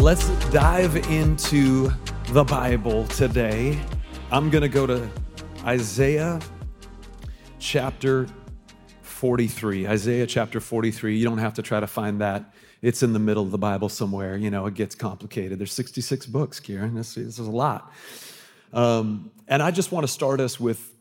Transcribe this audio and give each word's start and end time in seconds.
let's 0.00 0.30
dive 0.48 0.96
into 1.10 1.90
the 2.30 2.42
Bible 2.42 3.06
today. 3.08 3.78
I'm 4.32 4.48
going 4.48 4.62
to 4.62 4.68
go 4.68 4.86
to 4.86 5.06
Isaiah 5.66 6.40
chapter 7.58 8.26
43. 9.02 9.86
Isaiah 9.86 10.26
chapter 10.26 10.58
43. 10.58 11.18
You 11.18 11.24
don't 11.26 11.36
have 11.36 11.52
to 11.54 11.62
try 11.62 11.80
to 11.80 11.86
find 11.86 12.22
that. 12.22 12.54
It's 12.80 13.02
in 13.02 13.12
the 13.12 13.18
middle 13.18 13.42
of 13.42 13.50
the 13.50 13.58
Bible 13.58 13.90
somewhere. 13.90 14.38
You 14.38 14.50
know, 14.50 14.64
it 14.64 14.72
gets 14.72 14.94
complicated. 14.94 15.58
There's 15.58 15.72
66 15.74 16.24
books, 16.24 16.60
Kieran. 16.60 16.94
This, 16.94 17.16
this 17.16 17.38
is 17.38 17.46
a 17.46 17.50
lot. 17.50 17.92
Um, 18.72 19.30
and 19.48 19.62
I 19.62 19.70
just 19.70 19.92
want 19.92 20.06
to 20.06 20.12
start 20.12 20.40
us 20.40 20.58
with 20.58 20.94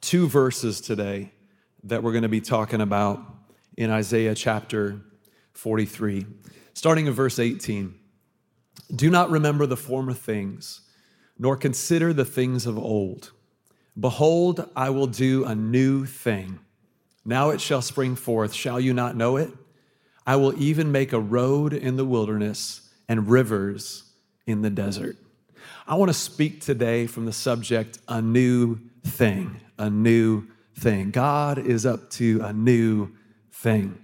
two 0.00 0.26
verses 0.26 0.80
today 0.80 1.30
that 1.84 2.02
we're 2.02 2.12
going 2.12 2.22
to 2.22 2.28
be 2.28 2.40
talking 2.40 2.80
about 2.80 3.22
in 3.76 3.88
Isaiah 3.88 4.34
chapter 4.34 5.00
43, 5.52 6.26
starting 6.74 7.06
in 7.06 7.12
verse 7.12 7.38
18. 7.38 7.99
Do 8.94 9.10
not 9.10 9.30
remember 9.30 9.66
the 9.66 9.76
former 9.76 10.12
things, 10.12 10.80
nor 11.38 11.56
consider 11.56 12.12
the 12.12 12.24
things 12.24 12.66
of 12.66 12.78
old. 12.78 13.32
Behold, 13.98 14.68
I 14.74 14.90
will 14.90 15.06
do 15.06 15.44
a 15.44 15.54
new 15.54 16.06
thing. 16.06 16.58
Now 17.24 17.50
it 17.50 17.60
shall 17.60 17.82
spring 17.82 18.16
forth. 18.16 18.52
Shall 18.52 18.80
you 18.80 18.94
not 18.94 19.16
know 19.16 19.36
it? 19.36 19.50
I 20.26 20.36
will 20.36 20.60
even 20.60 20.92
make 20.92 21.12
a 21.12 21.20
road 21.20 21.72
in 21.72 21.96
the 21.96 22.04
wilderness 22.04 22.88
and 23.08 23.28
rivers 23.28 24.04
in 24.46 24.62
the 24.62 24.70
desert. 24.70 25.16
I 25.86 25.94
want 25.94 26.10
to 26.10 26.14
speak 26.14 26.60
today 26.60 27.06
from 27.06 27.26
the 27.26 27.32
subject 27.32 27.98
a 28.08 28.22
new 28.22 28.78
thing, 29.04 29.60
a 29.78 29.90
new 29.90 30.46
thing. 30.78 31.10
God 31.10 31.58
is 31.58 31.84
up 31.84 32.10
to 32.10 32.40
a 32.42 32.52
new 32.52 33.10
thing. 33.52 33.98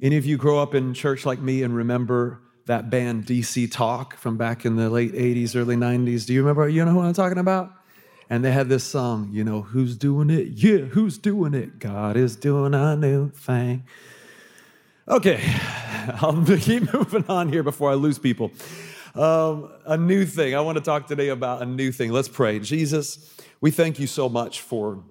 Any 0.00 0.16
of 0.16 0.26
you 0.26 0.36
grow 0.36 0.58
up 0.58 0.74
in 0.74 0.94
church 0.94 1.26
like 1.26 1.40
me 1.40 1.62
and 1.62 1.74
remember 1.74 2.41
that 2.66 2.90
band 2.90 3.26
DC 3.26 3.70
Talk 3.70 4.16
from 4.16 4.36
back 4.36 4.64
in 4.64 4.76
the 4.76 4.90
late 4.90 5.12
80s, 5.12 5.56
early 5.56 5.76
90s? 5.76 6.26
Do 6.26 6.32
you 6.32 6.40
remember? 6.40 6.68
You 6.68 6.84
know 6.84 6.92
who 6.92 7.00
I'm 7.00 7.14
talking 7.14 7.38
about? 7.38 7.72
And 8.30 8.44
they 8.44 8.52
had 8.52 8.68
this 8.68 8.84
song, 8.84 9.28
you 9.32 9.44
know, 9.44 9.62
who's 9.62 9.96
doing 9.96 10.30
it? 10.30 10.48
Yeah, 10.48 10.78
who's 10.78 11.18
doing 11.18 11.54
it? 11.54 11.78
God 11.78 12.16
is 12.16 12.36
doing 12.36 12.74
a 12.74 12.96
new 12.96 13.30
thing. 13.30 13.84
Okay, 15.06 15.42
I'll 16.20 16.44
keep 16.58 16.92
moving 16.94 17.24
on 17.28 17.52
here 17.52 17.62
before 17.62 17.90
I 17.90 17.94
lose 17.94 18.18
people. 18.18 18.52
Um, 19.14 19.70
a 19.84 19.98
new 19.98 20.24
thing. 20.24 20.54
I 20.54 20.60
want 20.60 20.78
to 20.78 20.84
talk 20.84 21.06
today 21.06 21.28
about 21.28 21.60
a 21.60 21.66
new 21.66 21.92
thing. 21.92 22.12
Let's 22.12 22.28
pray. 22.28 22.58
Jesus, 22.60 23.36
we 23.60 23.70
thank 23.70 23.98
you 23.98 24.06
so 24.06 24.28
much 24.28 24.62
for 24.62 25.02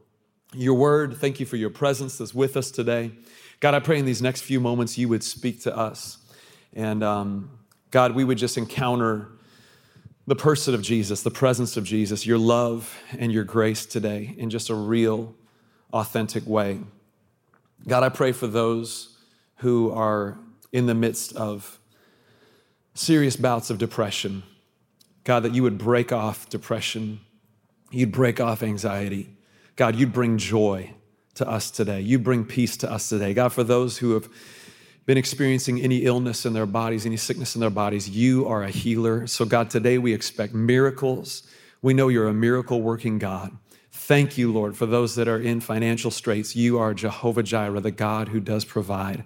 your 0.53 0.73
word. 0.73 1.17
Thank 1.17 1.39
you 1.39 1.45
for 1.45 1.57
your 1.57 1.69
presence 1.69 2.17
that's 2.17 2.33
with 2.33 2.57
us 2.57 2.71
today. 2.71 3.11
God, 3.59 3.75
I 3.75 3.79
pray 3.79 3.99
in 3.99 4.05
these 4.05 4.21
next 4.21 4.41
few 4.41 4.59
moments 4.59 4.97
you 4.97 5.07
would 5.09 5.23
speak 5.23 5.61
to 5.63 5.77
us. 5.77 6.17
And 6.73 7.03
um, 7.03 7.51
God, 7.91 8.15
we 8.15 8.23
would 8.23 8.37
just 8.37 8.57
encounter 8.57 9.27
the 10.27 10.35
person 10.35 10.73
of 10.73 10.81
Jesus, 10.81 11.23
the 11.23 11.31
presence 11.31 11.77
of 11.77 11.83
Jesus, 11.83 12.25
your 12.25 12.37
love 12.37 12.97
and 13.17 13.31
your 13.31 13.43
grace 13.43 13.85
today 13.85 14.35
in 14.37 14.49
just 14.49 14.69
a 14.69 14.75
real, 14.75 15.35
authentic 15.91 16.45
way. 16.47 16.79
God, 17.87 18.03
I 18.03 18.09
pray 18.09 18.31
for 18.31 18.47
those 18.47 19.17
who 19.57 19.91
are 19.91 20.37
in 20.71 20.85
the 20.85 20.93
midst 20.93 21.35
of 21.35 21.79
serious 22.93 23.35
bouts 23.35 23.69
of 23.69 23.77
depression. 23.77 24.43
God, 25.23 25.43
that 25.43 25.53
you 25.53 25.63
would 25.63 25.77
break 25.77 26.11
off 26.11 26.49
depression, 26.49 27.19
you'd 27.89 28.11
break 28.11 28.39
off 28.39 28.63
anxiety. 28.63 29.35
God, 29.75 29.95
you'd 29.95 30.13
bring 30.13 30.37
joy 30.37 30.93
to 31.35 31.47
us 31.47 31.71
today. 31.71 32.01
You 32.01 32.19
bring 32.19 32.45
peace 32.45 32.77
to 32.77 32.91
us 32.91 33.09
today. 33.09 33.33
God, 33.33 33.53
for 33.53 33.63
those 33.63 33.97
who 33.97 34.13
have 34.13 34.29
been 35.05 35.17
experiencing 35.17 35.81
any 35.81 36.05
illness 36.05 36.45
in 36.45 36.53
their 36.53 36.65
bodies, 36.65 37.05
any 37.05 37.17
sickness 37.17 37.55
in 37.55 37.61
their 37.61 37.69
bodies, 37.69 38.09
you 38.09 38.47
are 38.47 38.63
a 38.63 38.69
healer. 38.69 39.25
So, 39.27 39.45
God, 39.45 39.69
today 39.69 39.97
we 39.97 40.13
expect 40.13 40.53
miracles. 40.53 41.43
We 41.81 41.93
know 41.93 42.07
you're 42.07 42.27
a 42.27 42.33
miracle 42.33 42.81
working 42.81 43.17
God. 43.17 43.51
Thank 43.91 44.37
you, 44.37 44.51
Lord, 44.51 44.77
for 44.77 44.85
those 44.85 45.15
that 45.15 45.27
are 45.27 45.39
in 45.39 45.59
financial 45.59 46.11
straits. 46.11 46.55
You 46.55 46.79
are 46.79 46.93
Jehovah 46.93 47.43
Jireh, 47.43 47.81
the 47.81 47.91
God 47.91 48.29
who 48.29 48.39
does 48.39 48.63
provide. 48.63 49.23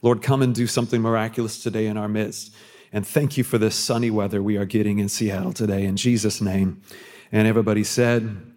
Lord, 0.00 0.22
come 0.22 0.42
and 0.42 0.54
do 0.54 0.66
something 0.66 1.00
miraculous 1.00 1.62
today 1.62 1.86
in 1.86 1.96
our 1.96 2.08
midst. 2.08 2.54
And 2.92 3.06
thank 3.06 3.36
you 3.36 3.44
for 3.44 3.58
this 3.58 3.74
sunny 3.74 4.10
weather 4.10 4.42
we 4.42 4.56
are 4.56 4.64
getting 4.64 4.98
in 4.98 5.08
Seattle 5.08 5.52
today. 5.52 5.84
In 5.84 5.96
Jesus' 5.96 6.40
name. 6.40 6.80
And 7.30 7.46
everybody 7.46 7.84
said, 7.84 8.54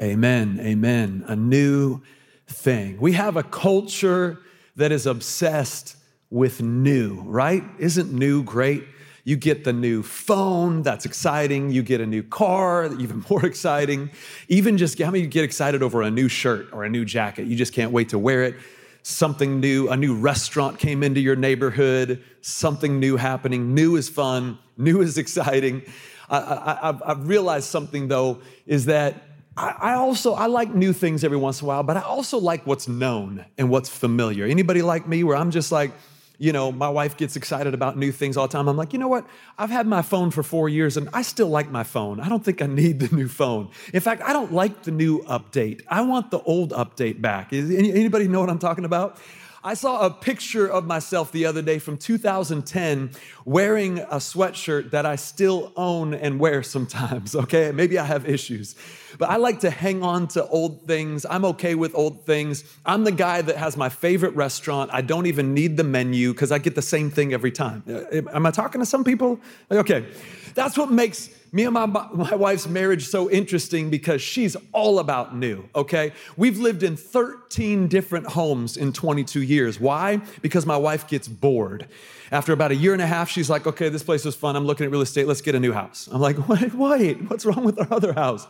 Amen, 0.00 0.58
amen. 0.60 1.24
A 1.26 1.36
new 1.36 2.02
thing. 2.46 2.98
We 2.98 3.12
have 3.12 3.36
a 3.36 3.42
culture 3.42 4.38
that 4.76 4.92
is 4.92 5.06
obsessed 5.06 5.96
with 6.30 6.62
new, 6.62 7.20
right? 7.22 7.62
Isn't 7.78 8.12
new 8.12 8.42
great? 8.42 8.84
You 9.24 9.36
get 9.36 9.64
the 9.64 9.72
new 9.72 10.04
phone, 10.04 10.82
that's 10.82 11.04
exciting. 11.04 11.70
You 11.70 11.82
get 11.82 12.00
a 12.00 12.06
new 12.06 12.22
car, 12.22 12.86
even 13.00 13.24
more 13.28 13.44
exciting. 13.44 14.10
Even 14.48 14.78
just 14.78 15.00
how 15.00 15.10
many 15.10 15.20
you 15.20 15.26
get 15.26 15.44
excited 15.44 15.82
over 15.82 16.02
a 16.02 16.10
new 16.10 16.28
shirt 16.28 16.68
or 16.72 16.84
a 16.84 16.88
new 16.88 17.04
jacket? 17.04 17.46
You 17.46 17.56
just 17.56 17.72
can't 17.72 17.90
wait 17.90 18.10
to 18.10 18.18
wear 18.18 18.44
it. 18.44 18.54
Something 19.02 19.60
new, 19.60 19.88
a 19.88 19.96
new 19.96 20.16
restaurant 20.16 20.78
came 20.78 21.02
into 21.02 21.20
your 21.20 21.36
neighborhood, 21.36 22.22
something 22.40 22.98
new 22.98 23.16
happening. 23.16 23.74
New 23.74 23.96
is 23.96 24.08
fun, 24.08 24.58
new 24.76 25.00
is 25.00 25.18
exciting. 25.24 25.82
I, 26.28 26.94
have 27.06 27.28
realized 27.28 27.68
something 27.68 28.08
though, 28.08 28.40
is 28.66 28.86
that 28.86 29.22
I, 29.56 29.94
also 29.94 30.34
I 30.34 30.46
like 30.46 30.74
new 30.74 30.92
things 30.92 31.24
every 31.24 31.38
once 31.38 31.60
in 31.60 31.64
a 31.64 31.68
while, 31.68 31.82
but 31.82 31.96
I 31.96 32.02
also 32.02 32.38
like 32.38 32.66
what's 32.66 32.88
known 32.88 33.44
and 33.56 33.70
what's 33.70 33.88
familiar. 33.88 34.44
Anybody 34.44 34.82
like 34.82 35.08
me 35.08 35.24
where 35.24 35.36
I'm 35.36 35.50
just 35.50 35.72
like, 35.72 35.92
you 36.38 36.52
know, 36.52 36.70
my 36.70 36.90
wife 36.90 37.16
gets 37.16 37.36
excited 37.36 37.72
about 37.72 37.96
new 37.96 38.12
things 38.12 38.36
all 38.36 38.46
the 38.46 38.52
time. 38.52 38.68
I'm 38.68 38.76
like, 38.76 38.92
you 38.92 38.98
know 38.98 39.08
what? 39.08 39.26
I've 39.56 39.70
had 39.70 39.86
my 39.86 40.02
phone 40.02 40.30
for 40.30 40.42
four 40.42 40.68
years 40.68 40.98
and 40.98 41.08
I 41.14 41.22
still 41.22 41.48
like 41.48 41.70
my 41.70 41.82
phone. 41.82 42.20
I 42.20 42.28
don't 42.28 42.44
think 42.44 42.60
I 42.60 42.66
need 42.66 43.00
the 43.00 43.14
new 43.16 43.28
phone. 43.28 43.70
In 43.94 44.00
fact, 44.00 44.20
I 44.20 44.34
don't 44.34 44.52
like 44.52 44.82
the 44.82 44.90
new 44.90 45.22
update. 45.22 45.82
I 45.88 46.02
want 46.02 46.30
the 46.30 46.40
old 46.42 46.72
update 46.72 47.22
back. 47.22 47.54
Anybody 47.54 48.28
know 48.28 48.40
what 48.40 48.50
I'm 48.50 48.58
talking 48.58 48.84
about? 48.84 49.18
I 49.66 49.74
saw 49.74 50.06
a 50.06 50.10
picture 50.10 50.64
of 50.64 50.86
myself 50.86 51.32
the 51.32 51.44
other 51.44 51.60
day 51.60 51.80
from 51.80 51.98
2010 51.98 53.10
wearing 53.44 53.98
a 53.98 54.18
sweatshirt 54.18 54.92
that 54.92 55.04
I 55.04 55.16
still 55.16 55.72
own 55.74 56.14
and 56.14 56.38
wear 56.38 56.62
sometimes, 56.62 57.34
okay? 57.44 57.72
Maybe 57.72 57.98
I 57.98 58.04
have 58.04 58.28
issues. 58.28 58.76
But 59.18 59.28
I 59.28 59.38
like 59.38 59.58
to 59.60 59.70
hang 59.70 60.04
on 60.04 60.28
to 60.28 60.46
old 60.46 60.86
things. 60.86 61.26
I'm 61.28 61.44
okay 61.46 61.74
with 61.74 61.96
old 61.96 62.24
things. 62.24 62.62
I'm 62.84 63.02
the 63.02 63.10
guy 63.10 63.42
that 63.42 63.56
has 63.56 63.76
my 63.76 63.88
favorite 63.88 64.36
restaurant. 64.36 64.90
I 64.92 65.00
don't 65.00 65.26
even 65.26 65.52
need 65.52 65.76
the 65.76 65.84
menu 65.84 66.32
because 66.32 66.52
I 66.52 66.58
get 66.58 66.76
the 66.76 66.82
same 66.82 67.10
thing 67.10 67.32
every 67.32 67.50
time. 67.50 67.82
Uh, 67.88 68.22
am 68.32 68.46
I 68.46 68.52
talking 68.52 68.80
to 68.80 68.86
some 68.86 69.02
people? 69.02 69.40
Okay. 69.68 70.06
That's 70.54 70.78
what 70.78 70.92
makes 70.92 71.28
me 71.56 71.64
and 71.64 71.72
my, 71.72 71.86
my 71.86 72.34
wife's 72.34 72.68
marriage 72.68 73.08
so 73.08 73.30
interesting 73.30 73.88
because 73.88 74.20
she's 74.20 74.58
all 74.72 74.98
about 74.98 75.34
new, 75.34 75.66
okay? 75.74 76.12
We've 76.36 76.58
lived 76.58 76.82
in 76.82 76.98
13 76.98 77.88
different 77.88 78.26
homes 78.26 78.76
in 78.76 78.92
22 78.92 79.40
years. 79.40 79.80
Why? 79.80 80.18
Because 80.42 80.66
my 80.66 80.76
wife 80.76 81.08
gets 81.08 81.26
bored. 81.26 81.88
After 82.30 82.52
about 82.52 82.72
a 82.72 82.74
year 82.74 82.92
and 82.92 83.00
a 83.00 83.06
half, 83.06 83.30
she's 83.30 83.48
like, 83.48 83.66
okay, 83.66 83.88
this 83.88 84.02
place 84.02 84.26
was 84.26 84.36
fun. 84.36 84.54
I'm 84.54 84.66
looking 84.66 84.84
at 84.84 84.92
real 84.92 85.00
estate. 85.00 85.26
Let's 85.26 85.40
get 85.40 85.54
a 85.54 85.60
new 85.60 85.72
house. 85.72 86.10
I'm 86.12 86.20
like, 86.20 86.46
wait, 86.46 86.74
wait, 86.74 87.30
what's 87.30 87.46
wrong 87.46 87.64
with 87.64 87.80
our 87.80 87.88
other 87.90 88.12
house? 88.12 88.46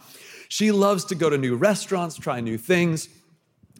She 0.49 0.73
loves 0.73 1.05
to 1.07 1.15
go 1.15 1.31
to 1.31 1.39
new 1.39 1.55
restaurants, 1.55 2.17
try 2.17 2.41
new 2.41 2.59
things. 2.59 3.09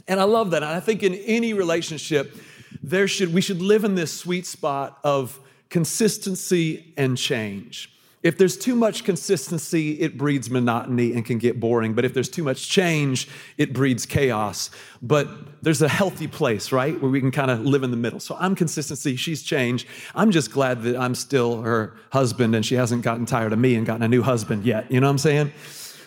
And 0.07 0.21
I 0.21 0.25
love 0.25 0.53
that. 0.53 0.63
And 0.63 0.71
I 0.71 0.79
think 0.79 1.03
in 1.03 1.15
any 1.15 1.53
relationship, 1.53 2.33
there 2.81 3.09
should, 3.09 3.35
we 3.35 3.41
should 3.41 3.61
live 3.61 3.83
in 3.83 3.97
this 3.97 4.13
sweet 4.13 4.47
spot 4.47 5.01
of 5.03 5.41
consistency 5.69 6.95
and 6.97 7.19
change. 7.19 7.91
If 8.23 8.39
there's 8.39 8.57
too 8.57 8.75
much 8.75 9.05
consistency, 9.05 10.01
it 10.01 10.19
breeds 10.19 10.51
monotony 10.51 11.13
and 11.13 11.25
can 11.25 11.39
get 11.39 11.61
boring. 11.61 11.95
But 11.95 12.05
if 12.05 12.15
there's 12.15 12.29
too 12.29 12.43
much 12.43 12.69
change, 12.69 13.29
it 13.57 13.73
breeds 13.73 14.05
chaos. 14.07 14.71
But 15.01 15.29
there's 15.63 15.83
a 15.83 15.89
healthy 15.89 16.27
place, 16.27 16.73
right, 16.73 17.01
where 17.01 17.11
we 17.11 17.21
can 17.21 17.31
kind 17.31 17.51
of 17.51 17.61
live 17.61 17.83
in 17.83 17.91
the 17.91 17.97
middle. 17.97 18.19
So 18.19 18.37
I'm 18.41 18.55
consistency, 18.55 19.17
she's 19.17 19.43
change. 19.43 19.87
I'm 20.15 20.31
just 20.31 20.51
glad 20.51 20.83
that 20.83 20.97
I'm 20.97 21.15
still 21.15 21.63
her 21.63 21.95
husband 22.11 22.55
and 22.55 22.65
she 22.65 22.75
hasn't 22.75 23.03
gotten 23.03 23.27
tired 23.27 23.53
of 23.53 23.59
me 23.59 23.75
and 23.75 23.87
gotten 23.87 24.03
a 24.03 24.09
new 24.09 24.23
husband 24.23 24.65
yet. 24.65 24.91
You 24.91 25.01
know 25.01 25.07
what 25.07 25.13
I'm 25.13 25.19
saying? 25.19 25.53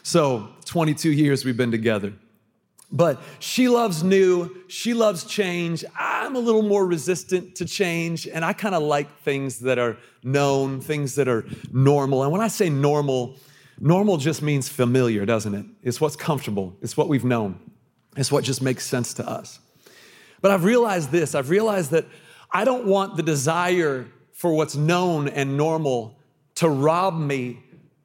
So 0.04 0.50
22 0.66 1.12
years 1.12 1.46
we've 1.46 1.58
been 1.58 1.72
together. 1.72 2.14
But 2.92 3.22
she 3.40 3.70
loves 3.70 4.04
new, 4.04 4.64
she 4.68 4.96
loves 4.96 5.24
change. 5.24 5.86
I'm 5.98 6.36
a 6.36 6.40
little 6.40 6.64
more 6.64 6.88
resistant 6.88 7.56
to 7.56 7.66
change, 7.66 8.28
and 8.28 8.44
I 8.44 8.54
kind 8.54 8.74
of 8.74 8.82
like 8.82 9.22
things 9.22 9.60
that 9.60 9.78
are 9.78 9.98
known, 10.24 10.82
things 10.82 11.16
that 11.16 11.28
are 11.28 11.46
normal. 11.72 12.24
And 12.24 12.32
when 12.32 12.42
I 12.42 12.48
say 12.48 12.68
normal, 12.70 13.38
normal 13.80 14.18
just 14.18 14.42
means 14.42 14.70
familiar, 14.70 15.24
doesn't 15.26 15.54
it? 15.54 15.66
It's 15.84 16.02
what's 16.02 16.16
comfortable, 16.16 16.76
it's 16.82 16.98
what 16.98 17.10
we've 17.10 17.26
known, 17.26 17.60
it's 18.18 18.32
what 18.32 18.44
just 18.44 18.62
makes 18.62 18.88
sense 18.88 19.14
to 19.16 19.30
us. 19.30 19.60
But 20.42 20.52
I've 20.52 20.64
realized 20.64 21.12
this 21.12 21.36
I've 21.36 21.50
realized 21.52 21.92
that 21.92 22.06
I 22.52 22.66
don't 22.66 22.86
want 22.86 23.18
the 23.18 23.24
desire 23.24 24.08
for 24.34 24.54
what's 24.54 24.76
known 24.76 25.28
and 25.28 25.58
normal 25.58 26.18
to 26.56 26.70
rob 26.70 27.20
me 27.20 27.60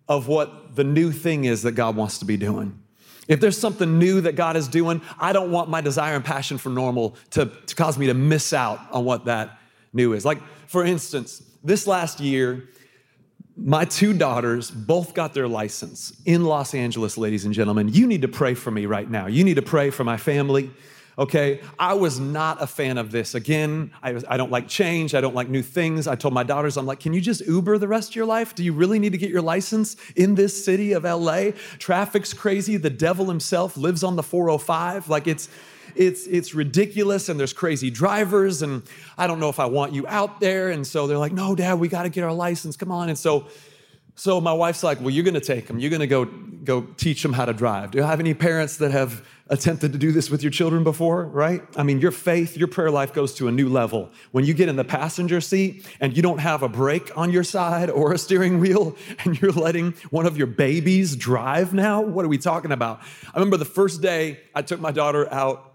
of 0.08 0.28
what 0.28 0.76
the 0.76 0.84
new 0.84 1.10
thing 1.10 1.44
is 1.44 1.62
that 1.62 1.72
God 1.72 1.96
wants 1.96 2.19
to 2.19 2.25
be 2.26 2.37
doing. 2.37 2.83
If 3.29 3.41
there's 3.41 3.59
something 3.59 3.99
new 3.99 4.21
that 4.23 4.37
God 4.37 4.56
is 4.56 4.69
doing, 4.69 5.00
I 5.19 5.32
don't 5.32 5.50
want 5.50 5.71
my 5.71 5.81
desire 5.81 6.15
and 6.15 6.25
passion 6.25 6.59
for 6.59 6.69
normal 6.69 7.17
to, 7.31 7.47
to 7.47 7.75
cause 7.75 7.99
me 7.99 8.06
to 8.06 8.15
miss 8.15 8.53
out 8.53 8.81
on 8.91 9.05
what 9.05 9.25
that 9.26 9.59
new 9.93 10.12
is. 10.12 10.25
Like, 10.25 10.41
for 10.67 10.85
instance, 10.85 11.43
this 11.62 11.87
last 11.87 12.21
year, 12.21 12.69
my 13.56 13.85
two 13.85 14.12
daughters 14.12 14.71
both 14.71 15.15
got 15.15 15.32
their 15.32 15.47
license 15.47 16.21
in 16.25 16.44
Los 16.44 16.75
Angeles, 16.75 17.17
ladies 17.17 17.44
and 17.44 17.55
gentlemen. 17.55 17.88
You 17.88 18.06
need 18.06 18.23
to 18.23 18.29
pray 18.29 18.55
for 18.55 18.71
me 18.71 18.87
right 18.87 19.09
now. 19.09 19.26
You 19.26 19.44
need 19.44 19.55
to 19.55 19.62
pray 19.62 19.91
for 19.91 20.05
my 20.05 20.17
family. 20.17 20.71
Okay, 21.16 21.61
I 21.78 21.94
was 21.94 22.19
not 22.19 22.61
a 22.61 22.66
fan 22.66 22.99
of 22.99 23.12
this. 23.12 23.37
Again, 23.37 23.93
I, 24.02 24.20
I 24.28 24.37
don't 24.37 24.50
like 24.50 24.66
change. 24.66 25.14
I 25.14 25.20
don't 25.20 25.34
like 25.34 25.49
new 25.49 25.62
things. 25.62 26.08
I 26.08 26.16
told 26.16 26.34
my 26.34 26.43
daughters, 26.43 26.76
I'm 26.76 26.87
like, 26.87 26.99
can 26.99 27.12
you 27.12 27.20
just 27.20 27.40
Uber 27.43 27.78
the 27.78 27.87
rest 27.87 28.11
of 28.11 28.16
your 28.16 28.26
life? 28.26 28.55
Do 28.55 28.64
you 28.64 28.72
really 28.72 28.99
need 28.99 29.12
to 29.12 29.19
get 29.19 29.31
your 29.31 29.43
license 29.43 29.96
in 30.16 30.34
this 30.34 30.64
city 30.64 30.93
of 30.93 31.05
LA? 31.05 31.50
Traffic's 31.78 32.34
crazy. 32.34 32.76
The 32.76 32.90
devil 32.90 33.26
himself 33.26 33.76
lives 33.76 34.02
on 34.02 34.16
the 34.16 34.25
405. 34.25 35.08
Like 35.08 35.28
it's, 35.28 35.49
it's, 35.94 36.26
it's 36.26 36.52
ridiculous 36.52 37.28
and 37.28 37.38
there's 37.38 37.52
crazy 37.52 37.90
drivers 37.90 38.62
and 38.62 38.82
I 39.16 39.28
don't 39.28 39.38
know 39.38 39.50
if 39.50 39.61
I 39.61 39.66
want 39.66 39.93
you 39.93 40.06
out 40.08 40.40
there. 40.40 40.70
And 40.70 40.84
so 40.84 41.06
they're 41.06 41.19
like, 41.19 41.32
no, 41.32 41.55
dad, 41.55 41.78
we 41.78 41.87
got 41.87 42.02
to 42.02 42.08
get 42.08 42.25
our 42.25 42.32
license. 42.32 42.76
Come 42.76 42.90
on. 42.90 43.08
And 43.08 43.16
so, 43.16 43.46
so 44.16 44.40
my 44.40 44.52
wife's 44.52 44.82
like, 44.82 45.00
well, 45.00 45.11
you're 45.11 45.25
going 45.25 45.34
to 45.34 45.40
take 45.40 45.69
them. 45.69 45.78
You're 45.78 45.90
going 45.90 46.00
to 46.00 46.06
go, 46.08 46.25
go 46.25 46.82
teach 46.96 47.22
them 47.22 47.32
how 47.32 47.44
to 47.44 47.52
drive. 47.52 47.93
Do 47.93 47.99
you 47.99 48.05
have 48.05 48.19
any 48.19 48.34
parents 48.34 48.78
that 48.78 48.90
have 48.90 49.25
attempted 49.49 49.93
to 49.93 49.99
do 49.99 50.11
this 50.11 50.31
with 50.31 50.43
your 50.43 50.50
children 50.50 50.85
before, 50.85 51.25
right? 51.26 51.62
I 51.76 51.82
mean, 51.82 52.00
your 52.00 52.12
faith, 52.12 52.56
your 52.56 52.69
prayer 52.69 52.91
life 52.91 53.12
goes 53.12 53.35
to 53.35 53.49
a 53.49 53.52
new 53.52 53.69
level. 53.69 54.11
When 54.32 54.44
you 54.44 54.55
get 54.55 54.70
in 54.70 54.76
the 54.76 54.85
passenger 54.85 55.41
seat 55.43 55.87
and 56.00 56.17
you 56.17 56.23
don't 56.23 56.38
have 56.38 56.62
a 56.62 56.69
brake 56.69 57.17
on 57.17 57.31
your 57.31 57.44
side 57.44 57.91
or 57.91 58.12
a 58.12 58.19
steering 58.19 58.58
wheel 58.58 58.96
and 59.25 59.41
you're 59.41 59.52
letting 59.52 59.93
one 60.11 60.25
of 60.25 60.38
your 60.38 60.46
babies 60.46 61.14
drive 61.14 61.75
now, 61.75 62.00
what 62.00 62.25
are 62.25 62.29
we 62.29 62.38
talking 62.38 62.73
about? 62.73 63.00
I 63.26 63.38
remember 63.38 63.58
the 63.58 63.67
first 63.67 64.00
day 64.00 64.41
I 64.55 64.62
took 64.62 64.81
my 64.81 64.93
daughter 64.93 65.32
out 65.32 65.75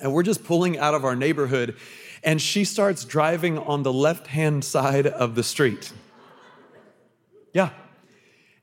and 0.00 0.12
we're 0.12 0.22
just 0.22 0.44
pulling 0.44 0.78
out 0.78 0.94
of 0.94 1.04
our 1.04 1.16
neighborhood, 1.16 1.76
and 2.22 2.40
she 2.40 2.64
starts 2.64 3.04
driving 3.04 3.58
on 3.58 3.82
the 3.82 3.92
left 3.92 4.26
hand 4.26 4.64
side 4.64 5.06
of 5.06 5.34
the 5.34 5.42
street. 5.42 5.92
Yeah. 7.54 7.70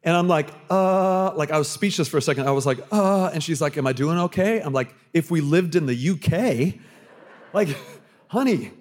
And 0.04 0.16
I'm 0.16 0.28
like, 0.28 0.50
uh, 0.70 1.34
like 1.36 1.52
I 1.52 1.58
was 1.58 1.70
speechless 1.70 2.08
for 2.10 2.18
a 2.18 2.22
second. 2.22 2.48
I 2.48 2.52
was 2.52 2.66
like, 2.66 2.80
uh, 2.92 3.28
and 3.34 3.42
she's 3.42 3.62
like, 3.62 3.78
Am 3.78 3.88
I 3.88 3.94
doing 3.94 4.18
okay? 4.20 4.60
I'm 4.60 4.74
like, 4.74 4.94
If 5.14 5.32
we 5.32 5.42
lived 5.42 5.76
in 5.76 5.86
the 5.86 6.10
UK, 6.10 6.80
like, 7.54 7.70
honey, 8.28 8.72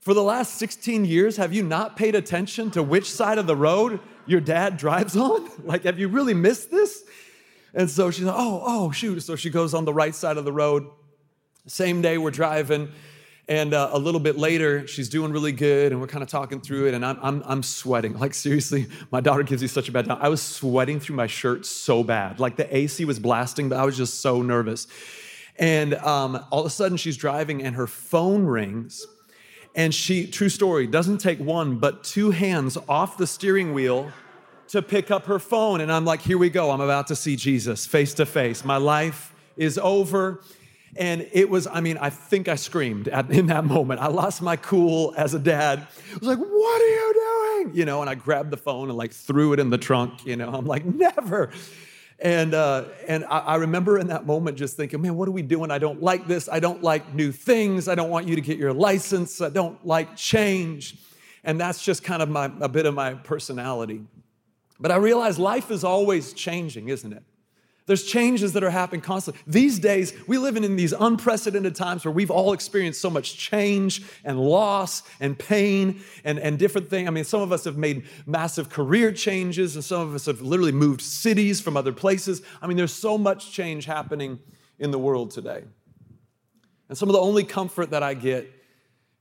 for 0.00 0.14
the 0.14 0.22
last 0.22 0.54
16 0.54 1.04
years, 1.04 1.36
have 1.36 1.52
you 1.52 1.62
not 1.62 1.96
paid 1.96 2.14
attention 2.14 2.70
to 2.72 2.82
which 2.82 3.10
side 3.10 3.38
of 3.38 3.46
the 3.46 3.56
road 3.56 4.00
your 4.26 4.40
dad 4.40 4.76
drives 4.76 5.16
on? 5.16 5.50
Like, 5.64 5.84
have 5.84 5.98
you 5.98 6.08
really 6.08 6.34
missed 6.34 6.70
this? 6.70 7.02
And 7.74 7.90
so 7.90 8.10
she's 8.10 8.24
like, 8.24 8.36
Oh, 8.38 8.62
oh, 8.64 8.90
shoot. 8.92 9.20
So 9.20 9.34
she 9.34 9.50
goes 9.50 9.74
on 9.74 9.84
the 9.84 9.92
right 9.92 10.14
side 10.14 10.36
of 10.36 10.44
the 10.44 10.52
road. 10.52 10.86
Same 11.66 12.00
day, 12.00 12.16
we're 12.16 12.30
driving, 12.30 12.92
and 13.48 13.72
uh, 13.72 13.88
a 13.92 13.98
little 13.98 14.20
bit 14.20 14.36
later, 14.36 14.86
she's 14.86 15.08
doing 15.08 15.32
really 15.32 15.52
good, 15.52 15.90
and 15.90 16.00
we're 16.00 16.06
kind 16.06 16.22
of 16.22 16.28
talking 16.28 16.60
through 16.60 16.88
it, 16.88 16.94
and 16.94 17.04
I'm, 17.04 17.18
I'm, 17.22 17.42
I'm 17.46 17.62
sweating. 17.62 18.18
Like, 18.18 18.34
seriously, 18.34 18.88
my 19.10 19.22
daughter 19.22 19.42
gives 19.42 19.62
you 19.62 19.68
such 19.68 19.88
a 19.88 19.92
bad 19.92 20.04
time. 20.04 20.18
I 20.20 20.28
was 20.28 20.42
sweating 20.42 21.00
through 21.00 21.16
my 21.16 21.26
shirt 21.26 21.64
so 21.64 22.04
bad. 22.04 22.40
Like, 22.40 22.56
the 22.56 22.76
AC 22.76 23.06
was 23.06 23.18
blasting, 23.18 23.70
but 23.70 23.78
I 23.78 23.86
was 23.86 23.96
just 23.96 24.20
so 24.20 24.42
nervous. 24.42 24.86
And 25.56 25.94
um, 25.94 26.44
all 26.50 26.60
of 26.60 26.66
a 26.66 26.70
sudden, 26.70 26.98
she's 26.98 27.16
driving, 27.16 27.62
and 27.62 27.74
her 27.74 27.86
phone 27.86 28.44
rings. 28.44 29.06
And 29.74 29.94
she, 29.94 30.26
true 30.26 30.50
story, 30.50 30.86
doesn't 30.86 31.18
take 31.18 31.38
one, 31.38 31.78
but 31.78 32.04
two 32.04 32.30
hands 32.30 32.76
off 32.86 33.16
the 33.16 33.26
steering 33.26 33.72
wheel 33.72 34.12
to 34.68 34.82
pick 34.82 35.10
up 35.10 35.24
her 35.24 35.38
phone. 35.38 35.80
And 35.80 35.90
I'm 35.90 36.04
like, 36.04 36.20
here 36.20 36.36
we 36.36 36.50
go. 36.50 36.70
I'm 36.70 36.82
about 36.82 37.06
to 37.06 37.16
see 37.16 37.34
Jesus 37.34 37.86
face 37.86 38.12
to 38.14 38.26
face. 38.26 38.62
My 38.62 38.76
life 38.76 39.32
is 39.56 39.78
over. 39.78 40.42
And 40.98 41.28
it 41.32 41.48
was, 41.48 41.68
I 41.68 41.80
mean, 41.80 41.96
I 41.96 42.10
think 42.10 42.48
I 42.48 42.56
screamed 42.56 43.06
at, 43.06 43.30
in 43.30 43.46
that 43.46 43.64
moment. 43.64 44.00
I 44.00 44.08
lost 44.08 44.42
my 44.42 44.56
cool 44.56 45.14
as 45.16 45.32
a 45.32 45.38
dad. 45.38 45.78
I 45.78 46.18
was 46.18 46.28
like, 46.28 46.38
what 46.38 46.82
are 46.82 46.88
you 46.88 47.64
doing? 47.64 47.76
You 47.76 47.84
know, 47.84 48.00
and 48.00 48.10
I 48.10 48.16
grabbed 48.16 48.50
the 48.50 48.56
phone 48.56 48.88
and 48.88 48.98
like 48.98 49.12
threw 49.12 49.52
it 49.52 49.60
in 49.60 49.70
the 49.70 49.78
trunk. 49.78 50.26
You 50.26 50.34
know, 50.34 50.52
I'm 50.52 50.66
like, 50.66 50.84
never. 50.84 51.50
And, 52.18 52.52
uh, 52.52 52.86
and 53.06 53.24
I, 53.26 53.38
I 53.38 53.54
remember 53.56 53.96
in 53.96 54.08
that 54.08 54.26
moment 54.26 54.58
just 54.58 54.76
thinking, 54.76 55.00
man, 55.00 55.14
what 55.14 55.28
are 55.28 55.32
we 55.32 55.42
doing? 55.42 55.70
I 55.70 55.78
don't 55.78 56.02
like 56.02 56.26
this. 56.26 56.48
I 56.48 56.58
don't 56.58 56.82
like 56.82 57.14
new 57.14 57.30
things. 57.30 57.86
I 57.86 57.94
don't 57.94 58.10
want 58.10 58.26
you 58.26 58.34
to 58.34 58.40
get 58.40 58.58
your 58.58 58.72
license. 58.72 59.40
I 59.40 59.50
don't 59.50 59.84
like 59.86 60.16
change. 60.16 60.96
And 61.44 61.60
that's 61.60 61.84
just 61.84 62.02
kind 62.02 62.22
of 62.22 62.28
my, 62.28 62.50
a 62.60 62.68
bit 62.68 62.86
of 62.86 62.94
my 62.94 63.14
personality. 63.14 64.02
But 64.80 64.90
I 64.90 64.96
realize 64.96 65.38
life 65.38 65.70
is 65.70 65.84
always 65.84 66.32
changing, 66.32 66.88
isn't 66.88 67.12
it? 67.12 67.22
There's 67.88 68.04
changes 68.04 68.52
that 68.52 68.62
are 68.62 68.68
happening 68.68 69.00
constantly. 69.00 69.42
These 69.46 69.78
days, 69.78 70.12
we 70.26 70.36
live 70.36 70.58
in 70.58 70.62
in 70.62 70.76
these 70.76 70.92
unprecedented 70.92 71.74
times 71.74 72.04
where 72.04 72.12
we've 72.12 72.30
all 72.30 72.52
experienced 72.52 73.00
so 73.00 73.08
much 73.08 73.38
change 73.38 74.02
and 74.24 74.38
loss 74.38 75.02
and 75.20 75.38
pain 75.38 76.02
and, 76.22 76.38
and 76.38 76.58
different 76.58 76.90
things. 76.90 77.08
I 77.08 77.10
mean, 77.10 77.24
some 77.24 77.40
of 77.40 77.50
us 77.50 77.64
have 77.64 77.78
made 77.78 78.04
massive 78.26 78.68
career 78.68 79.10
changes, 79.10 79.74
and 79.74 79.82
some 79.82 80.02
of 80.02 80.14
us 80.14 80.26
have 80.26 80.42
literally 80.42 80.70
moved 80.70 81.00
cities 81.00 81.62
from 81.62 81.78
other 81.78 81.94
places. 81.94 82.42
I 82.60 82.66
mean, 82.66 82.76
there's 82.76 82.92
so 82.92 83.16
much 83.16 83.52
change 83.52 83.86
happening 83.86 84.38
in 84.78 84.90
the 84.90 84.98
world 84.98 85.30
today. 85.30 85.64
And 86.90 86.98
some 86.98 87.08
of 87.08 87.14
the 87.14 87.22
only 87.22 87.42
comfort 87.42 87.88
that 87.92 88.02
I 88.02 88.12
get 88.12 88.52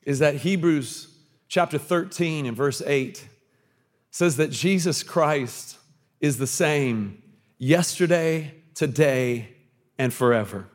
is 0.03 0.19
that 0.19 0.35
Hebrews 0.35 1.07
chapter 1.47 1.77
13 1.77 2.45
and 2.45 2.57
verse 2.57 2.81
8 2.85 3.25
says 4.11 4.35
that 4.35 4.51
Jesus 4.51 5.03
Christ 5.03 5.77
is 6.19 6.37
the 6.37 6.47
same 6.47 7.23
yesterday, 7.57 8.53
today, 8.73 9.49
and 9.97 10.13
forever. 10.13 10.67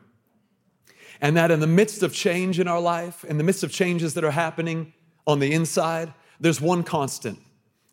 And 1.21 1.37
that 1.37 1.51
in 1.51 1.59
the 1.59 1.67
midst 1.67 2.03
of 2.03 2.13
change 2.13 2.59
in 2.59 2.67
our 2.67 2.81
life, 2.81 3.23
in 3.23 3.37
the 3.37 3.43
midst 3.43 3.63
of 3.63 3.71
changes 3.71 4.13
that 4.15 4.23
are 4.23 4.31
happening 4.31 4.93
on 5.25 5.39
the 5.39 5.53
inside, 5.53 6.13
there's 6.39 6.59
one 6.59 6.83
constant. 6.83 7.39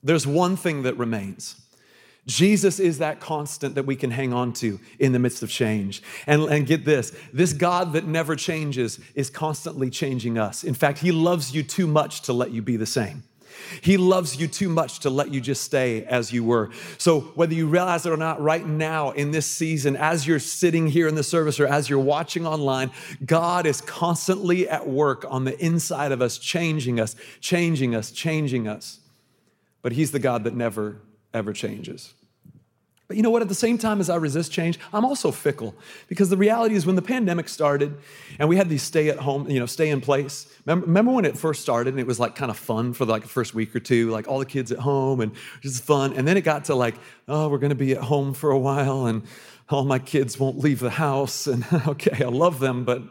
There's 0.03 0.27
one 0.27 0.57
thing 0.57 0.83
that 0.83 0.97
remains. 0.97 1.61
Jesus 2.27 2.79
is 2.79 2.99
that 2.99 3.21
constant 3.21 3.75
that 3.75 3.87
we 3.87 3.97
can 3.97 4.11
hang 4.11 4.33
on 4.33 4.53
to 4.55 4.79
in 4.99 5.13
the 5.13 5.19
midst 5.19 5.43
of 5.43 5.51
change. 5.51 6.03
And, 6.27 6.43
and 6.45 6.67
get 6.67 6.85
this 6.85 7.13
this 7.33 7.53
God 7.53 7.93
that 7.95 8.07
never 8.07 8.37
changes 8.37 9.01
is 9.15 9.31
constantly 9.31 9.91
changing 9.91 10.39
us. 10.39 10.63
In 10.65 10.75
fact, 10.75 10.99
He 10.99 11.13
loves 11.13 11.55
you 11.55 11.63
too 11.63 11.87
much 11.87 12.23
to 12.23 12.33
let 12.33 12.51
you 12.51 12.63
be 12.63 12.77
the 12.77 12.87
same. 12.87 13.23
He 13.81 13.97
loves 13.97 14.37
you 14.37 14.47
too 14.47 14.69
much 14.69 15.00
to 15.00 15.11
let 15.11 15.32
you 15.32 15.41
just 15.41 15.62
stay 15.62 16.05
as 16.05 16.32
you 16.32 16.44
were. 16.44 16.70
So, 16.99 17.20
whether 17.35 17.55
you 17.55 17.67
realize 17.67 18.06
it 18.06 18.12
or 18.12 18.17
not, 18.17 18.41
right 18.41 18.67
now 18.67 19.11
in 19.11 19.31
this 19.31 19.47
season, 19.47 19.97
as 19.97 20.26
you're 20.26 20.38
sitting 20.38 20.87
here 20.87 21.08
in 21.08 21.14
the 21.14 21.23
service 21.23 21.61
or 21.61 21.67
as 21.67 21.88
you're 21.88 21.99
watching 21.99 22.47
online, 22.47 22.91
God 23.25 23.67
is 23.67 23.81
constantly 23.81 24.69
at 24.69 24.88
work 24.88 25.25
on 25.29 25.44
the 25.44 25.58
inside 25.64 26.12
of 26.12 26.23
us, 26.23 26.38
changing 26.38 27.00
us, 27.00 27.17
changing 27.41 27.94
us, 27.94 28.11
changing 28.11 28.69
us. 28.69 29.00
But 29.83 29.92
He's 29.92 30.12
the 30.12 30.19
God 30.19 30.45
that 30.45 30.54
never, 30.54 31.00
ever 31.33 31.52
changes. 31.52 32.14
But 33.11 33.17
you 33.17 33.25
know 33.25 33.31
what? 33.31 33.43
At 33.43 33.49
the 33.49 33.57
same 33.57 33.76
time 33.76 33.99
as 33.99 34.09
I 34.09 34.14
resist 34.14 34.52
change, 34.52 34.79
I'm 34.93 35.05
also 35.05 35.33
fickle 35.33 35.75
because 36.07 36.31
the 36.31 36.37
reality 36.37 36.76
is 36.76 36.87
when 36.87 36.95
the 36.95 37.02
pandemic 37.02 37.49
started 37.49 37.99
and 38.38 38.49
we 38.49 38.57
had 38.57 38.69
these 38.69 38.85
stay 38.85 39.09
at 39.09 39.19
home, 39.19 39.50
you 39.50 39.59
know, 39.59 39.67
stay 39.67 39.88
in 39.88 40.00
place. 40.00 40.47
Remember, 40.64 41.11
when 41.11 41.25
it 41.25 41.37
first 41.37 41.61
started 41.61 41.93
and 41.95 41.99
it 41.99 42.07
was 42.07 42.21
like 42.21 42.37
kind 42.37 42.52
of 42.52 42.57
fun 42.57 42.93
for 42.93 43.05
like 43.05 43.23
the 43.23 43.29
first 43.29 43.52
week 43.52 43.75
or 43.75 43.81
two, 43.81 44.11
like 44.11 44.29
all 44.29 44.38
the 44.38 44.47
kids 44.47 44.71
at 44.71 44.79
home 44.79 45.21
and 45.21 45.33
just 45.61 45.83
fun. 45.83 46.12
And 46.12 46.29
then 46.29 46.37
it 46.37 46.43
got 46.43 46.67
to 46.67 46.76
like, 46.76 46.95
oh, 47.26 47.49
we're 47.49 47.59
going 47.59 47.71
to 47.71 47.75
be 47.75 47.95
at 47.95 48.02
home 48.02 48.33
for 48.33 48.52
a 48.52 48.59
while 48.61 49.07
and 49.07 49.25
all 49.71 49.85
my 49.85 49.99
kids 49.99 50.38
won't 50.38 50.61
leave 50.61 50.79
the 50.79 50.90
house. 50.90 51.49
And 51.49 51.67
okay, 51.88 52.25
I 52.25 52.29
love 52.29 52.61
them, 52.61 52.85
but 52.85 53.02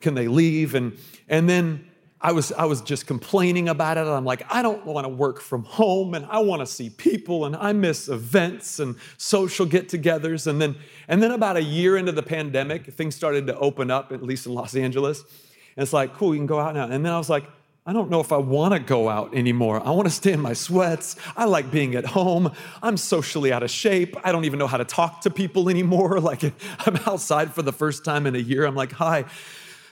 can 0.00 0.14
they 0.14 0.26
leave? 0.26 0.74
And 0.74 0.96
and 1.28 1.50
then 1.50 1.84
I 2.24 2.32
was, 2.32 2.52
I 2.52 2.64
was 2.64 2.80
just 2.80 3.06
complaining 3.06 3.68
about 3.68 3.98
it. 3.98 4.06
I'm 4.06 4.24
like, 4.24 4.44
I 4.48 4.62
don't 4.62 4.86
want 4.86 5.04
to 5.04 5.10
work 5.10 5.42
from 5.42 5.62
home 5.64 6.14
and 6.14 6.24
I 6.24 6.38
want 6.38 6.60
to 6.60 6.66
see 6.66 6.88
people 6.88 7.44
and 7.44 7.54
I 7.54 7.74
miss 7.74 8.08
events 8.08 8.78
and 8.78 8.96
social 9.18 9.66
get 9.66 9.90
togethers. 9.90 10.46
And 10.46 10.58
then, 10.58 10.76
and 11.06 11.22
then 11.22 11.32
about 11.32 11.58
a 11.58 11.62
year 11.62 11.98
into 11.98 12.12
the 12.12 12.22
pandemic, 12.22 12.86
things 12.86 13.14
started 13.14 13.46
to 13.48 13.58
open 13.58 13.90
up, 13.90 14.10
at 14.10 14.22
least 14.22 14.46
in 14.46 14.54
Los 14.54 14.74
Angeles. 14.74 15.20
And 15.20 15.82
it's 15.82 15.92
like, 15.92 16.14
cool, 16.14 16.34
you 16.34 16.40
can 16.40 16.46
go 16.46 16.58
out 16.58 16.72
now. 16.74 16.84
And 16.84 17.04
then 17.04 17.12
I 17.12 17.18
was 17.18 17.28
like, 17.28 17.44
I 17.84 17.92
don't 17.92 18.08
know 18.08 18.20
if 18.20 18.32
I 18.32 18.38
want 18.38 18.72
to 18.72 18.80
go 18.80 19.10
out 19.10 19.34
anymore. 19.34 19.86
I 19.86 19.90
want 19.90 20.08
to 20.08 20.14
stay 20.14 20.32
in 20.32 20.40
my 20.40 20.54
sweats. 20.54 21.16
I 21.36 21.44
like 21.44 21.70
being 21.70 21.94
at 21.94 22.06
home. 22.06 22.50
I'm 22.82 22.96
socially 22.96 23.52
out 23.52 23.62
of 23.62 23.70
shape. 23.70 24.16
I 24.24 24.32
don't 24.32 24.46
even 24.46 24.58
know 24.58 24.66
how 24.66 24.78
to 24.78 24.86
talk 24.86 25.20
to 25.22 25.30
people 25.30 25.68
anymore. 25.68 26.20
Like 26.24 26.42
I'm 26.86 26.96
outside 27.06 27.52
for 27.52 27.60
the 27.60 27.72
first 27.72 28.02
time 28.02 28.26
in 28.26 28.34
a 28.34 28.38
year. 28.38 28.64
I'm 28.64 28.74
like, 28.74 28.92
hi, 28.92 29.26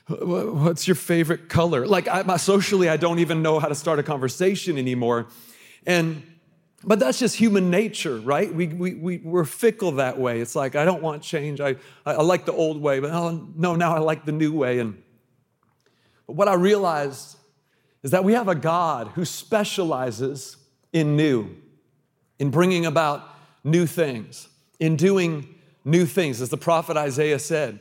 what's 0.09 0.88
your 0.88 0.94
favorite 0.94 1.49
color? 1.49 1.87
Like, 1.87 2.09
I, 2.09 2.37
socially, 2.37 2.88
I 2.88 2.97
don't 2.97 3.21
even 3.21 3.42
know 3.42 3.59
how 3.59 3.68
to 3.68 3.75
start 3.75 3.99
a 3.99 4.02
conversation 4.02 4.76
anymore. 4.78 5.28
And, 5.87 6.23
but 6.85 6.99
that's 6.99 7.18
just 7.18 7.37
human 7.37 7.71
nature, 7.71 8.18
right? 8.18 8.52
We, 8.52 8.66
we, 8.66 8.94
we, 8.94 9.18
we're 9.18 9.44
fickle 9.44 9.92
that 9.92 10.18
way. 10.18 10.40
It's 10.40 10.56
like, 10.56 10.75
I 10.75 10.85
don't 10.85 11.02
want 11.02 11.23
change. 11.23 11.61
I, 11.61 11.76
I, 12.04 12.14
I 12.14 12.23
like 12.23 12.44
the 12.47 12.52
old 12.52 12.80
way, 12.80 12.99
but 12.99 13.11
oh, 13.11 13.49
no, 13.54 13.76
now 13.76 13.94
I 13.94 14.00
like 14.00 14.25
the 14.25 14.32
new 14.32 14.52
way. 14.52 14.80
And 14.80 15.00
but 16.26 16.37
what 16.37 16.49
I 16.49 16.54
realized 16.54 17.37
is 18.02 18.11
that 18.11 18.25
we 18.25 18.32
have 18.32 18.49
a 18.49 18.54
God 18.54 19.09
who 19.09 19.25
specializes 19.25 20.56
in 20.92 21.16
new, 21.16 21.50
in 22.38 22.50
bringing 22.50 22.87
about 22.87 23.28
new 23.62 23.87
things, 23.87 24.49
in 24.80 24.97
doing 24.97 25.54
new 25.85 26.06
things. 26.06 26.40
As 26.40 26.49
the 26.49 26.56
prophet 26.56 26.97
Isaiah 26.97 27.38
said, 27.38 27.78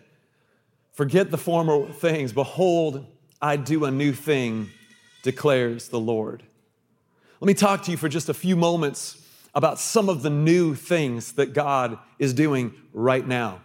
Forget 1.02 1.32
the 1.32 1.38
former 1.40 1.92
things. 1.92 2.32
Behold, 2.32 3.08
I 3.42 3.56
do 3.56 3.86
a 3.86 3.92
new 3.92 4.14
thing. 4.14 4.70
declares 5.24 5.90
the 5.90 6.00
Lord. 6.00 6.44
Let 7.40 7.48
me 7.48 7.56
talk 7.56 7.82
to 7.86 7.92
you 7.92 7.98
for 7.98 8.08
just 8.08 8.30
a 8.30 8.36
few 8.36 8.56
moments 8.56 9.28
about 9.56 9.80
some 9.80 10.10
of 10.10 10.22
the 10.22 10.30
new 10.30 10.76
things 10.76 11.32
that 11.32 11.54
God 11.54 11.98
is 12.20 12.36
doing 12.36 12.76
right 12.94 13.28
now. 13.28 13.62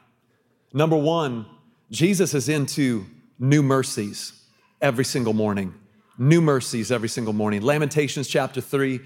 Number 0.73 0.97
one, 0.97 1.45
Jesus 1.91 2.33
is 2.33 2.49
into 2.49 3.05
new 3.39 3.63
mercies 3.63 4.43
every 4.81 5.05
single 5.05 5.35
morning. 5.35 5.75
New 6.17 6.41
mercies 6.41 6.91
every 6.91 7.11
single 7.11 7.35
morning. 7.35 7.61
Lamentations 7.61 8.29
chapter 8.29 8.63
3, 8.63 8.99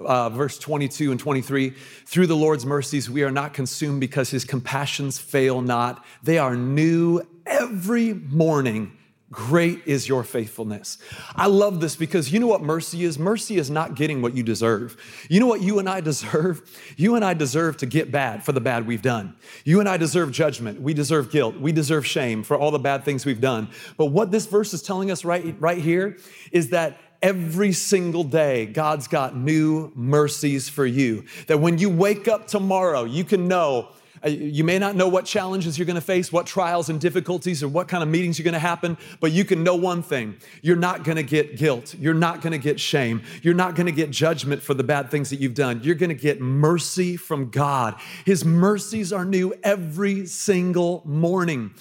uh, 0.00 0.30
verse 0.30 0.58
22 0.58 1.10
and 1.10 1.20
23. 1.20 1.70
Through 2.06 2.26
the 2.26 2.36
Lord's 2.36 2.64
mercies, 2.64 3.10
we 3.10 3.22
are 3.22 3.30
not 3.30 3.54
consumed 3.54 4.00
because 4.00 4.30
his 4.30 4.44
compassions 4.44 5.18
fail 5.18 5.60
not. 5.60 6.04
They 6.22 6.38
are 6.38 6.56
new 6.56 7.22
every 7.46 8.14
morning. 8.14 8.92
Great 9.30 9.82
is 9.84 10.08
your 10.08 10.24
faithfulness. 10.24 10.96
I 11.36 11.48
love 11.48 11.82
this 11.82 11.96
because 11.96 12.32
you 12.32 12.40
know 12.40 12.46
what 12.46 12.62
mercy 12.62 13.04
is? 13.04 13.18
Mercy 13.18 13.58
is 13.58 13.68
not 13.68 13.94
getting 13.94 14.22
what 14.22 14.34
you 14.34 14.42
deserve. 14.42 14.96
You 15.28 15.38
know 15.38 15.46
what 15.46 15.60
you 15.60 15.78
and 15.78 15.86
I 15.88 16.00
deserve? 16.00 16.62
You 16.96 17.14
and 17.14 17.22
I 17.22 17.34
deserve 17.34 17.76
to 17.78 17.86
get 17.86 18.10
bad 18.10 18.42
for 18.42 18.52
the 18.52 18.60
bad 18.60 18.86
we've 18.86 19.02
done. 19.02 19.36
You 19.64 19.80
and 19.80 19.88
I 19.88 19.98
deserve 19.98 20.32
judgment. 20.32 20.80
We 20.80 20.94
deserve 20.94 21.30
guilt. 21.30 21.56
We 21.56 21.72
deserve 21.72 22.06
shame 22.06 22.42
for 22.42 22.56
all 22.56 22.70
the 22.70 22.78
bad 22.78 23.04
things 23.04 23.26
we've 23.26 23.40
done. 23.40 23.68
But 23.98 24.06
what 24.06 24.30
this 24.30 24.46
verse 24.46 24.72
is 24.72 24.80
telling 24.80 25.10
us 25.10 25.26
right, 25.26 25.54
right 25.60 25.78
here 25.78 26.16
is 26.50 26.70
that 26.70 26.98
every 27.22 27.72
single 27.72 28.24
day, 28.24 28.66
God's 28.66 29.08
got 29.08 29.36
new 29.36 29.92
mercies 29.94 30.68
for 30.68 30.86
you. 30.86 31.24
That 31.46 31.60
when 31.60 31.78
you 31.78 31.90
wake 31.90 32.28
up 32.28 32.46
tomorrow, 32.46 33.04
you 33.04 33.24
can 33.24 33.48
know 33.48 33.90
Uh, 34.24 34.28
you 34.28 34.64
may 34.64 34.78
not 34.78 34.96
know 34.96 35.08
what 35.08 35.24
challenges 35.24 35.78
you're 35.78 35.86
going 35.86 35.94
to 35.94 36.00
face, 36.00 36.32
what 36.32 36.46
trials 36.46 36.88
and 36.88 37.00
difficulties, 37.00 37.62
or 37.62 37.68
what 37.68 37.88
kind 37.88 38.02
of 38.02 38.08
meetings 38.08 38.40
are 38.40 38.42
going 38.42 38.52
to 38.52 38.58
happen, 38.58 38.98
but 39.20 39.32
you 39.32 39.44
can 39.44 39.62
know 39.62 39.76
one 39.76 40.02
thing 40.02 40.36
you're 40.60 40.76
not 40.76 41.04
going 41.04 41.16
to 41.16 41.22
get 41.22 41.56
guilt. 41.56 41.94
You're 41.98 42.14
not 42.14 42.42
going 42.42 42.52
to 42.52 42.58
get 42.58 42.80
shame. 42.80 43.22
You're 43.42 43.54
not 43.54 43.74
going 43.74 43.86
to 43.86 43.92
get 43.92 44.10
judgment 44.10 44.62
for 44.62 44.74
the 44.74 44.84
bad 44.84 45.10
things 45.10 45.30
that 45.30 45.40
you've 45.40 45.54
done. 45.54 45.80
You're 45.82 45.94
going 45.94 46.08
to 46.08 46.14
get 46.14 46.40
mercy 46.40 47.16
from 47.16 47.50
God. 47.50 47.94
His 48.24 48.44
mercies 48.44 49.12
are 49.12 49.24
new 49.24 49.54
every 49.62 50.26
single 50.26 51.02
morning. 51.04 51.72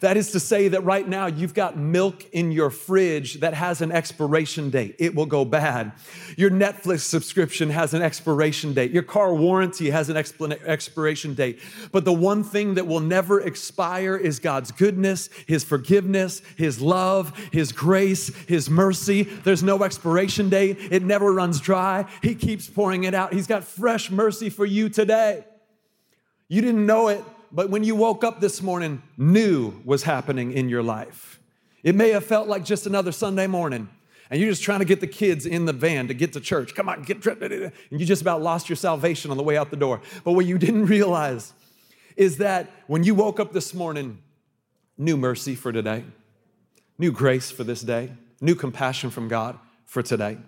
That 0.00 0.16
is 0.16 0.32
to 0.32 0.40
say, 0.40 0.64
that 0.68 0.82
right 0.82 1.06
now 1.06 1.26
you've 1.26 1.54
got 1.54 1.76
milk 1.76 2.24
in 2.32 2.52
your 2.52 2.70
fridge 2.70 3.34
that 3.40 3.54
has 3.54 3.80
an 3.80 3.92
expiration 3.92 4.70
date, 4.70 4.96
it 4.98 5.14
will 5.14 5.26
go 5.26 5.44
bad. 5.44 5.92
Your 6.36 6.50
Netflix 6.50 7.00
subscription 7.00 7.70
has 7.70 7.94
an 7.94 8.02
expiration 8.02 8.72
date, 8.72 8.90
your 8.90 9.02
car 9.02 9.34
warranty 9.34 9.90
has 9.90 10.08
an 10.08 10.16
expiration 10.16 11.34
date. 11.34 11.60
But 11.92 12.04
the 12.04 12.12
one 12.12 12.44
thing 12.44 12.74
that 12.74 12.86
will 12.86 13.00
never 13.00 13.40
expire 13.40 14.16
is 14.16 14.38
God's 14.38 14.72
goodness, 14.72 15.28
His 15.46 15.64
forgiveness, 15.64 16.42
His 16.56 16.80
love, 16.80 17.36
His 17.52 17.72
grace, 17.72 18.28
His 18.46 18.70
mercy. 18.70 19.22
There's 19.22 19.62
no 19.62 19.82
expiration 19.82 20.48
date, 20.48 20.78
it 20.90 21.02
never 21.02 21.32
runs 21.32 21.60
dry. 21.60 22.06
He 22.22 22.34
keeps 22.34 22.68
pouring 22.68 23.04
it 23.04 23.14
out. 23.14 23.32
He's 23.32 23.46
got 23.46 23.64
fresh 23.64 24.10
mercy 24.10 24.50
for 24.50 24.64
you 24.64 24.88
today. 24.88 25.44
You 26.48 26.60
didn't 26.60 26.86
know 26.86 27.08
it, 27.08 27.24
but 27.50 27.70
when 27.70 27.84
you 27.84 27.94
woke 27.94 28.24
up 28.24 28.40
this 28.40 28.60
morning, 28.60 29.02
new 29.16 29.80
was 29.84 30.02
happening 30.02 30.52
in 30.52 30.68
your 30.68 30.82
life. 30.82 31.40
It 31.82 31.94
may 31.94 32.10
have 32.10 32.24
felt 32.24 32.48
like 32.48 32.64
just 32.64 32.86
another 32.86 33.12
Sunday 33.12 33.46
morning, 33.46 33.88
and 34.30 34.40
you're 34.40 34.50
just 34.50 34.62
trying 34.62 34.80
to 34.80 34.84
get 34.84 35.00
the 35.00 35.06
kids 35.06 35.46
in 35.46 35.64
the 35.64 35.72
van 35.72 36.08
to 36.08 36.14
get 36.14 36.32
to 36.32 36.40
church. 36.40 36.74
Come 36.74 36.88
on, 36.88 37.02
get, 37.02 37.24
and 37.26 37.72
you 37.90 38.04
just 38.04 38.22
about 38.22 38.42
lost 38.42 38.68
your 38.68 38.76
salvation 38.76 39.30
on 39.30 39.36
the 39.36 39.42
way 39.42 39.56
out 39.56 39.70
the 39.70 39.76
door. 39.76 40.00
But 40.24 40.32
what 40.32 40.46
you 40.46 40.58
didn't 40.58 40.86
realize 40.86 41.52
is 42.16 42.38
that 42.38 42.70
when 42.86 43.04
you 43.04 43.14
woke 43.14 43.40
up 43.40 43.52
this 43.52 43.74
morning, 43.74 44.18
new 44.96 45.16
mercy 45.16 45.54
for 45.54 45.72
today, 45.72 46.04
new 46.98 47.12
grace 47.12 47.50
for 47.50 47.64
this 47.64 47.82
day, 47.82 48.12
new 48.40 48.54
compassion 48.54 49.10
from 49.10 49.28
God 49.28 49.58
for 49.84 50.02
today. 50.02 50.38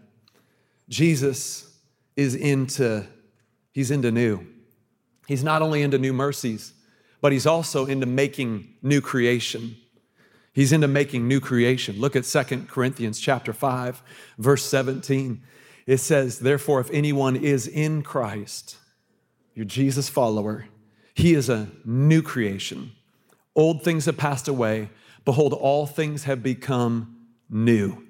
Jesus 0.89 1.77
is 2.15 2.35
into, 2.35 3.07
he's 3.73 3.91
into 3.91 4.11
new. 4.11 4.47
He's 5.27 5.43
not 5.43 5.63
only 5.63 5.83
into 5.83 5.99
new 5.99 6.13
mercies, 6.13 6.73
but 7.21 7.33
he's 7.33 7.47
also 7.47 7.87
into 7.87 8.07
making 8.07 8.75
new 8.83 9.01
creation. 9.01 9.77
He's 10.53 10.73
into 10.73 10.89
making 10.89 11.27
new 11.27 11.41
creation. 11.41 12.01
Look 12.01 12.17
at 12.17 12.25
Second 12.25 12.69
Corinthians 12.69 13.19
chapter 13.19 13.53
5, 13.53 14.03
verse 14.39 14.65
17. 14.65 15.43
It 15.87 15.99
says, 15.99 16.39
Therefore, 16.39 16.81
if 16.81 16.91
anyone 16.91 17.37
is 17.37 17.67
in 17.67 18.03
Christ, 18.03 18.77
you're 19.55 19.65
Jesus 19.65 20.09
follower, 20.09 20.67
he 21.17 21.35
is 21.35 21.49
a 21.49 21.69
new 21.85 22.21
creation. 22.21 22.93
Old 23.57 23.83
things 23.83 24.05
have 24.05 24.19
passed 24.19 24.49
away. 24.49 24.91
Behold, 25.25 25.55
all 25.55 25.87
things 25.87 26.25
have 26.25 26.43
become 26.43 27.17
new. 27.49 28.05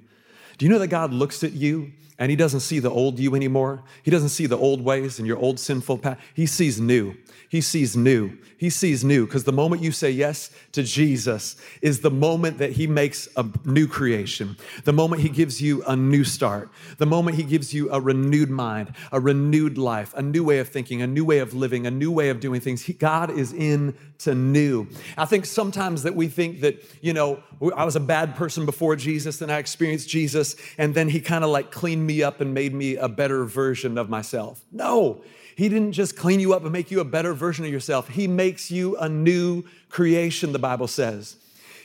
Do 0.59 0.67
you 0.67 0.73
know 0.73 0.81
that 0.81 0.89
God 0.89 1.13
looks 1.13 1.45
at 1.45 1.53
you 1.53 1.93
and 2.19 2.31
He 2.31 2.37
doesn't 2.37 2.61
see 2.61 2.79
the 2.79 2.91
old 2.91 3.19
you 3.19 3.35
anymore? 3.35 3.83
He 4.03 4.11
doesn't 4.11 4.31
see 4.31 4.47
the 4.47 4.59
old 4.59 4.83
ways 4.83 5.19
and 5.19 5.27
your 5.27 5.39
old 5.39 5.59
sinful 5.61 5.99
path. 5.99 6.19
He 6.35 6.47
sees 6.47 6.81
new. 6.81 7.15
He 7.49 7.61
sees 7.61 7.97
new. 7.97 8.37
He 8.59 8.71
sees 8.71 9.05
new 9.05 9.27
because 9.27 9.45
the 9.45 9.53
moment 9.53 9.83
you 9.83 9.93
say 9.93 10.11
yes 10.11 10.51
to 10.73 10.83
Jesus 10.83 11.57
is 11.83 12.01
the 12.01 12.11
moment 12.11 12.59
that 12.59 12.73
He 12.73 12.87
makes 12.87 13.29
a 13.37 13.47
new 13.65 13.87
creation, 13.87 14.57
the 14.85 14.93
moment 14.93 15.23
He 15.23 15.29
gives 15.29 15.61
you 15.61 15.83
a 15.85 15.95
new 15.95 16.25
start, 16.25 16.71
the 16.99 17.07
moment 17.07 17.37
He 17.37 17.43
gives 17.43 17.73
you 17.73 17.91
a 17.91 18.01
renewed 18.01 18.51
mind, 18.51 18.93
a 19.13 19.21
renewed 19.21 19.79
life, 19.79 20.13
a 20.15 20.23
new 20.23 20.43
way 20.43 20.59
of 20.59 20.69
thinking, 20.69 21.03
a 21.03 21.07
new 21.07 21.25
way 21.25 21.39
of 21.39 21.55
living, 21.55 21.87
a 21.87 21.91
new 21.91 22.11
way 22.11 22.31
of 22.31 22.41
doing 22.41 22.61
things. 22.61 22.83
He, 22.83 22.95
God 22.95 23.31
is 23.31 23.53
into 23.53 24.35
new. 24.35 24.89
I 25.17 25.27
think 25.27 25.47
sometimes 25.47 26.03
that 26.03 26.17
we 26.17 26.29
think 26.29 26.61
that, 26.63 26.83
you 27.03 27.13
know, 27.13 27.43
I 27.75 27.85
was 27.85 27.97
a 27.97 28.01
bad 28.01 28.37
person 28.37 28.67
before 28.67 28.97
Jesus, 28.97 29.41
and 29.41 29.51
I 29.51 29.59
experienced 29.59 30.09
Jesus, 30.09 30.57
and 30.77 30.95
then 30.95 31.09
He 31.09 31.21
kind 31.21 31.45
of 31.45 31.51
like 31.51 31.71
cleaned 31.71 32.07
me 32.07 32.23
up 32.23 32.41
and 32.41 32.53
made 32.53 32.75
me 32.75 32.97
a 32.97 33.09
better 33.09 33.45
version 33.45 33.99
of 33.99 34.11
myself. 34.11 34.65
No, 34.73 35.23
he 35.57 35.71
didn't 35.71 35.93
just 35.93 36.17
clean 36.17 36.39
you 36.39 36.53
up 36.53 36.65
and 36.65 36.73
make 36.73 36.91
you 36.91 37.01
a 37.01 37.05
better 37.05 37.33
version 37.33 37.65
of 37.65 37.73
yourself. 37.73 38.09
He 38.09 38.29
makes 38.29 38.71
you 38.71 38.97
a 38.99 39.09
new 39.09 39.65
creation, 39.89 40.53
the 40.53 40.59
Bible 40.59 40.87
says. 40.87 41.37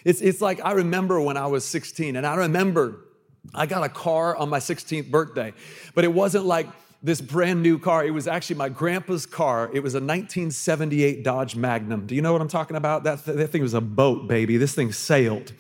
It's, 0.03 0.19
it's 0.19 0.41
like 0.41 0.59
I 0.63 0.73
remember 0.73 1.21
when 1.21 1.37
I 1.37 1.47
was 1.47 1.63
16, 1.63 2.17
and 2.17 2.27
I 2.27 2.35
remember 2.35 3.05
I 3.55 3.65
got 3.65 3.83
a 3.83 3.89
car 3.89 4.35
on 4.35 4.49
my 4.49 4.59
16th 4.59 5.09
birthday, 5.09 5.53
but 5.95 6.03
it 6.03 6.13
wasn't 6.13 6.45
like 6.45 6.67
this 7.03 7.20
brand 7.20 7.63
new 7.63 7.79
car. 7.79 8.05
It 8.05 8.12
was 8.12 8.27
actually 8.27 8.58
my 8.58 8.70
grandpa's 8.70 9.25
car. 9.25 9.70
It 9.74 9.81
was 9.81 9.93
a 9.96 9.98
1978 9.98 11.24
Dodge 11.24 11.55
Magnum. 11.55 12.05
Do 12.05 12.15
you 12.15 12.22
know 12.22 12.31
what 12.31 12.41
I'm 12.41 12.48
talking 12.48 12.77
about? 12.77 13.03
That, 13.03 13.25
that 13.25 13.48
thing 13.48 13.63
was 13.63 13.74
a 13.74 13.81
boat, 13.81 14.27
baby. 14.27 14.58
This 14.58 14.75
thing 14.75 14.91
sailed. 14.91 15.53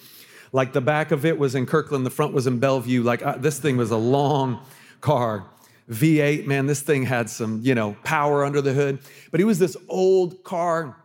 Like 0.53 0.73
the 0.73 0.81
back 0.81 1.11
of 1.11 1.25
it 1.25 1.39
was 1.39 1.55
in 1.55 1.65
Kirkland, 1.65 2.05
the 2.05 2.11
front 2.11 2.33
was 2.33 2.45
in 2.45 2.59
Bellevue. 2.59 3.01
Like 3.03 3.25
uh, 3.25 3.37
this 3.37 3.57
thing 3.57 3.77
was 3.77 3.89
a 3.91 3.97
long 3.97 4.63
car. 4.99 5.47
V8, 5.89 6.45
man, 6.45 6.67
this 6.67 6.81
thing 6.81 7.03
had 7.03 7.29
some, 7.29 7.59
you 7.63 7.73
know, 7.73 7.97
power 8.03 8.45
under 8.45 8.61
the 8.61 8.73
hood. 8.73 8.99
But 9.31 9.41
it 9.41 9.45
was 9.45 9.59
this 9.59 9.75
old 9.89 10.43
car, 10.43 10.95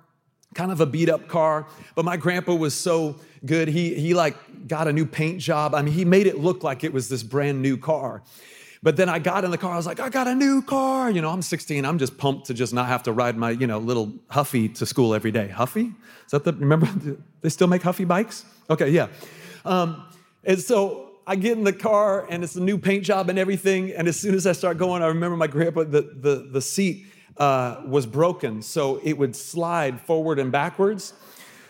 kind 0.54 0.70
of 0.70 0.80
a 0.80 0.86
beat 0.86 1.08
up 1.08 1.28
car. 1.28 1.66
But 1.94 2.04
my 2.04 2.16
grandpa 2.16 2.54
was 2.54 2.74
so 2.74 3.18
good. 3.44 3.68
He, 3.68 3.94
he 3.94 4.14
like 4.14 4.36
got 4.68 4.86
a 4.86 4.92
new 4.92 5.06
paint 5.06 5.40
job. 5.40 5.74
I 5.74 5.82
mean, 5.82 5.94
he 5.94 6.04
made 6.04 6.26
it 6.26 6.38
look 6.38 6.62
like 6.62 6.84
it 6.84 6.92
was 6.92 7.08
this 7.08 7.22
brand 7.22 7.62
new 7.62 7.76
car. 7.76 8.22
But 8.86 8.96
then 8.96 9.08
I 9.08 9.18
got 9.18 9.44
in 9.44 9.50
the 9.50 9.58
car, 9.58 9.72
I 9.72 9.76
was 9.76 9.84
like, 9.84 9.98
I 9.98 10.10
got 10.10 10.28
a 10.28 10.34
new 10.36 10.62
car. 10.62 11.10
You 11.10 11.20
know, 11.20 11.30
I'm 11.30 11.42
16, 11.42 11.84
I'm 11.84 11.98
just 11.98 12.16
pumped 12.16 12.46
to 12.46 12.54
just 12.54 12.72
not 12.72 12.86
have 12.86 13.02
to 13.02 13.12
ride 13.12 13.36
my, 13.36 13.50
you 13.50 13.66
know, 13.66 13.78
little 13.78 14.12
Huffy 14.28 14.68
to 14.68 14.86
school 14.86 15.12
every 15.12 15.32
day. 15.32 15.48
Huffy? 15.48 15.92
Is 16.24 16.30
that 16.30 16.44
the, 16.44 16.52
remember, 16.52 16.86
they 17.40 17.48
still 17.48 17.66
make 17.66 17.82
Huffy 17.82 18.04
bikes? 18.04 18.44
Okay, 18.70 18.90
yeah. 18.90 19.08
Um, 19.64 20.06
and 20.44 20.60
so 20.60 21.10
I 21.26 21.34
get 21.34 21.58
in 21.58 21.64
the 21.64 21.72
car 21.72 22.28
and 22.30 22.44
it's 22.44 22.54
a 22.54 22.60
new 22.60 22.78
paint 22.78 23.02
job 23.02 23.28
and 23.28 23.40
everything. 23.40 23.90
And 23.90 24.06
as 24.06 24.20
soon 24.20 24.36
as 24.36 24.46
I 24.46 24.52
start 24.52 24.78
going, 24.78 25.02
I 25.02 25.08
remember 25.08 25.36
my 25.36 25.48
grandpa, 25.48 25.82
the, 25.82 26.02
the, 26.02 26.48
the 26.52 26.62
seat 26.62 27.06
uh, 27.38 27.82
was 27.88 28.06
broken. 28.06 28.62
So 28.62 29.00
it 29.02 29.14
would 29.18 29.34
slide 29.34 30.00
forward 30.00 30.38
and 30.38 30.52
backwards. 30.52 31.12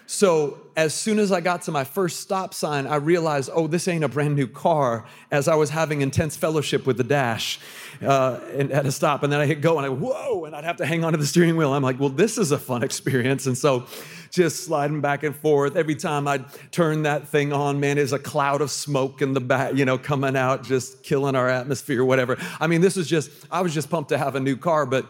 So 0.06 0.58
as 0.76 0.94
soon 0.94 1.18
as 1.18 1.32
I 1.32 1.40
got 1.40 1.62
to 1.62 1.72
my 1.72 1.82
first 1.82 2.20
stop 2.20 2.54
sign, 2.54 2.86
I 2.86 2.96
realized, 2.96 3.50
oh, 3.52 3.66
this 3.66 3.88
ain't 3.88 4.04
a 4.04 4.08
brand 4.08 4.36
new 4.36 4.46
car. 4.46 5.04
As 5.32 5.48
I 5.48 5.56
was 5.56 5.70
having 5.70 6.00
intense 6.00 6.36
fellowship 6.36 6.86
with 6.86 6.96
the 6.96 7.04
dash 7.04 7.58
uh, 8.00 8.38
and 8.54 8.70
at 8.70 8.86
a 8.86 8.92
stop, 8.92 9.24
and 9.24 9.32
then 9.32 9.40
I 9.40 9.46
hit 9.46 9.60
go, 9.60 9.78
and 9.78 9.86
I 9.86 9.88
whoa, 9.88 10.44
and 10.44 10.54
I'd 10.54 10.64
have 10.64 10.76
to 10.76 10.86
hang 10.86 11.02
onto 11.02 11.18
the 11.18 11.26
steering 11.26 11.56
wheel. 11.56 11.72
I'm 11.72 11.82
like, 11.82 11.98
well, 11.98 12.08
this 12.08 12.38
is 12.38 12.52
a 12.52 12.58
fun 12.58 12.84
experience, 12.84 13.46
and 13.46 13.58
so 13.58 13.86
just 14.30 14.64
sliding 14.64 15.00
back 15.00 15.22
and 15.22 15.34
forth. 15.34 15.76
Every 15.76 15.94
time 15.94 16.28
I'd 16.28 16.44
turn 16.70 17.02
that 17.02 17.26
thing 17.28 17.52
on, 17.52 17.80
man, 17.80 17.98
is 17.98 18.12
a 18.12 18.18
cloud 18.18 18.60
of 18.60 18.70
smoke 18.70 19.22
in 19.22 19.32
the 19.32 19.40
back, 19.40 19.74
you 19.74 19.84
know, 19.84 19.98
coming 19.98 20.36
out, 20.36 20.62
just 20.62 21.02
killing 21.02 21.34
our 21.34 21.48
atmosphere, 21.48 22.04
whatever. 22.04 22.36
I 22.60 22.66
mean, 22.66 22.80
this 22.80 22.96
was 22.96 23.08
just, 23.08 23.30
I 23.50 23.62
was 23.62 23.74
just 23.74 23.90
pumped 23.90 24.10
to 24.10 24.18
have 24.18 24.34
a 24.34 24.40
new 24.40 24.56
car, 24.56 24.86
but 24.86 25.08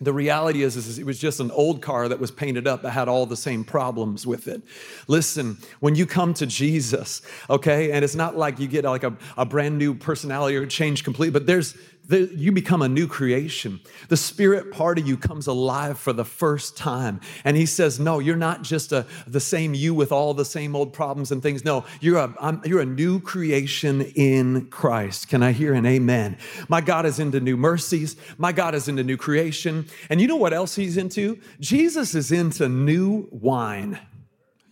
the 0.00 0.12
reality 0.12 0.62
is, 0.62 0.76
is, 0.76 0.98
it 0.98 1.04
was 1.04 1.18
just 1.18 1.40
an 1.40 1.50
old 1.50 1.82
car 1.82 2.08
that 2.08 2.18
was 2.18 2.30
painted 2.30 2.66
up 2.66 2.82
that 2.82 2.92
had 2.92 3.06
all 3.06 3.26
the 3.26 3.36
same 3.36 3.64
problems 3.64 4.26
with 4.26 4.48
it. 4.48 4.62
Listen, 5.08 5.58
when 5.80 5.94
you 5.94 6.06
come 6.06 6.32
to 6.34 6.46
Jesus, 6.46 7.20
okay, 7.50 7.92
and 7.92 8.02
it's 8.02 8.14
not 8.14 8.36
like 8.36 8.58
you 8.58 8.66
get 8.66 8.84
like 8.84 9.04
a, 9.04 9.14
a 9.36 9.44
brand 9.44 9.76
new 9.76 9.94
personality 9.94 10.56
or 10.56 10.64
change 10.64 11.04
complete, 11.04 11.34
but 11.34 11.46
there's 11.46 11.76
you 12.18 12.52
become 12.52 12.82
a 12.82 12.88
new 12.88 13.06
creation. 13.06 13.80
The 14.08 14.16
spirit 14.16 14.72
part 14.72 14.98
of 14.98 15.06
you 15.06 15.16
comes 15.16 15.46
alive 15.46 15.98
for 15.98 16.12
the 16.12 16.24
first 16.24 16.76
time. 16.76 17.20
And 17.44 17.56
he 17.56 17.66
says, 17.66 18.00
No, 18.00 18.18
you're 18.18 18.36
not 18.36 18.62
just 18.62 18.92
a, 18.92 19.06
the 19.26 19.40
same 19.40 19.74
you 19.74 19.94
with 19.94 20.12
all 20.12 20.34
the 20.34 20.44
same 20.44 20.74
old 20.74 20.92
problems 20.92 21.32
and 21.32 21.42
things. 21.42 21.64
No, 21.64 21.84
you're 22.00 22.18
a, 22.18 22.60
you're 22.64 22.80
a 22.80 22.86
new 22.86 23.20
creation 23.20 24.02
in 24.02 24.66
Christ. 24.66 25.28
Can 25.28 25.42
I 25.42 25.52
hear 25.52 25.74
an 25.74 25.86
amen? 25.86 26.38
My 26.68 26.80
God 26.80 27.06
is 27.06 27.18
into 27.18 27.40
new 27.40 27.56
mercies. 27.56 28.16
My 28.38 28.52
God 28.52 28.74
is 28.74 28.88
into 28.88 29.04
new 29.04 29.16
creation. 29.16 29.86
And 30.08 30.20
you 30.20 30.26
know 30.26 30.36
what 30.36 30.52
else 30.52 30.74
he's 30.74 30.96
into? 30.96 31.38
Jesus 31.60 32.14
is 32.14 32.32
into 32.32 32.68
new 32.68 33.28
wine. 33.30 33.98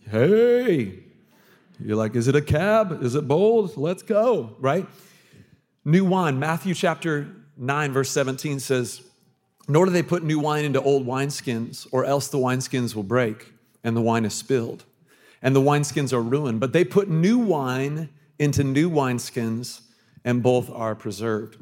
Hey, 0.09 1.03
you're 1.79 1.95
like, 1.95 2.15
is 2.15 2.27
it 2.27 2.35
a 2.35 2.41
cab? 2.41 3.03
Is 3.03 3.15
it 3.15 3.27
bold? 3.27 3.77
Let's 3.77 4.03
go, 4.03 4.55
right? 4.59 4.87
New 5.85 6.05
wine. 6.05 6.39
Matthew 6.39 6.73
chapter 6.73 7.27
9, 7.57 7.91
verse 7.91 8.09
17 8.09 8.59
says, 8.59 9.01
Nor 9.67 9.85
do 9.85 9.91
they 9.91 10.03
put 10.03 10.23
new 10.23 10.39
wine 10.39 10.65
into 10.65 10.81
old 10.81 11.05
wineskins, 11.05 11.87
or 11.91 12.05
else 12.05 12.27
the 12.27 12.37
wineskins 12.37 12.95
will 12.95 13.03
break 13.03 13.53
and 13.83 13.95
the 13.95 14.01
wine 14.01 14.25
is 14.25 14.33
spilled, 14.33 14.83
and 15.41 15.55
the 15.55 15.61
wineskins 15.61 16.11
are 16.11 16.21
ruined. 16.21 16.59
But 16.59 16.73
they 16.73 16.83
put 16.83 17.09
new 17.09 17.37
wine 17.37 18.09
into 18.37 18.63
new 18.63 18.89
wineskins, 18.89 19.81
and 20.23 20.43
both 20.43 20.69
are 20.69 20.95
preserved. 20.95 21.57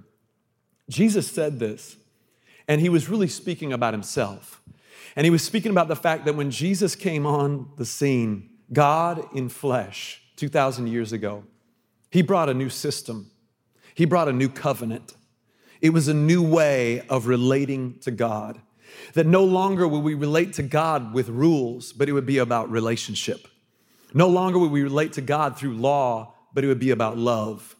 Jesus 0.89 1.29
said 1.29 1.59
this, 1.59 1.97
and 2.67 2.81
he 2.81 2.89
was 2.89 3.09
really 3.09 3.27
speaking 3.27 3.71
about 3.71 3.93
himself. 3.93 4.61
And 5.15 5.25
he 5.25 5.31
was 5.31 5.43
speaking 5.43 5.71
about 5.71 5.87
the 5.87 5.95
fact 5.95 6.25
that 6.25 6.35
when 6.35 6.51
Jesus 6.51 6.95
came 6.95 7.25
on 7.25 7.69
the 7.77 7.85
scene, 7.85 8.49
God 8.71 9.27
in 9.33 9.49
flesh, 9.49 10.21
2,000 10.35 10.87
years 10.87 11.11
ago, 11.11 11.43
he 12.11 12.21
brought 12.21 12.49
a 12.49 12.53
new 12.53 12.69
system. 12.69 13.31
He 13.97 14.05
brought 14.05 14.27
a 14.27 14.31
new 14.33 14.47
covenant. 14.47 15.15
It 15.81 15.89
was 15.89 16.07
a 16.07 16.13
new 16.13 16.43
way 16.43 17.01
of 17.09 17.25
relating 17.25 17.97
to 18.01 18.11
God. 18.11 18.61
That 19.15 19.25
no 19.25 19.43
longer 19.43 19.87
will 19.87 20.03
we 20.03 20.13
relate 20.13 20.53
to 20.53 20.63
God 20.63 21.15
with 21.15 21.29
rules, 21.29 21.93
but 21.93 22.07
it 22.07 22.11
would 22.11 22.27
be 22.27 22.37
about 22.37 22.69
relationship. 22.69 23.47
No 24.13 24.27
longer 24.27 24.59
would 24.59 24.69
we 24.69 24.83
relate 24.83 25.13
to 25.13 25.21
God 25.21 25.57
through 25.57 25.73
law, 25.73 26.35
but 26.53 26.63
it 26.63 26.67
would 26.67 26.79
be 26.79 26.91
about 26.91 27.17
love. 27.17 27.75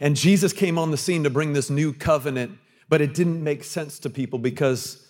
And 0.00 0.16
Jesus 0.16 0.54
came 0.54 0.78
on 0.78 0.90
the 0.90 0.96
scene 0.96 1.24
to 1.24 1.30
bring 1.30 1.52
this 1.52 1.68
new 1.68 1.92
covenant, 1.92 2.56
but 2.88 3.02
it 3.02 3.12
didn't 3.12 3.44
make 3.44 3.64
sense 3.64 3.98
to 3.98 4.08
people 4.08 4.38
because 4.38 5.06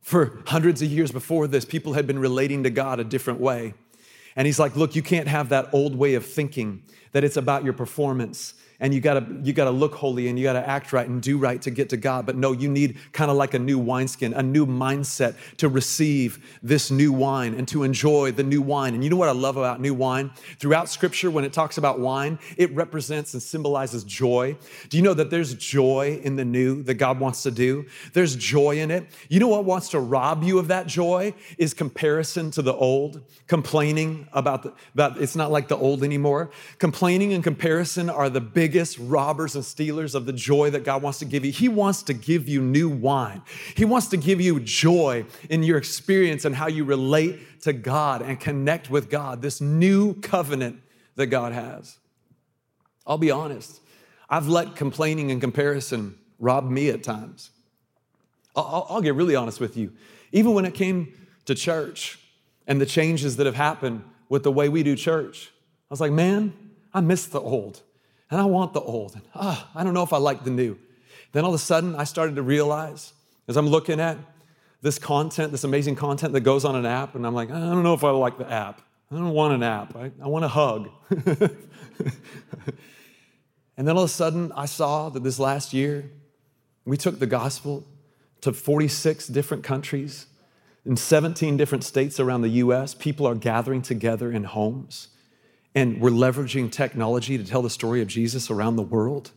for 0.00 0.40
hundreds 0.46 0.82
of 0.82 0.88
years 0.88 1.10
before 1.10 1.48
this, 1.48 1.64
people 1.64 1.94
had 1.94 2.06
been 2.06 2.20
relating 2.20 2.62
to 2.62 2.70
God 2.70 3.00
a 3.00 3.04
different 3.04 3.40
way. 3.40 3.74
And 4.36 4.46
he's 4.46 4.60
like, 4.60 4.76
Look, 4.76 4.94
you 4.94 5.02
can't 5.02 5.26
have 5.26 5.48
that 5.48 5.70
old 5.72 5.96
way 5.96 6.14
of 6.14 6.24
thinking 6.24 6.84
that 7.10 7.24
it's 7.24 7.36
about 7.36 7.64
your 7.64 7.72
performance 7.72 8.54
and 8.84 8.92
you 8.92 9.00
gotta 9.00 9.24
you 9.42 9.54
gotta 9.54 9.70
look 9.70 9.94
holy 9.94 10.28
and 10.28 10.38
you 10.38 10.44
gotta 10.44 10.68
act 10.68 10.92
right 10.92 11.08
and 11.08 11.22
do 11.22 11.38
right 11.38 11.62
to 11.62 11.70
get 11.70 11.88
to 11.88 11.96
God. 11.96 12.26
But 12.26 12.36
no, 12.36 12.52
you 12.52 12.68
need 12.68 12.98
kind 13.12 13.30
of 13.30 13.36
like 13.38 13.54
a 13.54 13.58
new 13.58 13.78
wineskin, 13.78 14.34
a 14.34 14.42
new 14.42 14.66
mindset 14.66 15.36
to 15.56 15.70
receive 15.70 16.58
this 16.62 16.90
new 16.90 17.10
wine 17.10 17.54
and 17.54 17.66
to 17.68 17.82
enjoy 17.82 18.32
the 18.32 18.42
new 18.42 18.60
wine. 18.60 18.92
And 18.92 19.02
you 19.02 19.08
know 19.08 19.16
what 19.16 19.30
I 19.30 19.32
love 19.32 19.56
about 19.56 19.80
new 19.80 19.94
wine? 19.94 20.32
Throughout 20.58 20.90
scripture, 20.90 21.30
when 21.30 21.44
it 21.44 21.52
talks 21.54 21.78
about 21.78 21.98
wine, 21.98 22.38
it 22.58 22.74
represents 22.74 23.32
and 23.32 23.42
symbolizes 23.42 24.04
joy. 24.04 24.54
Do 24.90 24.98
you 24.98 25.02
know 25.02 25.14
that 25.14 25.30
there's 25.30 25.54
joy 25.54 26.20
in 26.22 26.36
the 26.36 26.44
new 26.44 26.82
that 26.82 26.96
God 26.96 27.18
wants 27.18 27.42
to 27.44 27.50
do? 27.50 27.86
There's 28.12 28.36
joy 28.36 28.80
in 28.80 28.90
it. 28.90 29.06
You 29.30 29.40
know 29.40 29.48
what 29.48 29.64
wants 29.64 29.88
to 29.90 29.98
rob 29.98 30.42
you 30.42 30.58
of 30.58 30.68
that 30.68 30.86
joy 30.86 31.32
is 31.56 31.72
comparison 31.72 32.50
to 32.50 32.60
the 32.60 32.74
old, 32.74 33.22
complaining 33.46 34.28
about 34.34 34.62
the 34.62 34.74
about 34.92 35.18
it's 35.22 35.36
not 35.36 35.50
like 35.50 35.68
the 35.68 35.76
old 35.78 36.04
anymore. 36.04 36.50
Complaining 36.78 37.32
and 37.32 37.42
comparison 37.42 38.10
are 38.10 38.28
the 38.28 38.42
big 38.42 38.73
biggest 38.74 38.98
robbers 38.98 39.54
and 39.54 39.64
stealers 39.64 40.16
of 40.16 40.26
the 40.26 40.32
joy 40.32 40.68
that 40.68 40.82
God 40.82 41.00
wants 41.00 41.20
to 41.20 41.24
give 41.24 41.44
you. 41.44 41.52
He 41.52 41.68
wants 41.68 42.02
to 42.02 42.12
give 42.12 42.48
you 42.48 42.60
new 42.60 42.88
wine. 42.88 43.40
He 43.76 43.84
wants 43.84 44.08
to 44.08 44.16
give 44.16 44.40
you 44.40 44.58
joy 44.58 45.26
in 45.48 45.62
your 45.62 45.78
experience 45.78 46.44
and 46.44 46.56
how 46.56 46.66
you 46.66 46.82
relate 46.82 47.60
to 47.60 47.72
God 47.72 48.20
and 48.20 48.40
connect 48.40 48.90
with 48.90 49.08
God, 49.08 49.42
this 49.42 49.60
new 49.60 50.14
covenant 50.14 50.80
that 51.14 51.26
God 51.26 51.52
has. 51.52 51.98
I'll 53.06 53.16
be 53.16 53.30
honest, 53.30 53.80
I've 54.28 54.48
let 54.48 54.74
complaining 54.74 55.30
and 55.30 55.40
comparison 55.40 56.18
rob 56.40 56.68
me 56.68 56.88
at 56.88 57.04
times. 57.04 57.50
I'll, 58.56 58.88
I'll 58.90 59.02
get 59.02 59.14
really 59.14 59.36
honest 59.36 59.60
with 59.60 59.76
you. 59.76 59.92
Even 60.32 60.52
when 60.52 60.64
it 60.64 60.74
came 60.74 61.14
to 61.44 61.54
church 61.54 62.18
and 62.66 62.80
the 62.80 62.86
changes 62.86 63.36
that 63.36 63.46
have 63.46 63.54
happened 63.54 64.02
with 64.28 64.42
the 64.42 64.50
way 64.50 64.68
we 64.68 64.82
do 64.82 64.96
church, 64.96 65.52
I 65.88 65.94
was 65.94 66.00
like, 66.00 66.10
man, 66.10 66.52
I 66.92 67.02
miss 67.02 67.26
the 67.26 67.40
old 67.40 67.80
and 68.34 68.42
I 68.42 68.46
want 68.46 68.72
the 68.72 68.80
old. 68.80 69.14
And, 69.14 69.22
oh, 69.36 69.64
I 69.76 69.84
don't 69.84 69.94
know 69.94 70.02
if 70.02 70.12
I 70.12 70.16
like 70.16 70.42
the 70.42 70.50
new. 70.50 70.76
Then 71.30 71.44
all 71.44 71.50
of 71.50 71.54
a 71.54 71.62
sudden, 71.62 71.94
I 71.94 72.02
started 72.02 72.34
to 72.34 72.42
realize 72.42 73.12
as 73.46 73.56
I'm 73.56 73.68
looking 73.68 74.00
at 74.00 74.18
this 74.82 74.98
content, 74.98 75.52
this 75.52 75.62
amazing 75.62 75.94
content 75.94 76.32
that 76.32 76.40
goes 76.40 76.64
on 76.64 76.74
an 76.74 76.84
app, 76.84 77.14
and 77.14 77.24
I'm 77.24 77.32
like, 77.32 77.52
I 77.52 77.60
don't 77.60 77.84
know 77.84 77.94
if 77.94 78.02
I 78.02 78.10
like 78.10 78.36
the 78.36 78.50
app. 78.50 78.82
I 79.12 79.14
don't 79.14 79.30
want 79.30 79.54
an 79.54 79.62
app. 79.62 79.94
I, 79.94 80.10
I 80.20 80.26
want 80.26 80.44
a 80.44 80.48
hug. 80.48 80.90
and 81.10 81.46
then 83.76 83.90
all 83.90 84.02
of 84.02 84.10
a 84.10 84.12
sudden, 84.12 84.50
I 84.56 84.66
saw 84.66 85.10
that 85.10 85.22
this 85.22 85.38
last 85.38 85.72
year, 85.72 86.10
we 86.84 86.96
took 86.96 87.20
the 87.20 87.28
gospel 87.28 87.86
to 88.40 88.52
46 88.52 89.28
different 89.28 89.62
countries 89.62 90.26
in 90.84 90.96
17 90.96 91.56
different 91.56 91.84
states 91.84 92.18
around 92.18 92.40
the 92.42 92.48
US. 92.48 92.94
People 92.94 93.28
are 93.28 93.36
gathering 93.36 93.80
together 93.80 94.32
in 94.32 94.42
homes 94.42 95.10
and 95.74 96.00
we're 96.00 96.10
leveraging 96.10 96.70
technology 96.70 97.36
to 97.36 97.44
tell 97.44 97.62
the 97.62 97.70
story 97.70 98.00
of 98.00 98.08
Jesus 98.08 98.50
around 98.50 98.76
the 98.76 98.82
world. 98.82 99.32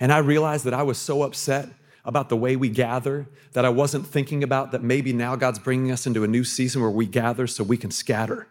And 0.00 0.12
I 0.12 0.18
realized 0.18 0.64
that 0.64 0.74
I 0.74 0.82
was 0.82 0.98
so 0.98 1.22
upset 1.22 1.68
about 2.04 2.28
the 2.28 2.36
way 2.36 2.56
we 2.56 2.68
gather 2.68 3.26
that 3.52 3.64
I 3.64 3.68
wasn't 3.68 4.06
thinking 4.06 4.42
about 4.42 4.72
that 4.72 4.82
maybe 4.82 5.12
now 5.12 5.36
God's 5.36 5.58
bringing 5.58 5.92
us 5.92 6.06
into 6.06 6.24
a 6.24 6.28
new 6.28 6.44
season 6.44 6.80
where 6.80 6.90
we 6.90 7.06
gather 7.06 7.46
so 7.46 7.62
we 7.62 7.76
can 7.76 7.90
scatter 7.90 8.48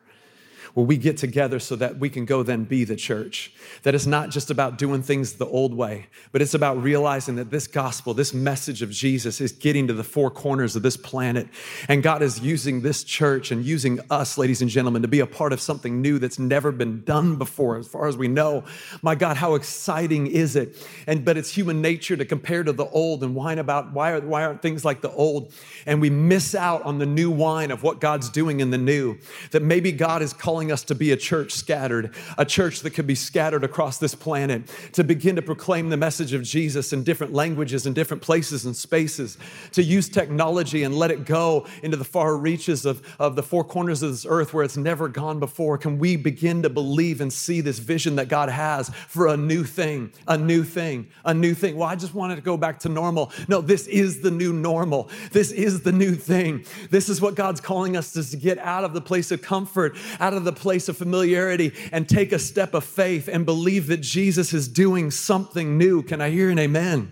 where 0.73 0.85
we 0.85 0.97
get 0.97 1.17
together 1.17 1.59
so 1.59 1.75
that 1.75 1.97
we 1.97 2.09
can 2.09 2.25
go 2.25 2.43
then 2.43 2.63
be 2.63 2.83
the 2.83 2.95
church. 2.95 3.53
That 3.83 3.95
it's 3.95 4.05
not 4.05 4.29
just 4.29 4.51
about 4.51 4.77
doing 4.77 5.01
things 5.01 5.33
the 5.33 5.45
old 5.45 5.73
way, 5.73 6.07
but 6.31 6.41
it's 6.41 6.53
about 6.53 6.81
realizing 6.81 7.35
that 7.35 7.49
this 7.49 7.67
gospel, 7.67 8.13
this 8.13 8.33
message 8.33 8.81
of 8.81 8.91
Jesus 8.91 9.41
is 9.41 9.51
getting 9.51 9.87
to 9.87 9.93
the 9.93 10.03
four 10.03 10.29
corners 10.29 10.75
of 10.75 10.83
this 10.83 10.97
planet. 10.97 11.47
And 11.87 12.03
God 12.03 12.21
is 12.21 12.39
using 12.39 12.81
this 12.81 13.03
church 13.03 13.51
and 13.51 13.63
using 13.63 13.99
us, 14.09 14.37
ladies 14.37 14.61
and 14.61 14.69
gentlemen, 14.69 15.01
to 15.01 15.07
be 15.07 15.19
a 15.19 15.27
part 15.27 15.53
of 15.53 15.61
something 15.61 16.01
new 16.01 16.19
that's 16.19 16.39
never 16.39 16.71
been 16.71 17.03
done 17.03 17.37
before, 17.37 17.77
as 17.77 17.87
far 17.87 18.07
as 18.07 18.17
we 18.17 18.27
know. 18.27 18.63
My 19.01 19.15
God, 19.15 19.37
how 19.37 19.55
exciting 19.55 20.27
is 20.27 20.55
it? 20.55 20.75
And 21.07 21.23
but 21.23 21.37
it's 21.37 21.49
human 21.49 21.81
nature 21.81 22.17
to 22.17 22.25
compare 22.25 22.63
to 22.63 22.71
the 22.71 22.85
old 22.85 23.23
and 23.23 23.35
whine 23.35 23.59
about 23.59 23.93
why, 23.93 24.11
are, 24.11 24.21
why 24.21 24.43
aren't 24.43 24.61
things 24.61 24.83
like 24.83 25.01
the 25.01 25.11
old? 25.11 25.53
And 25.85 26.01
we 26.01 26.09
miss 26.09 26.55
out 26.55 26.83
on 26.83 26.99
the 26.99 27.05
new 27.05 27.31
wine 27.31 27.71
of 27.71 27.83
what 27.83 27.99
God's 27.99 28.29
doing 28.29 28.59
in 28.59 28.71
the 28.71 28.77
new. 28.77 29.17
That 29.51 29.63
maybe 29.63 29.91
God 29.91 30.21
is 30.21 30.33
calling 30.33 30.58
calling 30.59 30.73
us 30.73 30.83
to 30.83 30.93
be 30.93 31.13
a 31.13 31.15
church 31.15 31.53
scattered, 31.53 32.13
a 32.37 32.43
church 32.43 32.81
that 32.81 32.89
could 32.89 33.07
be 33.07 33.15
scattered 33.15 33.63
across 33.63 33.97
this 33.97 34.13
planet, 34.13 34.61
to 34.91 35.05
begin 35.05 35.37
to 35.37 35.41
proclaim 35.41 35.87
the 35.87 35.95
message 35.95 36.33
of 36.33 36.43
Jesus 36.43 36.91
in 36.91 37.01
different 37.01 37.31
languages 37.31 37.85
and 37.85 37.95
different 37.95 38.21
places 38.21 38.65
and 38.65 38.75
spaces, 38.75 39.37
to 39.71 39.81
use 39.81 40.09
technology 40.09 40.83
and 40.83 40.93
let 40.93 41.11
it 41.11 41.23
go 41.23 41.65
into 41.81 41.95
the 41.95 42.03
far 42.03 42.35
reaches 42.35 42.85
of, 42.85 43.01
of 43.19 43.37
the 43.37 43.41
four 43.41 43.63
corners 43.63 44.03
of 44.03 44.11
this 44.11 44.25
earth 44.27 44.53
where 44.53 44.65
it's 44.65 44.75
never 44.75 45.07
gone 45.07 45.39
before. 45.39 45.77
Can 45.77 45.97
we 45.97 46.17
begin 46.17 46.61
to 46.63 46.69
believe 46.69 47.21
and 47.21 47.31
see 47.31 47.61
this 47.61 47.79
vision 47.79 48.17
that 48.17 48.27
God 48.27 48.49
has 48.49 48.89
for 49.07 49.27
a 49.27 49.37
new 49.37 49.63
thing, 49.63 50.11
a 50.27 50.37
new 50.37 50.65
thing, 50.65 51.07
a 51.23 51.33
new 51.33 51.53
thing? 51.53 51.77
Well, 51.77 51.87
I 51.87 51.95
just 51.95 52.13
wanted 52.13 52.35
to 52.35 52.41
go 52.41 52.57
back 52.57 52.79
to 52.79 52.89
normal. 52.89 53.31
No, 53.47 53.61
this 53.61 53.87
is 53.87 54.19
the 54.19 54.31
new 54.31 54.51
normal. 54.51 55.09
This 55.31 55.53
is 55.53 55.83
the 55.83 55.93
new 55.93 56.15
thing. 56.15 56.65
This 56.89 57.07
is 57.07 57.21
what 57.21 57.35
God's 57.35 57.61
calling 57.61 57.95
us 57.95 58.11
to 58.11 58.35
get 58.35 58.57
out 58.57 58.83
of 58.83 58.91
the 58.91 58.99
place 58.99 59.31
of 59.31 59.41
comfort, 59.41 59.95
out 60.19 60.33
of 60.33 60.43
the 60.43 60.48
the 60.49 60.59
place 60.59 60.89
of 60.89 60.97
familiarity 60.97 61.73
and 61.91 62.09
take 62.09 62.31
a 62.31 62.39
step 62.39 62.73
of 62.73 62.83
faith 62.83 63.27
and 63.27 63.45
believe 63.45 63.87
that 63.87 64.01
Jesus 64.01 64.53
is 64.53 64.67
doing 64.67 65.11
something 65.11 65.77
new. 65.77 66.01
Can 66.01 66.21
I 66.21 66.31
hear 66.31 66.49
an 66.49 66.57
amen? 66.57 67.11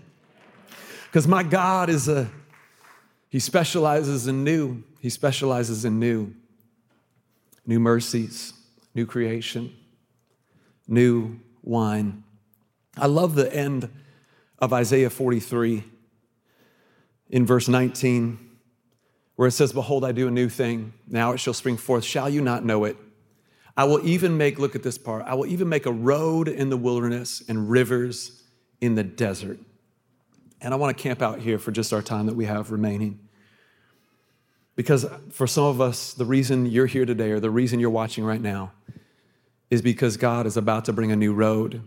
Because 1.04 1.28
my 1.28 1.42
God 1.42 1.88
is 1.88 2.08
a, 2.08 2.28
He 3.28 3.38
specializes 3.38 4.26
in 4.26 4.42
new. 4.42 4.82
He 5.00 5.08
specializes 5.08 5.84
in 5.84 6.00
new. 6.00 6.34
New 7.64 7.78
mercies, 7.78 8.54
new 8.94 9.06
creation, 9.06 9.72
new 10.88 11.38
wine. 11.62 12.24
I 12.96 13.06
love 13.06 13.34
the 13.34 13.54
end 13.54 13.88
of 14.58 14.72
Isaiah 14.72 15.10
43 15.10 15.84
in 17.30 17.46
verse 17.46 17.68
19, 17.68 18.38
where 19.36 19.46
it 19.46 19.52
says, 19.52 19.72
Behold, 19.72 20.04
I 20.04 20.12
do 20.12 20.26
a 20.26 20.30
new 20.30 20.48
thing. 20.48 20.94
Now 21.06 21.32
it 21.32 21.38
shall 21.38 21.54
spring 21.54 21.76
forth. 21.76 22.04
Shall 22.04 22.28
you 22.28 22.40
not 22.40 22.64
know 22.64 22.84
it? 22.84 22.96
I 23.78 23.84
will 23.84 24.04
even 24.04 24.36
make, 24.36 24.58
look 24.58 24.74
at 24.74 24.82
this 24.82 24.98
part, 24.98 25.24
I 25.24 25.34
will 25.34 25.46
even 25.46 25.68
make 25.68 25.86
a 25.86 25.92
road 25.92 26.48
in 26.48 26.68
the 26.68 26.76
wilderness 26.76 27.44
and 27.48 27.70
rivers 27.70 28.42
in 28.80 28.96
the 28.96 29.04
desert. 29.04 29.60
And 30.60 30.74
I 30.74 30.76
want 30.76 30.96
to 30.96 31.00
camp 31.00 31.22
out 31.22 31.38
here 31.38 31.60
for 31.60 31.70
just 31.70 31.92
our 31.92 32.02
time 32.02 32.26
that 32.26 32.34
we 32.34 32.46
have 32.46 32.72
remaining. 32.72 33.20
Because 34.74 35.06
for 35.30 35.46
some 35.46 35.62
of 35.62 35.80
us, 35.80 36.12
the 36.12 36.24
reason 36.24 36.66
you're 36.66 36.86
here 36.86 37.06
today 37.06 37.30
or 37.30 37.38
the 37.38 37.52
reason 37.52 37.78
you're 37.78 37.88
watching 37.88 38.24
right 38.24 38.40
now 38.40 38.72
is 39.70 39.80
because 39.80 40.16
God 40.16 40.44
is 40.44 40.56
about 40.56 40.86
to 40.86 40.92
bring 40.92 41.12
a 41.12 41.16
new 41.16 41.32
road 41.32 41.80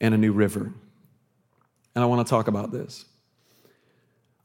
and 0.00 0.14
a 0.14 0.18
new 0.18 0.32
river. 0.32 0.72
And 1.96 2.04
I 2.04 2.06
want 2.06 2.24
to 2.24 2.30
talk 2.30 2.46
about 2.46 2.70
this. 2.70 3.04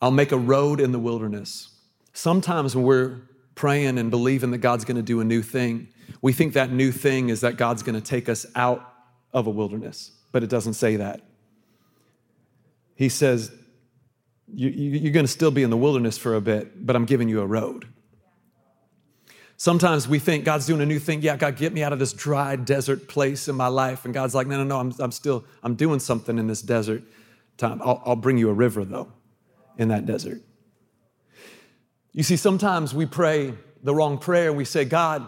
I'll 0.02 0.10
make 0.10 0.32
a 0.32 0.38
road 0.38 0.80
in 0.80 0.94
the 0.94 1.00
wilderness. 1.00 1.70
Sometimes 2.14 2.76
when 2.76 2.86
we're 2.86 3.22
praying 3.54 4.00
and 4.00 4.10
believing 4.10 4.50
that 4.50 4.60
God's 4.60 4.84
going 4.84 4.98
to 4.98 5.04
do 5.04 5.20
a 5.20 5.24
new 5.24 5.44
thing, 5.44 5.90
we 6.22 6.34
think 6.34 6.54
that 6.54 6.72
new 6.72 6.92
thing 6.92 7.30
is 7.30 7.42
that 7.42 7.58
God's 7.58 7.84
going 7.84 8.00
to 8.00 8.06
take 8.06 8.30
us 8.30 8.46
out 8.56 8.94
of 9.34 9.48
a 9.48 9.50
wilderness, 9.50 10.12
but 10.32 10.44
it 10.44 10.50
doesn't 10.50 10.74
say 10.74 10.96
that. 10.98 11.22
He 12.96 13.10
says, 13.10 13.52
You're 14.48 15.14
going 15.14 15.26
to 15.26 15.32
still 15.32 15.52
be 15.52 15.64
in 15.64 15.70
the 15.70 15.78
wilderness 15.78 16.18
for 16.18 16.36
a 16.36 16.42
bit, 16.42 16.86
but 16.86 16.96
I'm 16.96 17.06
giving 17.06 17.30
you 17.30 17.42
a 17.42 17.46
road. 17.46 17.88
Sometimes 19.60 20.08
we 20.08 20.20
think 20.20 20.46
God's 20.46 20.68
doing 20.68 20.82
a 20.82 20.86
new 20.86 21.00
thing. 21.00 21.24
Yeah, 21.24 21.36
God, 21.36 21.58
get 21.58 21.74
me 21.74 21.82
out 21.82 21.92
of 21.92 21.98
this 21.98 22.14
dry 22.14 22.56
desert 22.56 23.08
place 23.08 23.48
in 23.48 23.56
my 23.56 23.68
life. 23.68 24.06
And 24.06 24.14
God's 24.14 24.36
like, 24.36 24.46
no, 24.46 24.58
no, 24.58 24.64
no, 24.64 24.78
I'm, 24.80 24.94
I'm 25.00 25.12
still, 25.12 25.46
I'm 25.64 25.74
doing 25.74 26.00
something 26.00 26.38
in 26.38 26.46
this 26.46 26.62
desert 26.62 27.02
time. 27.58 27.82
I'll, 27.84 28.02
I'll 28.06 28.16
bring 28.16 28.38
you 28.38 28.50
a 28.50 28.54
river, 28.54 28.86
though, 28.86 29.12
in 29.80 29.88
that 29.88 30.06
desert. 30.06 30.42
You 32.14 32.22
see, 32.22 32.38
sometimes 32.38 32.94
we 32.94 33.08
pray 33.08 33.56
the 33.82 33.96
wrong 33.96 34.20
prayer. 34.20 34.54
We 34.54 34.64
say, 34.64 34.86
God, 34.86 35.28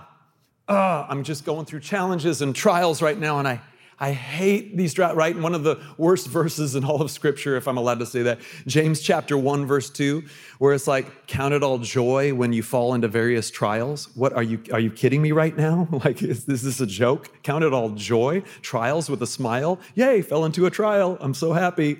oh, 0.69 1.05
I'm 1.09 1.23
just 1.23 1.43
going 1.43 1.65
through 1.65 1.81
challenges 1.81 2.41
and 2.41 2.55
trials 2.55 3.01
right 3.01 3.17
now, 3.17 3.39
and 3.39 3.47
I, 3.47 3.59
I 3.99 4.13
hate 4.13 4.77
these 4.77 4.93
drought, 4.93 5.15
right? 5.15 5.35
One 5.35 5.53
of 5.53 5.63
the 5.63 5.81
worst 5.97 6.27
verses 6.27 6.75
in 6.75 6.85
all 6.85 7.01
of 7.01 7.11
Scripture, 7.11 7.57
if 7.57 7.67
I'm 7.67 7.75
allowed 7.75 7.99
to 7.99 8.05
say 8.05 8.21
that, 8.21 8.39
James 8.67 9.01
chapter 9.01 9.37
1, 9.37 9.65
verse 9.65 9.89
2, 9.89 10.23
where 10.59 10.73
it's 10.73 10.87
like, 10.87 11.27
count 11.27 11.53
it 11.53 11.63
all 11.63 11.79
joy 11.79 12.33
when 12.33 12.53
you 12.53 12.63
fall 12.63 12.93
into 12.93 13.07
various 13.07 13.51
trials. 13.51 14.09
What 14.15 14.31
are 14.33 14.43
you 14.43 14.61
are 14.71 14.79
you 14.79 14.91
kidding 14.91 15.21
me 15.21 15.31
right 15.31 15.57
now? 15.57 15.87
Like, 16.05 16.23
is, 16.23 16.47
is 16.47 16.61
this 16.61 16.79
a 16.79 16.85
joke? 16.85 17.43
Count 17.43 17.65
it 17.65 17.73
all 17.73 17.89
joy, 17.89 18.41
trials 18.61 19.09
with 19.09 19.21
a 19.21 19.27
smile. 19.27 19.79
Yay, 19.95 20.21
fell 20.21 20.45
into 20.45 20.65
a 20.65 20.69
trial. 20.69 21.17
I'm 21.19 21.33
so 21.33 21.51
happy. 21.51 21.99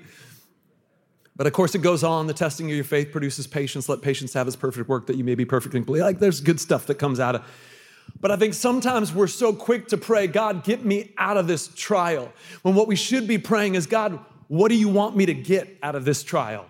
But 1.35 1.47
of 1.47 1.53
course, 1.53 1.75
it 1.75 1.79
goes 1.79 2.03
on. 2.03 2.27
The 2.27 2.33
testing 2.33 2.69
of 2.69 2.75
your 2.75 2.85
faith 2.85 3.11
produces 3.11 3.45
patience. 3.45 3.89
Let 3.89 4.01
patience 4.01 4.33
have 4.33 4.47
its 4.47 4.55
perfect 4.55 4.87
work 4.87 5.07
that 5.07 5.17
you 5.17 5.23
may 5.25 5.35
be 5.35 5.43
perfect 5.43 5.75
and 5.75 5.85
complete. 5.85 6.01
Like, 6.01 6.19
there's 6.19 6.39
good 6.39 6.59
stuff 6.61 6.85
that 6.87 6.95
comes 6.95 7.19
out 7.19 7.35
of 7.35 7.45
but 8.19 8.31
I 8.31 8.35
think 8.35 8.53
sometimes 8.53 9.13
we're 9.13 9.27
so 9.27 9.53
quick 9.53 9.87
to 9.89 9.97
pray, 9.97 10.27
God, 10.27 10.63
get 10.63 10.83
me 10.83 11.13
out 11.17 11.37
of 11.37 11.47
this 11.47 11.67
trial. 11.69 12.31
When 12.61 12.75
what 12.75 12.87
we 12.87 12.95
should 12.95 13.27
be 13.27 13.37
praying 13.37 13.75
is, 13.75 13.87
God, 13.87 14.19
what 14.47 14.69
do 14.69 14.75
you 14.75 14.89
want 14.89 15.15
me 15.15 15.25
to 15.25 15.33
get 15.33 15.77
out 15.83 15.95
of 15.95 16.05
this 16.05 16.23
trial? 16.23 16.65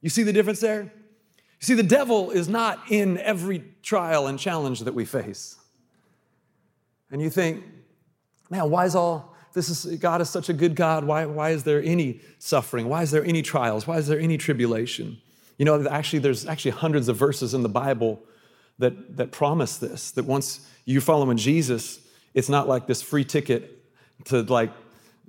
You 0.00 0.10
see 0.10 0.22
the 0.22 0.32
difference 0.32 0.60
there? 0.60 0.82
You 0.82 1.66
see, 1.66 1.74
the 1.74 1.82
devil 1.82 2.30
is 2.30 2.48
not 2.48 2.80
in 2.90 3.18
every 3.18 3.64
trial 3.82 4.26
and 4.26 4.38
challenge 4.38 4.80
that 4.80 4.94
we 4.94 5.04
face. 5.04 5.56
And 7.10 7.22
you 7.22 7.30
think, 7.30 7.64
man, 8.50 8.68
why 8.70 8.86
is 8.86 8.94
all 8.94 9.32
this 9.52 9.68
is 9.68 9.98
God 9.98 10.20
is 10.20 10.30
such 10.30 10.48
a 10.48 10.52
good 10.52 10.74
God. 10.74 11.04
Why, 11.04 11.26
why 11.26 11.50
is 11.50 11.64
there 11.64 11.82
any 11.82 12.20
suffering? 12.38 12.88
Why 12.88 13.02
is 13.02 13.10
there 13.10 13.24
any 13.24 13.42
trials? 13.42 13.86
Why 13.86 13.98
is 13.98 14.06
there 14.06 14.18
any 14.18 14.38
tribulation? 14.38 15.18
You 15.58 15.64
know, 15.64 15.86
actually, 15.88 16.20
there's 16.20 16.46
actually 16.46 16.72
hundreds 16.72 17.08
of 17.08 17.16
verses 17.16 17.54
in 17.54 17.62
the 17.62 17.68
Bible 17.68 18.22
that, 18.78 19.16
that 19.16 19.32
promise 19.32 19.78
this 19.78 20.10
that 20.12 20.24
once 20.24 20.68
you 20.84 21.00
follow 21.00 21.30
in 21.30 21.36
Jesus, 21.36 22.00
it's 22.34 22.48
not 22.48 22.68
like 22.68 22.86
this 22.86 23.02
free 23.02 23.24
ticket 23.24 23.78
to 24.24 24.42
like 24.42 24.72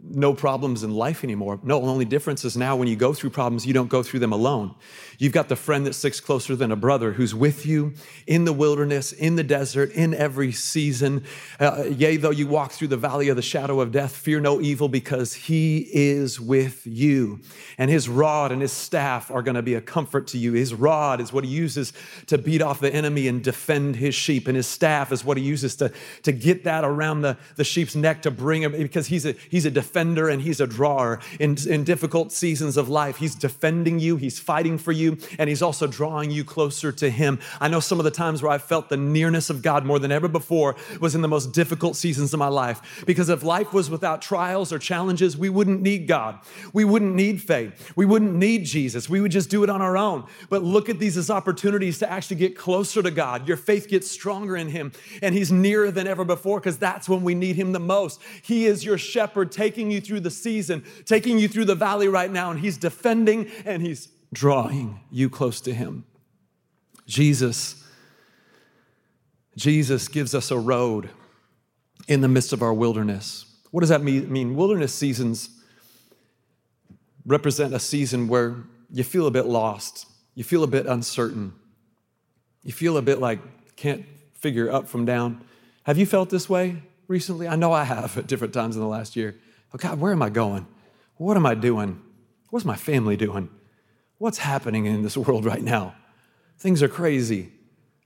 no 0.01 0.33
problems 0.33 0.83
in 0.83 0.91
life 0.91 1.23
anymore. 1.23 1.59
No, 1.63 1.79
the 1.79 1.87
only 1.87 2.05
difference 2.05 2.43
is 2.43 2.57
now 2.57 2.75
when 2.75 2.87
you 2.87 2.95
go 2.95 3.13
through 3.13 3.29
problems, 3.29 3.65
you 3.65 3.73
don't 3.73 3.89
go 3.89 4.03
through 4.03 4.19
them 4.19 4.33
alone. 4.33 4.75
You've 5.17 5.31
got 5.31 5.47
the 5.47 5.55
friend 5.55 5.85
that 5.85 5.93
sticks 5.93 6.19
closer 6.19 6.55
than 6.55 6.71
a 6.71 6.75
brother 6.75 7.13
who's 7.13 7.33
with 7.33 7.65
you 7.65 7.93
in 8.27 8.43
the 8.43 8.51
wilderness, 8.51 9.13
in 9.13 9.37
the 9.37 9.43
desert, 9.43 9.91
in 9.91 10.13
every 10.13 10.51
season. 10.51 11.23
Uh, 11.59 11.85
yea, 11.85 12.17
though 12.17 12.31
you 12.31 12.47
walk 12.47 12.71
through 12.71 12.89
the 12.89 12.97
valley 12.97 13.29
of 13.29 13.37
the 13.37 13.41
shadow 13.41 13.79
of 13.79 13.91
death, 13.91 14.15
fear 14.15 14.41
no 14.41 14.59
evil 14.59 14.89
because 14.89 15.33
he 15.33 15.87
is 15.93 16.39
with 16.39 16.85
you. 16.85 17.39
And 17.77 17.89
his 17.89 18.09
rod 18.09 18.51
and 18.51 18.61
his 18.61 18.73
staff 18.73 19.31
are 19.31 19.41
going 19.41 19.55
to 19.55 19.61
be 19.61 19.75
a 19.75 19.81
comfort 19.81 20.27
to 20.27 20.37
you. 20.37 20.53
His 20.53 20.73
rod 20.73 21.21
is 21.21 21.31
what 21.31 21.45
he 21.45 21.49
uses 21.49 21.93
to 22.27 22.37
beat 22.37 22.61
off 22.61 22.81
the 22.81 22.93
enemy 22.93 23.27
and 23.27 23.41
defend 23.41 23.95
his 23.95 24.15
sheep. 24.15 24.47
And 24.47 24.57
his 24.57 24.67
staff 24.67 25.11
is 25.13 25.23
what 25.23 25.37
he 25.37 25.43
uses 25.43 25.77
to, 25.77 25.93
to 26.23 26.31
get 26.33 26.65
that 26.65 26.83
around 26.83 27.21
the, 27.21 27.37
the 27.55 27.63
sheep's 27.63 27.95
neck 27.95 28.23
to 28.23 28.31
bring 28.31 28.63
him 28.63 28.73
because 28.73 29.07
he's 29.07 29.25
a, 29.25 29.33
he's 29.49 29.65
a 29.65 29.71
defender 29.83 30.29
and 30.29 30.41
he's 30.41 30.59
a 30.59 30.67
drawer 30.67 31.19
in, 31.39 31.57
in 31.67 31.83
difficult 31.83 32.31
seasons 32.31 32.77
of 32.77 32.89
life. 32.89 33.17
He's 33.17 33.35
defending 33.35 33.99
you, 33.99 34.15
he's 34.15 34.39
fighting 34.39 34.77
for 34.77 34.91
you 34.91 35.17
and 35.37 35.49
He's 35.49 35.61
also 35.61 35.87
drawing 35.87 36.31
you 36.31 36.43
closer 36.43 36.91
to 36.93 37.09
Him. 37.09 37.39
I 37.59 37.67
know 37.67 37.79
some 37.79 37.99
of 37.99 38.05
the 38.05 38.11
times 38.11 38.41
where 38.41 38.51
I 38.51 38.57
felt 38.57 38.89
the 38.89 38.97
nearness 38.97 39.49
of 39.49 39.61
God 39.61 39.85
more 39.85 39.99
than 39.99 40.11
ever 40.11 40.27
before 40.27 40.75
was 40.99 41.15
in 41.15 41.21
the 41.21 41.27
most 41.27 41.53
difficult 41.53 41.95
seasons 41.95 42.33
of 42.33 42.39
my 42.39 42.47
life. 42.47 43.03
Because 43.05 43.29
if 43.29 43.43
life 43.43 43.73
was 43.73 43.89
without 43.89 44.21
trials 44.21 44.71
or 44.71 44.79
challenges, 44.79 45.37
we 45.37 45.49
wouldn't 45.49 45.81
need 45.81 46.07
God. 46.07 46.39
We 46.71 46.85
wouldn't 46.85 47.15
need 47.15 47.41
faith. 47.41 47.91
We 47.95 48.05
wouldn't 48.05 48.33
need 48.33 48.65
Jesus. 48.65 49.09
We 49.09 49.21
would 49.21 49.31
just 49.31 49.49
do 49.49 49.63
it 49.63 49.69
on 49.69 49.81
our 49.81 49.97
own. 49.97 50.25
But 50.49 50.63
look 50.63 50.89
at 50.89 50.99
these 50.99 51.17
as 51.17 51.29
opportunities 51.29 51.99
to 51.99 52.11
actually 52.11 52.37
get 52.37 52.57
closer 52.57 53.01
to 53.01 53.11
God. 53.11 53.47
Your 53.47 53.57
faith 53.57 53.87
gets 53.87 54.09
stronger 54.09 54.55
in 54.55 54.69
Him, 54.69 54.91
and 55.21 55.35
He's 55.35 55.51
nearer 55.51 55.91
than 55.91 56.07
ever 56.07 56.23
before 56.23 56.59
because 56.59 56.77
that's 56.77 57.09
when 57.09 57.23
we 57.23 57.35
need 57.35 57.55
Him 57.55 57.71
the 57.71 57.79
most. 57.79 58.21
He 58.41 58.65
is 58.65 58.85
your 58.85 58.97
shepherd 58.97 59.51
taking 59.73 59.89
you 59.89 59.99
through 59.99 60.19
the 60.19 60.29
season, 60.29 60.83
taking 61.05 61.39
you 61.39 61.47
through 61.47 61.65
the 61.65 61.73
valley 61.73 62.07
right 62.07 62.31
now, 62.31 62.51
and 62.51 62.59
He's 62.59 62.77
defending 62.77 63.49
and 63.65 63.81
He's 63.81 64.09
drawing 64.31 64.99
you 65.11 65.31
close 65.31 65.59
to 65.61 65.73
Him. 65.73 66.05
Jesus, 67.07 67.83
Jesus 69.57 70.07
gives 70.07 70.35
us 70.35 70.51
a 70.51 70.59
road 70.59 71.09
in 72.07 72.21
the 72.21 72.27
midst 72.27 72.53
of 72.53 72.61
our 72.61 72.73
wilderness. 72.73 73.45
What 73.71 73.79
does 73.79 73.89
that 73.89 74.03
mean? 74.03 74.55
Wilderness 74.55 74.93
seasons 74.93 75.49
represent 77.25 77.73
a 77.73 77.79
season 77.79 78.27
where 78.27 78.57
you 78.91 79.03
feel 79.03 79.25
a 79.25 79.31
bit 79.31 79.47
lost, 79.47 80.05
you 80.35 80.43
feel 80.43 80.63
a 80.63 80.67
bit 80.67 80.85
uncertain, 80.85 81.53
you 82.61 82.71
feel 82.71 82.95
a 82.97 83.01
bit 83.01 83.19
like 83.19 83.39
can't 83.75 84.05
figure 84.35 84.71
up 84.71 84.87
from 84.87 85.03
down. 85.03 85.43
Have 85.83 85.97
you 85.97 86.05
felt 86.05 86.29
this 86.29 86.47
way 86.47 86.83
recently? 87.07 87.47
I 87.47 87.55
know 87.55 87.73
I 87.73 87.85
have 87.85 88.15
at 88.19 88.27
different 88.27 88.53
times 88.53 88.75
in 88.75 88.81
the 88.83 88.87
last 88.87 89.15
year. 89.15 89.35
Oh 89.73 89.77
God, 89.77 89.99
where 89.99 90.11
am 90.11 90.21
I 90.21 90.29
going? 90.29 90.67
What 91.17 91.37
am 91.37 91.45
I 91.45 91.55
doing? 91.55 92.01
What's 92.49 92.65
my 92.65 92.75
family 92.75 93.17
doing? 93.17 93.49
what's 94.23 94.37
happening 94.37 94.85
in 94.85 95.01
this 95.01 95.17
world 95.25 95.43
right 95.43 95.61
now? 95.61 95.93
Things 96.57 96.81
are 96.81 96.87
crazy. 96.87 97.51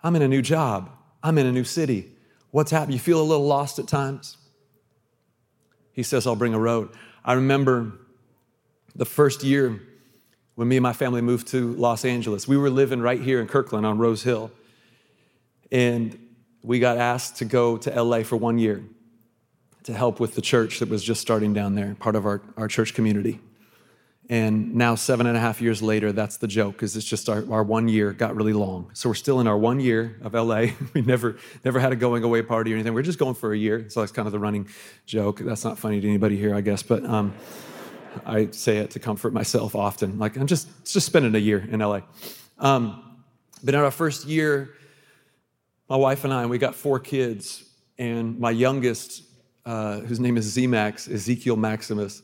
I'm 0.02 0.16
in 0.16 0.24
a 0.24 0.28
new 0.28 0.42
job. 0.42 0.90
I'm 1.22 1.38
in 1.38 1.46
a 1.46 1.52
new 1.52 1.64
city. 1.64 2.12
What's 2.50 2.72
happening? 2.72 2.94
You 2.94 3.00
feel 3.00 3.22
a 3.22 3.24
little 3.24 3.46
lost 3.46 3.78
at 3.78 3.88
times? 3.88 4.36
He 5.92 6.02
says, 6.02 6.26
I'll 6.26 6.36
bring 6.36 6.56
a 6.56 6.60
road. 6.60 6.90
I 7.24 7.34
remember 7.34 7.94
the 8.96 9.06
first 9.06 9.44
year 9.44 9.80
when 10.56 10.68
me 10.68 10.78
and 10.78 10.84
my 10.84 10.94
family 10.94 11.22
moved 11.22 11.50
to 11.50 11.74
Los 11.74 12.04
Angeles. 12.04 12.48
We 12.48 12.58
were 12.58 12.72
living 12.72 13.00
right 13.00 13.22
here 13.22 13.40
in 13.40 13.48
Kirkland 13.48 13.86
on 13.86 14.00
Rose 14.00 14.24
Hill. 14.24 14.50
And 15.72 16.18
we 16.64 16.80
got 16.80 16.98
asked 16.98 17.38
to 17.38 17.46
go 17.46 17.78
to 17.78 18.04
LA 18.04 18.24
for 18.24 18.38
one 18.38 18.58
year 18.58 18.84
to 19.88 19.94
help 19.94 20.20
with 20.20 20.36
the 20.36 20.42
church 20.42 20.80
that 20.80 20.90
was 20.90 21.02
just 21.02 21.22
starting 21.22 21.54
down 21.54 21.76
there, 21.76 21.96
part 21.96 22.18
of 22.18 22.26
our, 22.26 22.42
our 22.58 22.68
church 22.68 22.94
community. 22.94 23.40
And 24.30 24.76
now, 24.76 24.96
seven 24.96 25.28
and 25.28 25.38
a 25.38 25.40
half 25.40 25.62
years 25.62 25.82
later, 25.82 26.12
that's 26.12 26.36
the 26.36 26.48
joke, 26.48 26.74
because 26.74 26.98
it's 26.98 27.06
just 27.06 27.30
our, 27.30 27.50
our 27.50 27.64
one 27.64 27.88
year 27.88 28.12
got 28.12 28.36
really 28.36 28.52
long. 28.52 28.92
So 28.92 29.08
we're 29.08 29.16
still 29.16 29.40
in 29.40 29.48
our 29.48 29.58
one 29.58 29.80
year 29.80 30.20
of 30.22 30.34
LA. 30.34 30.66
we 30.94 31.02
never, 31.04 31.38
never 31.64 31.80
had 31.80 31.94
a 31.94 31.96
going 31.96 32.26
away 32.26 32.42
party 32.42 32.74
or 32.74 32.76
anything. 32.76 32.94
We're 32.94 33.02
just 33.02 33.18
going 33.18 33.36
for 33.36 33.54
a 33.54 33.58
year. 33.58 33.90
So 33.90 34.02
that's 34.02 34.12
kind 34.12 34.26
of 34.26 34.34
the 34.34 34.40
running 34.40 34.68
joke. 35.06 35.40
That's 35.40 35.64
not 35.64 35.80
funny 35.80 36.02
to 36.02 36.08
anybody 36.08 36.36
here, 36.36 36.54
I 36.54 36.60
guess. 36.60 36.84
But 36.84 37.06
um, 37.06 37.34
I 38.26 38.50
say 38.52 38.80
it 38.80 38.92
to 38.92 39.00
comfort 39.00 39.32
myself 39.32 39.74
often. 39.74 40.20
Like, 40.20 40.36
I'm 40.36 40.48
just, 40.48 40.68
just 40.84 41.06
spending 41.06 41.34
a 41.34 41.40
year 41.40 41.60
in 41.60 41.80
LA. 41.80 42.02
Um, 42.60 43.24
but 43.64 43.74
in 43.74 43.80
our 43.80 43.92
first 43.92 44.26
year, 44.26 44.74
my 45.88 45.96
wife 45.96 46.26
and 46.26 46.34
I, 46.34 46.46
we 46.46 46.58
got 46.58 46.76
four 46.76 47.00
kids. 47.00 47.64
And 47.98 48.38
my 48.38 48.52
youngest, 48.52 49.24
uh, 49.68 50.00
whose 50.00 50.20
name 50.20 50.38
is 50.38 50.56
Zmax, 50.56 51.14
Ezekiel 51.14 51.58
Maximus, 51.58 52.24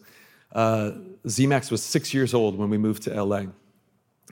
uh, 0.54 0.92
Z-Max 1.28 1.70
was 1.70 1.84
six 1.84 2.14
years 2.14 2.34
old 2.34 2.58
when 2.58 2.70
we 2.70 2.78
moved 2.78 3.04
to 3.04 3.24
LA. 3.24 3.44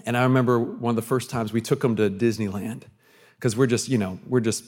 And 0.06 0.15
I 0.15 0.24
remember 0.24 0.60
one 0.60 0.91
of 0.91 0.95
the 0.95 1.02
first 1.02 1.30
times 1.30 1.52
we 1.52 1.62
took 1.62 1.84
him 1.84 1.95
to 1.97 2.10
Disneyland 2.10 2.84
because 3.36 3.58
we're 3.58 3.67
just, 3.67 3.89
you 3.89 3.97
know, 3.97 4.19
we're 4.28 4.39
just 4.39 4.63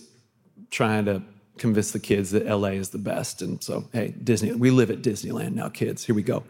trying 0.72 1.06
to 1.06 1.22
convince 1.58 1.92
the 1.92 2.00
kids 2.00 2.32
that 2.32 2.46
LA 2.46 2.70
is 2.70 2.90
the 2.90 2.98
best. 2.98 3.42
And 3.42 3.64
so, 3.64 3.88
hey, 3.94 4.14
Disney, 4.24 4.52
we 4.54 4.72
live 4.72 4.92
at 4.92 5.02
Disneyland 5.02 5.54
now, 5.54 5.70
kids. 5.70 6.04
Here 6.04 6.16
we 6.16 6.24
go. 6.24 6.44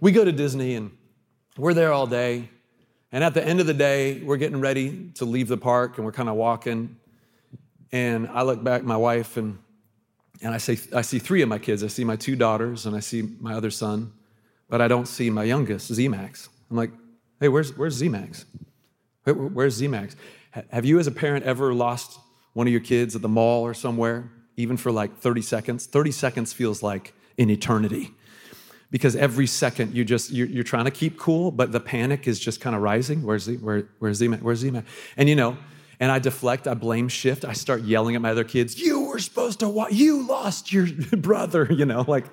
We 0.00 0.12
go 0.12 0.24
to 0.24 0.32
Disney 0.32 0.76
and 0.76 0.92
we're 1.58 1.74
there 1.74 1.92
all 1.92 2.06
day. 2.06 2.48
And 3.10 3.22
at 3.22 3.34
the 3.34 3.44
end 3.44 3.60
of 3.60 3.66
the 3.66 3.74
day, 3.74 4.22
we're 4.22 4.38
getting 4.38 4.60
ready 4.60 5.10
to 5.16 5.26
leave 5.26 5.48
the 5.48 5.58
park 5.58 5.98
and 5.98 6.06
we're 6.06 6.12
kind 6.12 6.28
of 6.28 6.36
walking. 6.36 6.96
And 7.90 8.28
I 8.28 8.42
look 8.42 8.64
back, 8.64 8.84
my 8.84 8.96
wife, 8.96 9.36
and 9.36 9.58
and 10.42 10.54
I, 10.54 10.58
say, 10.58 10.78
I 10.94 11.02
see 11.02 11.18
three 11.18 11.42
of 11.42 11.48
my 11.48 11.58
kids. 11.58 11.84
I 11.84 11.86
see 11.86 12.04
my 12.04 12.16
two 12.16 12.36
daughters 12.36 12.86
and 12.86 12.96
I 12.96 13.00
see 13.00 13.22
my 13.40 13.54
other 13.54 13.70
son, 13.70 14.12
but 14.68 14.80
I 14.80 14.88
don't 14.88 15.06
see 15.06 15.30
my 15.30 15.44
youngest, 15.44 15.92
Z-Max. 15.92 16.48
I'm 16.70 16.76
like, 16.76 16.90
hey, 17.40 17.48
where's, 17.48 17.76
where's 17.76 17.94
Z-Max? 17.94 18.44
where's 19.24 19.74
Z-Max? 19.74 20.16
Have 20.70 20.84
you 20.84 20.98
as 20.98 21.06
a 21.06 21.12
parent 21.12 21.44
ever 21.44 21.72
lost 21.72 22.18
one 22.54 22.66
of 22.66 22.72
your 22.72 22.82
kids 22.82 23.14
at 23.14 23.22
the 23.22 23.28
mall 23.28 23.62
or 23.62 23.72
somewhere, 23.72 24.30
even 24.56 24.76
for 24.76 24.90
like 24.90 25.16
30 25.18 25.42
seconds? 25.42 25.86
30 25.86 26.10
seconds 26.10 26.52
feels 26.52 26.82
like 26.82 27.14
an 27.38 27.48
eternity 27.48 28.10
because 28.92 29.16
every 29.16 29.46
second 29.46 29.94
you 29.94 30.04
just 30.04 30.30
you're, 30.30 30.46
you're 30.46 30.62
trying 30.62 30.84
to 30.84 30.90
keep 30.90 31.18
cool, 31.18 31.50
but 31.50 31.72
the 31.72 31.80
panic 31.80 32.28
is 32.28 32.38
just 32.38 32.60
kind 32.60 32.76
of 32.76 32.82
rising. 32.82 33.22
Where's 33.22 33.46
the 33.46 33.56
where, 33.56 33.88
where's 33.98 34.18
Zima? 34.18 34.36
Where's 34.36 34.58
Zima? 34.58 34.84
And 35.16 35.28
you 35.28 35.34
know, 35.34 35.56
and 36.02 36.10
I 36.10 36.18
deflect, 36.18 36.66
I 36.66 36.74
blame 36.74 37.06
shift, 37.06 37.44
I 37.44 37.52
start 37.52 37.82
yelling 37.82 38.16
at 38.16 38.20
my 38.20 38.32
other 38.32 38.42
kids, 38.42 38.76
you 38.76 39.02
were 39.02 39.20
supposed 39.20 39.60
to 39.60 39.68
watch, 39.68 39.92
you 39.92 40.26
lost 40.26 40.72
your 40.72 40.88
brother, 41.16 41.68
you 41.70 41.86
know, 41.86 42.04
like, 42.08 42.24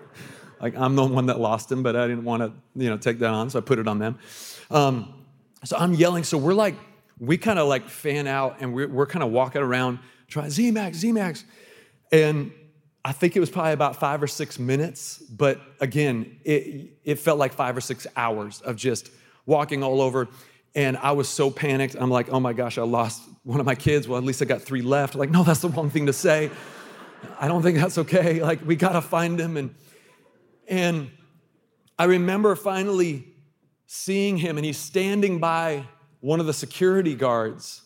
like 0.59 0.75
I'm 0.75 0.95
the 0.95 1.05
one 1.05 1.27
that 1.27 1.39
lost 1.39 1.71
him, 1.71 1.83
but 1.83 1.95
I 1.95 2.07
didn't 2.07 2.23
want 2.23 2.41
to, 2.41 2.51
you 2.73 2.89
know, 2.89 2.97
take 2.97 3.19
that 3.19 3.29
on, 3.29 3.51
so 3.51 3.59
I 3.59 3.61
put 3.61 3.77
it 3.77 3.87
on 3.87 3.99
them. 3.99 4.17
Um, 4.71 5.23
so 5.63 5.77
I'm 5.77 5.93
yelling, 5.93 6.23
so 6.23 6.35
we're 6.39 6.55
like, 6.55 6.73
we 7.19 7.37
kind 7.37 7.59
of 7.59 7.67
like 7.67 7.87
fan 7.87 8.25
out 8.25 8.57
and 8.59 8.73
we're, 8.73 8.87
we're 8.87 9.05
kind 9.05 9.21
of 9.21 9.29
walking 9.29 9.61
around, 9.61 9.99
trying 10.27 10.49
Z-Max, 10.49 10.97
Z-Max. 10.97 11.43
And 12.11 12.51
I 13.05 13.11
think 13.11 13.35
it 13.35 13.39
was 13.39 13.51
probably 13.51 13.73
about 13.73 13.97
five 13.97 14.23
or 14.23 14.27
six 14.27 14.57
minutes, 14.57 15.19
but 15.19 15.61
again, 15.79 16.39
it, 16.43 16.97
it 17.03 17.19
felt 17.19 17.37
like 17.37 17.53
five 17.53 17.77
or 17.77 17.81
six 17.81 18.07
hours 18.15 18.61
of 18.61 18.77
just 18.77 19.11
walking 19.45 19.83
all 19.83 20.01
over. 20.01 20.27
And 20.75 20.97
I 20.97 21.13
was 21.13 21.27
so 21.27 21.49
panicked. 21.49 21.95
I'm 21.99 22.11
like, 22.11 22.29
oh 22.29 22.39
my 22.39 22.53
gosh, 22.53 22.77
I 22.77 22.83
lost 22.83 23.23
one 23.43 23.59
of 23.59 23.65
my 23.65 23.75
kids. 23.75 24.07
Well, 24.07 24.17
at 24.17 24.23
least 24.23 24.41
I 24.41 24.45
got 24.45 24.61
three 24.61 24.81
left. 24.81 25.15
Like, 25.15 25.29
no, 25.29 25.43
that's 25.43 25.61
the 25.61 25.69
wrong 25.69 25.89
thing 25.89 26.05
to 26.05 26.13
say. 26.13 26.51
I 27.39 27.47
don't 27.47 27.61
think 27.63 27.77
that's 27.77 27.97
okay. 27.97 28.41
Like, 28.41 28.65
we 28.65 28.75
gotta 28.75 29.01
find 29.01 29.39
him. 29.39 29.57
And 29.57 29.75
and 30.67 31.09
I 31.97 32.05
remember 32.05 32.55
finally 32.55 33.25
seeing 33.87 34.37
him, 34.37 34.57
and 34.57 34.65
he's 34.65 34.77
standing 34.77 35.39
by 35.39 35.85
one 36.19 36.39
of 36.39 36.45
the 36.45 36.53
security 36.53 37.15
guards. 37.15 37.81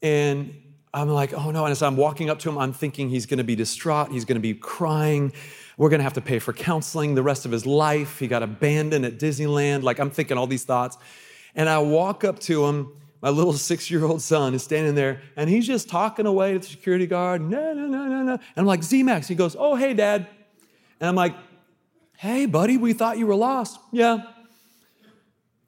And 0.00 0.54
I'm 0.94 1.08
like, 1.08 1.32
oh 1.32 1.50
no. 1.50 1.64
And 1.64 1.72
as 1.72 1.82
I'm 1.82 1.96
walking 1.96 2.30
up 2.30 2.38
to 2.40 2.48
him, 2.48 2.58
I'm 2.58 2.72
thinking 2.72 3.08
he's 3.08 3.26
gonna 3.26 3.44
be 3.44 3.56
distraught, 3.56 4.12
he's 4.12 4.24
gonna 4.24 4.40
be 4.40 4.54
crying. 4.54 5.32
We're 5.76 5.90
gonna 5.90 6.02
have 6.02 6.12
to 6.14 6.20
pay 6.20 6.38
for 6.38 6.52
counseling 6.52 7.14
the 7.14 7.22
rest 7.22 7.44
of 7.44 7.50
his 7.50 7.66
life. 7.66 8.18
He 8.18 8.28
got 8.28 8.42
abandoned 8.42 9.04
at 9.04 9.18
Disneyland. 9.18 9.82
Like, 9.82 9.98
I'm 9.98 10.10
thinking 10.10 10.38
all 10.38 10.46
these 10.46 10.64
thoughts. 10.64 10.96
And 11.54 11.68
I 11.68 11.78
walk 11.78 12.24
up 12.24 12.38
to 12.40 12.66
him. 12.66 12.92
My 13.20 13.30
little 13.30 13.52
six 13.52 13.90
year 13.90 14.04
old 14.04 14.20
son 14.20 14.52
is 14.52 14.64
standing 14.64 14.96
there 14.96 15.22
and 15.36 15.48
he's 15.48 15.64
just 15.64 15.88
talking 15.88 16.26
away 16.26 16.54
to 16.54 16.58
the 16.58 16.66
security 16.66 17.06
guard. 17.06 17.40
No, 17.40 17.72
no, 17.72 17.86
no, 17.86 18.06
no, 18.06 18.22
no. 18.22 18.32
And 18.32 18.40
I'm 18.56 18.66
like, 18.66 18.82
Z 18.82 19.02
Max. 19.04 19.28
He 19.28 19.36
goes, 19.36 19.54
Oh, 19.56 19.76
hey, 19.76 19.94
dad. 19.94 20.26
And 20.98 21.08
I'm 21.08 21.14
like, 21.14 21.34
Hey, 22.16 22.46
buddy, 22.46 22.76
we 22.76 22.92
thought 22.92 23.18
you 23.18 23.28
were 23.28 23.36
lost. 23.36 23.78
Yeah. 23.92 24.24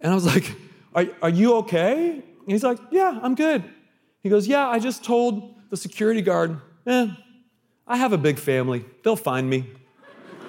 And 0.00 0.10
I 0.10 0.14
was 0.14 0.26
like, 0.26 0.52
Are, 0.94 1.06
are 1.22 1.28
you 1.30 1.54
okay? 1.58 2.10
And 2.10 2.24
he's 2.48 2.64
like, 2.64 2.78
Yeah, 2.90 3.20
I'm 3.22 3.36
good. 3.36 3.62
He 4.20 4.30
goes, 4.30 4.48
Yeah, 4.48 4.66
I 4.68 4.80
just 4.80 5.04
told 5.04 5.54
the 5.70 5.76
security 5.76 6.22
guard, 6.22 6.60
Eh, 6.86 7.06
I 7.86 7.96
have 7.96 8.12
a 8.12 8.18
big 8.18 8.40
family. 8.40 8.84
They'll 9.04 9.14
find 9.14 9.48
me. 9.48 9.70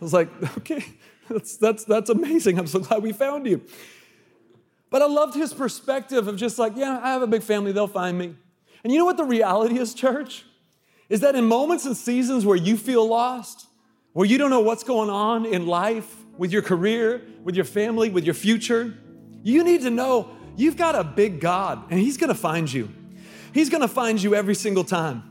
was 0.00 0.12
like, 0.12 0.28
Okay. 0.58 0.84
That's, 1.30 1.56
that's, 1.56 1.84
that's 1.84 2.10
amazing. 2.10 2.58
I'm 2.58 2.66
so 2.66 2.80
glad 2.80 3.02
we 3.02 3.12
found 3.12 3.46
you. 3.46 3.62
But 4.90 5.00
I 5.00 5.06
loved 5.06 5.36
his 5.36 5.54
perspective 5.54 6.26
of 6.26 6.36
just 6.36 6.58
like, 6.58 6.72
yeah, 6.74 6.98
I 7.00 7.12
have 7.12 7.22
a 7.22 7.28
big 7.28 7.44
family, 7.44 7.70
they'll 7.70 7.86
find 7.86 8.18
me. 8.18 8.34
And 8.82 8.92
you 8.92 8.98
know 8.98 9.04
what 9.04 9.16
the 9.16 9.24
reality 9.24 9.78
is, 9.78 9.94
church? 9.94 10.44
Is 11.08 11.20
that 11.20 11.36
in 11.36 11.44
moments 11.44 11.86
and 11.86 11.96
seasons 11.96 12.44
where 12.44 12.56
you 12.56 12.76
feel 12.76 13.06
lost, 13.06 13.68
where 14.12 14.26
you 14.26 14.38
don't 14.38 14.50
know 14.50 14.60
what's 14.60 14.82
going 14.82 15.08
on 15.08 15.46
in 15.46 15.66
life, 15.66 16.16
with 16.40 16.52
your 16.52 16.62
career, 16.62 17.20
with 17.44 17.54
your 17.54 17.66
family, 17.66 18.08
with 18.08 18.24
your 18.24 18.32
future, 18.32 18.96
you 19.42 19.62
need 19.62 19.82
to 19.82 19.90
know 19.90 20.30
you've 20.56 20.76
got 20.78 20.94
a 20.94 21.04
big 21.04 21.38
God 21.38 21.84
and 21.90 22.00
He's 22.00 22.16
gonna 22.16 22.34
find 22.34 22.72
you. 22.72 22.88
He's 23.52 23.68
gonna 23.68 23.86
find 23.86 24.22
you 24.22 24.34
every 24.34 24.54
single 24.54 24.82
time. 24.82 25.29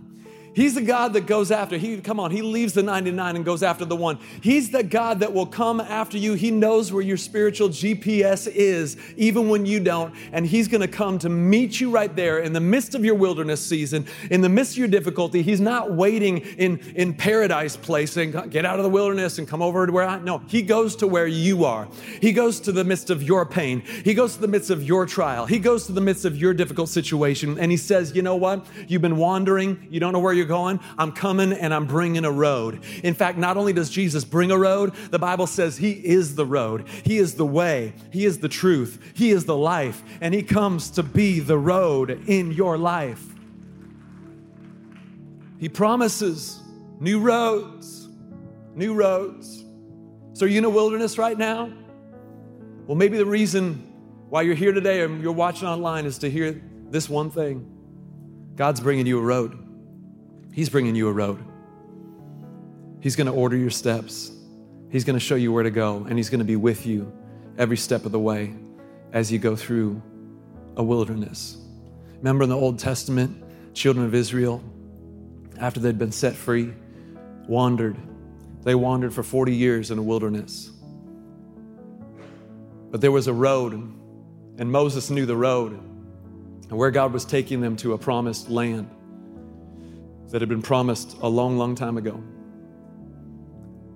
He's 0.53 0.75
the 0.75 0.81
God 0.81 1.13
that 1.13 1.25
goes 1.25 1.51
after. 1.51 1.77
He 1.77 1.97
come 2.01 2.19
on, 2.19 2.31
he 2.31 2.41
leaves 2.41 2.73
the 2.73 2.83
99 2.83 3.35
and 3.35 3.45
goes 3.45 3.63
after 3.63 3.85
the 3.85 3.95
one. 3.95 4.19
He's 4.41 4.71
the 4.71 4.83
God 4.83 5.19
that 5.19 5.33
will 5.33 5.45
come 5.45 5.79
after 5.79 6.17
you. 6.17 6.33
He 6.33 6.51
knows 6.51 6.91
where 6.91 7.03
your 7.03 7.17
spiritual 7.17 7.69
GPS 7.69 8.47
is 8.47 8.97
even 9.17 9.49
when 9.49 9.65
you 9.65 9.79
don't, 9.79 10.13
and 10.31 10.45
he's 10.45 10.67
going 10.67 10.81
to 10.81 10.87
come 10.87 11.19
to 11.19 11.29
meet 11.29 11.79
you 11.79 11.91
right 11.91 12.15
there 12.15 12.39
in 12.39 12.53
the 12.53 12.59
midst 12.59 12.95
of 12.95 13.05
your 13.05 13.15
wilderness 13.15 13.65
season, 13.65 14.05
in 14.29 14.41
the 14.41 14.49
midst 14.49 14.73
of 14.73 14.77
your 14.77 14.87
difficulty. 14.87 15.41
He's 15.41 15.61
not 15.61 15.93
waiting 15.93 16.37
in 16.37 16.79
in 16.95 17.13
paradise 17.13 17.77
place 17.77 18.17
and 18.17 18.51
"Get 18.51 18.65
out 18.65 18.79
of 18.79 18.83
the 18.83 18.89
wilderness 18.89 19.37
and 19.37 19.47
come 19.47 19.61
over 19.61 19.85
to 19.85 19.91
where 19.91 20.05
I." 20.05 20.19
No, 20.19 20.41
he 20.47 20.61
goes 20.61 20.95
to 20.97 21.07
where 21.07 21.27
you 21.27 21.65
are. 21.65 21.87
He 22.21 22.31
goes 22.31 22.59
to 22.61 22.71
the 22.71 22.83
midst 22.83 23.09
of 23.09 23.23
your 23.23 23.45
pain. 23.45 23.83
He 24.03 24.13
goes 24.13 24.35
to 24.35 24.41
the 24.41 24.47
midst 24.47 24.69
of 24.69 24.83
your 24.83 25.05
trial. 25.05 25.45
He 25.45 25.59
goes 25.59 25.85
to 25.85 25.91
the 25.91 26.01
midst 26.01 26.25
of 26.25 26.37
your 26.37 26.53
difficult 26.53 26.89
situation 26.89 27.57
and 27.59 27.71
he 27.71 27.77
says, 27.77 28.15
"You 28.15 28.21
know 28.21 28.35
what? 28.35 28.65
You've 28.87 29.01
been 29.01 29.17
wandering. 29.17 29.87
You 29.89 29.99
don't 29.99 30.13
know 30.13 30.19
where 30.19 30.33
you're 30.39 30.47
going, 30.47 30.79
I'm 30.97 31.11
coming 31.11 31.53
and 31.53 31.73
I'm 31.73 31.85
bringing 31.85 32.25
a 32.25 32.31
road. 32.31 32.81
In 33.03 33.13
fact, 33.13 33.37
not 33.37 33.57
only 33.57 33.73
does 33.73 33.89
Jesus 33.89 34.25
bring 34.25 34.49
a 34.49 34.57
road, 34.57 34.95
the 35.11 35.19
Bible 35.19 35.45
says 35.45 35.77
He 35.77 35.91
is 35.91 36.35
the 36.35 36.45
road, 36.45 36.87
He 37.03 37.17
is 37.17 37.35
the 37.35 37.45
way, 37.45 37.93
He 38.11 38.25
is 38.25 38.39
the 38.39 38.49
truth, 38.49 39.11
He 39.13 39.29
is 39.29 39.45
the 39.45 39.55
life, 39.55 40.01
and 40.21 40.33
He 40.33 40.41
comes 40.41 40.89
to 40.91 41.03
be 41.03 41.39
the 41.39 41.57
road 41.57 42.23
in 42.27 42.51
your 42.51 42.77
life. 42.77 43.23
He 45.59 45.67
promises 45.67 46.59
new 46.99 47.19
roads, 47.19 48.07
new 48.73 48.93
roads. 48.93 49.65
So, 50.33 50.45
are 50.45 50.49
you 50.49 50.59
in 50.59 50.65
a 50.65 50.69
wilderness 50.69 51.17
right 51.17 51.37
now? 51.37 51.71
Well, 52.87 52.95
maybe 52.95 53.17
the 53.17 53.25
reason 53.25 53.85
why 54.29 54.43
you're 54.43 54.55
here 54.55 54.71
today 54.71 55.01
and 55.03 55.21
you're 55.21 55.33
watching 55.33 55.67
online 55.67 56.05
is 56.05 56.19
to 56.19 56.29
hear 56.29 56.61
this 56.89 57.09
one 57.09 57.29
thing 57.29 57.69
God's 58.55 58.79
bringing 58.79 59.05
you 59.05 59.19
a 59.19 59.21
road. 59.21 59.68
He's 60.51 60.69
bringing 60.69 60.95
you 60.95 61.07
a 61.07 61.11
road. 61.11 61.43
He's 63.01 63.15
going 63.15 63.27
to 63.27 63.33
order 63.33 63.55
your 63.55 63.69
steps. 63.69 64.31
He's 64.89 65.03
going 65.03 65.17
to 65.17 65.19
show 65.19 65.35
you 65.35 65.53
where 65.53 65.63
to 65.63 65.71
go, 65.71 66.05
and 66.09 66.17
He's 66.17 66.29
going 66.29 66.39
to 66.39 66.45
be 66.45 66.55
with 66.55 66.85
you 66.85 67.11
every 67.57 67.77
step 67.77 68.05
of 68.05 68.11
the 68.11 68.19
way 68.19 68.53
as 69.13 69.31
you 69.31 69.39
go 69.39 69.55
through 69.55 70.01
a 70.75 70.83
wilderness. 70.83 71.57
Remember 72.17 72.43
in 72.43 72.49
the 72.49 72.57
Old 72.57 72.79
Testament, 72.79 73.43
children 73.73 74.05
of 74.05 74.15
Israel, 74.15 74.63
after 75.59 75.79
they'd 75.79 75.97
been 75.97 76.11
set 76.11 76.35
free, 76.35 76.73
wandered. 77.47 77.97
They 78.63 78.75
wandered 78.75 79.13
for 79.13 79.23
40 79.23 79.55
years 79.55 79.91
in 79.91 79.97
a 79.97 80.01
wilderness. 80.01 80.71
But 82.91 83.01
there 83.01 83.11
was 83.11 83.27
a 83.27 83.33
road, 83.33 83.73
and 83.73 84.71
Moses 84.71 85.09
knew 85.09 85.25
the 85.25 85.37
road 85.37 85.79
and 86.69 86.77
where 86.77 86.91
God 86.91 87.13
was 87.13 87.25
taking 87.25 87.61
them 87.61 87.75
to 87.77 87.93
a 87.93 87.97
promised 87.97 88.49
land 88.49 88.89
that 90.29 90.41
had 90.41 90.49
been 90.49 90.61
promised 90.61 91.17
a 91.21 91.27
long, 91.27 91.57
long 91.57 91.75
time 91.75 91.97
ago. 91.97 92.23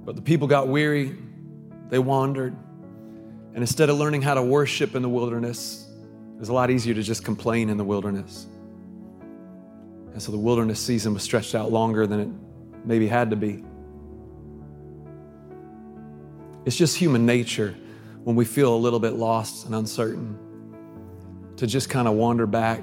But 0.03 0.15
the 0.15 0.21
people 0.21 0.47
got 0.47 0.67
weary, 0.67 1.15
they 1.89 1.99
wandered, 1.99 2.55
and 3.53 3.57
instead 3.57 3.89
of 3.89 3.97
learning 3.97 4.23
how 4.23 4.33
to 4.33 4.41
worship 4.41 4.95
in 4.95 5.01
the 5.01 5.09
wilderness, 5.09 5.87
it 6.35 6.39
was 6.39 6.49
a 6.49 6.53
lot 6.53 6.71
easier 6.71 6.93
to 6.95 7.03
just 7.03 7.23
complain 7.23 7.69
in 7.69 7.77
the 7.77 7.83
wilderness. 7.83 8.47
And 10.11 10.21
so 10.21 10.31
the 10.31 10.37
wilderness 10.37 10.79
season 10.79 11.13
was 11.13 11.23
stretched 11.23 11.55
out 11.55 11.71
longer 11.71 12.07
than 12.07 12.19
it 12.19 12.29
maybe 12.85 13.07
had 13.07 13.29
to 13.29 13.35
be. 13.35 13.63
It's 16.65 16.75
just 16.75 16.97
human 16.97 17.25
nature 17.25 17.75
when 18.23 18.35
we 18.35 18.45
feel 18.45 18.73
a 18.73 18.77
little 18.77 18.99
bit 18.99 19.13
lost 19.13 19.65
and 19.65 19.75
uncertain 19.75 20.37
to 21.57 21.67
just 21.67 21.89
kind 21.89 22.07
of 22.07 22.15
wander 22.15 22.47
back 22.47 22.81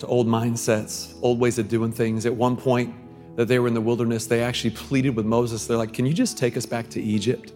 to 0.00 0.06
old 0.06 0.26
mindsets, 0.26 1.14
old 1.22 1.38
ways 1.40 1.58
of 1.58 1.68
doing 1.68 1.92
things. 1.92 2.26
At 2.26 2.34
one 2.34 2.56
point 2.56 2.94
that 3.36 3.46
they 3.46 3.58
were 3.58 3.68
in 3.68 3.74
the 3.74 3.80
wilderness, 3.80 4.26
they 4.26 4.42
actually 4.42 4.70
pleaded 4.70 5.16
with 5.16 5.26
Moses. 5.26 5.66
They're 5.66 5.76
like, 5.76 5.92
Can 5.92 6.06
you 6.06 6.12
just 6.12 6.38
take 6.38 6.56
us 6.56 6.66
back 6.66 6.88
to 6.90 7.02
Egypt? 7.02 7.52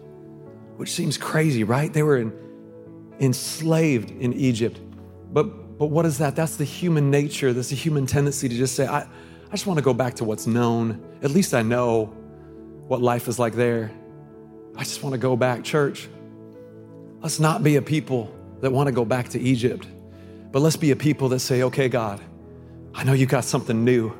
Which 0.77 0.91
seems 0.91 1.17
crazy, 1.17 1.63
right? 1.63 1.91
They 1.91 2.03
were 2.03 2.17
in, 2.17 2.33
enslaved 3.19 4.11
in 4.11 4.33
Egypt. 4.33 4.79
But, 5.31 5.77
but 5.77 5.87
what 5.87 6.05
is 6.05 6.17
that? 6.19 6.35
That's 6.35 6.55
the 6.55 6.63
human 6.63 7.11
nature, 7.11 7.53
that's 7.53 7.69
the 7.69 7.75
human 7.75 8.05
tendency 8.05 8.49
to 8.49 8.55
just 8.55 8.75
say, 8.75 8.87
I, 8.87 9.01
I 9.01 9.51
just 9.51 9.67
want 9.67 9.77
to 9.77 9.83
go 9.83 9.93
back 9.93 10.15
to 10.15 10.23
what's 10.23 10.47
known. 10.47 11.03
At 11.21 11.31
least 11.31 11.53
I 11.53 11.61
know 11.61 12.05
what 12.87 13.01
life 13.01 13.27
is 13.27 13.37
like 13.37 13.53
there. 13.53 13.91
I 14.75 14.83
just 14.83 15.03
want 15.03 15.13
to 15.13 15.19
go 15.19 15.35
back. 15.35 15.63
Church, 15.63 16.07
let's 17.21 17.39
not 17.39 17.63
be 17.63 17.75
a 17.75 17.81
people 17.81 18.33
that 18.61 18.71
want 18.71 18.87
to 18.87 18.93
go 18.93 19.05
back 19.05 19.29
to 19.29 19.39
Egypt, 19.39 19.87
but 20.51 20.61
let's 20.61 20.75
be 20.75 20.91
a 20.91 20.95
people 20.95 21.29
that 21.29 21.39
say, 21.39 21.63
okay, 21.63 21.89
God, 21.89 22.21
I 22.95 23.03
know 23.03 23.13
you 23.13 23.25
got 23.25 23.43
something 23.43 23.83
new. 23.83 24.13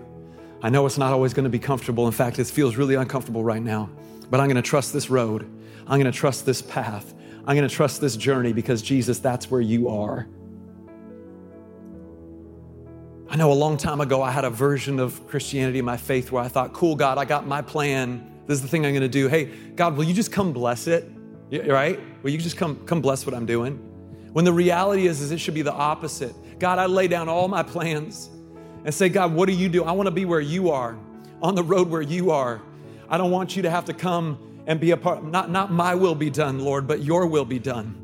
I 0.62 0.70
know 0.70 0.86
it's 0.86 0.98
not 0.98 1.14
always 1.14 1.34
going 1.34 1.44
to 1.44 1.50
be 1.50 1.60
comfortable. 1.60 2.06
In 2.08 2.14
fact, 2.14 2.40
it 2.40 2.48
feels 2.48 2.76
really 2.76 2.96
uncomfortable 2.96 3.44
right 3.44 3.62
now. 3.62 3.90
But 4.30 4.40
I'm 4.40 4.48
going 4.48 4.56
to 4.56 4.62
trust 4.62 4.94
this 4.94 5.10
road. 5.10 5.44
I'm 5.86 6.00
going 6.00 6.12
to 6.12 6.18
trust 6.18 6.46
this 6.46 6.62
path. 6.62 7.14
I'm 7.46 7.56
going 7.56 7.68
to 7.68 7.76
trust 7.76 8.02
this 8.02 8.16
journey 8.16 8.54
because 8.54 8.82
Jesus, 8.82 9.20
that's 9.20 9.52
where 9.52 9.62
you 9.62 9.90
are. 9.90 10.28
I 13.30 13.36
know 13.36 13.52
a 13.52 13.54
long 13.54 13.78
time 13.78 14.00
ago 14.00 14.22
I 14.22 14.32
had 14.32 14.46
a 14.46 14.50
version 14.50 15.00
of 15.00 15.28
Christianity, 15.28 15.82
my 15.82 15.98
faith, 15.98 16.32
where 16.32 16.44
I 16.44 16.48
thought, 16.48 16.72
cool, 16.74 16.96
God, 16.96 17.18
I 17.18 17.26
got 17.26 17.46
my 17.46 17.62
plan. 17.62 18.32
This 18.48 18.56
is 18.56 18.62
the 18.62 18.68
thing 18.68 18.86
I'm 18.86 18.94
going 18.94 19.02
to 19.02 19.08
do. 19.10 19.28
Hey, 19.28 19.46
God, 19.76 19.98
will 19.98 20.04
you 20.06 20.14
just 20.14 20.32
come 20.32 20.54
bless 20.54 20.88
it? 20.88 21.12
Right? 21.52 22.00
Will 22.24 22.32
you 22.32 22.38
just 22.38 22.58
come, 22.58 22.78
come 22.86 23.02
bless 23.02 23.26
what 23.26 23.36
I'm 23.36 23.46
doing? 23.46 23.76
When 24.32 24.46
the 24.46 24.54
reality 24.54 25.08
is, 25.08 25.22
is 25.22 25.32
it 25.32 25.40
should 25.40 25.54
be 25.54 25.62
the 25.62 25.74
opposite. 25.74 26.34
God, 26.60 26.80
I 26.80 26.86
lay 26.86 27.08
down 27.08 27.28
all 27.28 27.48
my 27.48 27.62
plans 27.62 28.30
and 28.86 28.94
say, 28.94 29.10
God, 29.10 29.34
what 29.34 29.48
do 29.48 29.54
you 29.54 29.70
do? 29.70 29.84
I 29.84 29.92
want 29.92 30.08
to 30.08 30.12
be 30.12 30.26
where 30.26 30.42
you 30.42 30.72
are, 30.72 30.98
on 31.42 31.56
the 31.56 31.64
road 31.64 31.90
where 31.90 32.02
you 32.02 32.32
are. 32.32 32.62
I 33.10 33.18
don't 33.18 33.32
want 33.32 33.56
you 33.56 33.64
to 33.64 33.70
have 33.70 33.86
to 33.86 33.94
come 33.94 34.38
and 34.66 34.80
be 34.80 34.92
a 34.92 34.98
part, 34.98 35.24
not, 35.24 35.50
not 35.50 35.72
my 35.72 35.96
will 35.96 36.16
be 36.16 36.30
done, 36.30 36.60
Lord, 36.60 36.88
but 36.88 37.04
your 37.04 37.28
will 37.28 37.46
be 37.46 37.60
done. 37.60 38.00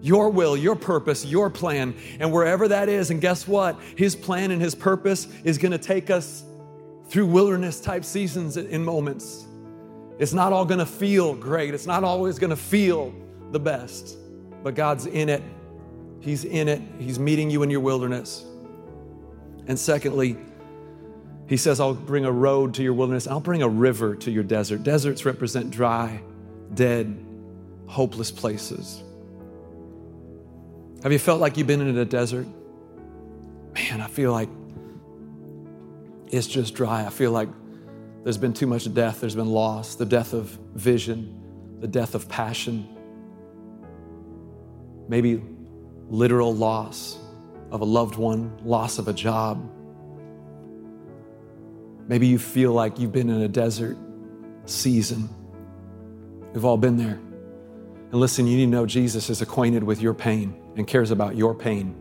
Your 0.00 0.30
will, 0.30 0.56
your 0.56 0.76
purpose, 0.76 1.24
your 1.24 1.50
plan. 1.50 1.94
And 2.20 2.32
wherever 2.32 2.68
that 2.68 2.88
is, 2.88 3.10
and 3.10 3.20
guess 3.20 3.48
what? 3.48 3.80
His 3.96 4.14
plan 4.14 4.52
and 4.52 4.62
his 4.62 4.74
purpose 4.74 5.26
is 5.42 5.58
going 5.58 5.72
to 5.72 5.78
take 5.78 6.08
us 6.08 6.44
through 7.08 7.26
wilderness 7.26 7.80
type 7.80 8.04
seasons 8.04 8.56
in 8.56 8.84
moments. 8.84 9.46
It's 10.18 10.32
not 10.32 10.52
all 10.52 10.64
going 10.64 10.80
to 10.80 10.86
feel 10.86 11.34
great, 11.34 11.74
it's 11.74 11.86
not 11.86 12.04
always 12.04 12.38
going 12.38 12.50
to 12.50 12.56
feel 12.56 13.14
the 13.50 13.60
best, 13.60 14.18
but 14.62 14.74
God's 14.74 15.06
in 15.06 15.28
it. 15.28 15.42
He's 16.20 16.44
in 16.44 16.68
it, 16.68 16.82
He's 16.98 17.18
meeting 17.18 17.50
you 17.50 17.62
in 17.62 17.70
your 17.70 17.80
wilderness. 17.80 18.44
And 19.68 19.78
secondly, 19.78 20.36
he 21.46 21.56
says, 21.56 21.78
I'll 21.78 21.94
bring 21.94 22.24
a 22.24 22.32
road 22.32 22.74
to 22.74 22.82
your 22.82 22.94
wilderness. 22.94 23.26
I'll 23.26 23.40
bring 23.40 23.62
a 23.62 23.68
river 23.68 24.16
to 24.16 24.30
your 24.30 24.42
desert. 24.42 24.82
Deserts 24.82 25.24
represent 25.24 25.70
dry, 25.70 26.20
dead, 26.74 27.24
hopeless 27.86 28.30
places. 28.30 29.02
Have 31.02 31.12
you 31.12 31.18
felt 31.18 31.40
like 31.40 31.56
you've 31.56 31.66
been 31.66 31.80
in 31.80 31.96
a 31.96 32.04
desert? 32.04 32.46
Man, 33.74 34.00
I 34.00 34.08
feel 34.08 34.32
like 34.32 34.48
it's 36.30 36.46
just 36.46 36.74
dry. 36.74 37.06
I 37.06 37.10
feel 37.10 37.30
like 37.30 37.48
there's 38.24 38.38
been 38.38 38.52
too 38.52 38.66
much 38.66 38.92
death, 38.92 39.20
there's 39.20 39.36
been 39.36 39.48
loss, 39.48 39.94
the 39.94 40.04
death 40.04 40.32
of 40.32 40.46
vision, 40.74 41.78
the 41.80 41.86
death 41.86 42.14
of 42.14 42.28
passion, 42.28 42.88
maybe 45.08 45.42
literal 46.08 46.54
loss 46.54 47.18
of 47.70 47.80
a 47.80 47.84
loved 47.84 48.16
one, 48.16 48.56
loss 48.64 48.98
of 48.98 49.08
a 49.08 49.12
job 49.12 49.68
Maybe 52.08 52.26
you 52.26 52.38
feel 52.38 52.72
like 52.72 52.98
you've 52.98 53.12
been 53.12 53.28
in 53.28 53.42
a 53.42 53.48
desert 53.48 53.98
season. 54.64 55.28
We've 56.54 56.64
all 56.64 56.78
been 56.78 56.96
there. 56.96 57.20
And 58.10 58.14
listen, 58.14 58.46
you 58.46 58.56
need 58.56 58.64
to 58.64 58.70
know 58.70 58.86
Jesus 58.86 59.28
is 59.28 59.42
acquainted 59.42 59.84
with 59.84 60.00
your 60.00 60.14
pain 60.14 60.58
and 60.76 60.86
cares 60.86 61.10
about 61.10 61.36
your 61.36 61.54
pain 61.54 61.94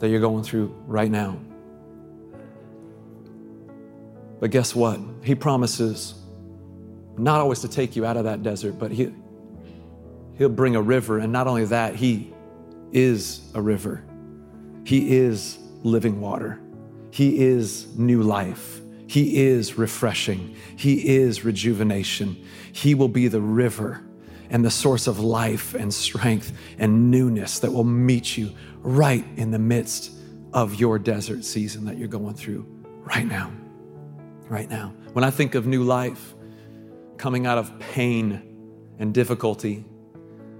that 0.00 0.08
you're 0.08 0.20
going 0.20 0.42
through 0.42 0.74
right 0.88 1.10
now. 1.10 1.38
But 4.40 4.50
guess 4.50 4.74
what? 4.74 4.98
He 5.22 5.36
promises 5.36 6.14
not 7.16 7.40
always 7.40 7.60
to 7.60 7.68
take 7.68 7.94
you 7.94 8.04
out 8.04 8.16
of 8.16 8.24
that 8.24 8.42
desert, 8.42 8.72
but 8.72 8.90
he, 8.90 9.14
He'll 10.36 10.48
bring 10.48 10.74
a 10.74 10.82
river. 10.82 11.20
And 11.20 11.32
not 11.32 11.46
only 11.46 11.66
that, 11.66 11.94
He 11.94 12.34
is 12.90 13.48
a 13.54 13.62
river, 13.62 14.04
He 14.84 15.16
is 15.16 15.58
living 15.82 16.20
water, 16.20 16.60
He 17.10 17.44
is 17.44 17.86
new 17.96 18.22
life. 18.22 18.80
He 19.06 19.44
is 19.44 19.76
refreshing. 19.78 20.56
He 20.76 21.16
is 21.16 21.44
rejuvenation. 21.44 22.42
He 22.72 22.94
will 22.94 23.08
be 23.08 23.28
the 23.28 23.40
river 23.40 24.02
and 24.50 24.64
the 24.64 24.70
source 24.70 25.06
of 25.06 25.20
life 25.20 25.74
and 25.74 25.92
strength 25.92 26.52
and 26.78 27.10
newness 27.10 27.58
that 27.60 27.72
will 27.72 27.84
meet 27.84 28.36
you 28.36 28.52
right 28.80 29.24
in 29.36 29.50
the 29.50 29.58
midst 29.58 30.10
of 30.52 30.76
your 30.76 30.98
desert 30.98 31.44
season 31.44 31.84
that 31.84 31.98
you're 31.98 32.08
going 32.08 32.34
through 32.34 32.66
right 33.04 33.26
now. 33.26 33.52
Right 34.48 34.68
now. 34.68 34.94
When 35.12 35.24
I 35.24 35.30
think 35.30 35.54
of 35.54 35.66
new 35.66 35.84
life 35.84 36.34
coming 37.16 37.46
out 37.46 37.58
of 37.58 37.78
pain 37.78 38.42
and 38.98 39.12
difficulty, 39.12 39.84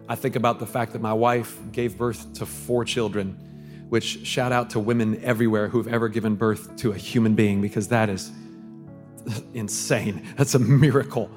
I 0.08 0.16
think 0.16 0.36
about 0.36 0.58
the 0.58 0.66
fact 0.66 0.92
that 0.92 1.00
my 1.00 1.12
wife 1.12 1.58
gave 1.72 1.96
birth 1.96 2.34
to 2.34 2.46
four 2.46 2.84
children 2.84 3.38
which 3.88 4.26
shout 4.26 4.52
out 4.52 4.70
to 4.70 4.80
women 4.80 5.22
everywhere 5.22 5.68
who've 5.68 5.88
ever 5.88 6.08
given 6.08 6.34
birth 6.34 6.76
to 6.76 6.92
a 6.92 6.96
human 6.96 7.34
being 7.34 7.60
because 7.60 7.88
that 7.88 8.08
is 8.08 8.32
insane. 9.54 10.26
That's 10.36 10.54
a 10.54 10.58
miracle. 10.58 11.30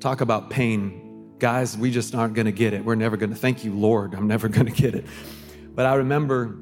Talk 0.00 0.20
about 0.20 0.50
pain. 0.50 1.34
Guys, 1.38 1.76
we 1.76 1.90
just 1.90 2.14
aren't 2.14 2.34
going 2.34 2.46
to 2.46 2.52
get 2.52 2.72
it. 2.72 2.84
We're 2.84 2.94
never 2.94 3.16
going 3.16 3.30
to. 3.30 3.36
Thank 3.36 3.64
you, 3.64 3.72
Lord. 3.72 4.14
I'm 4.14 4.26
never 4.26 4.48
going 4.56 4.66
to 4.66 4.72
get 4.72 4.94
it. 4.94 5.06
But 5.74 5.86
I 5.86 5.94
remember, 5.96 6.56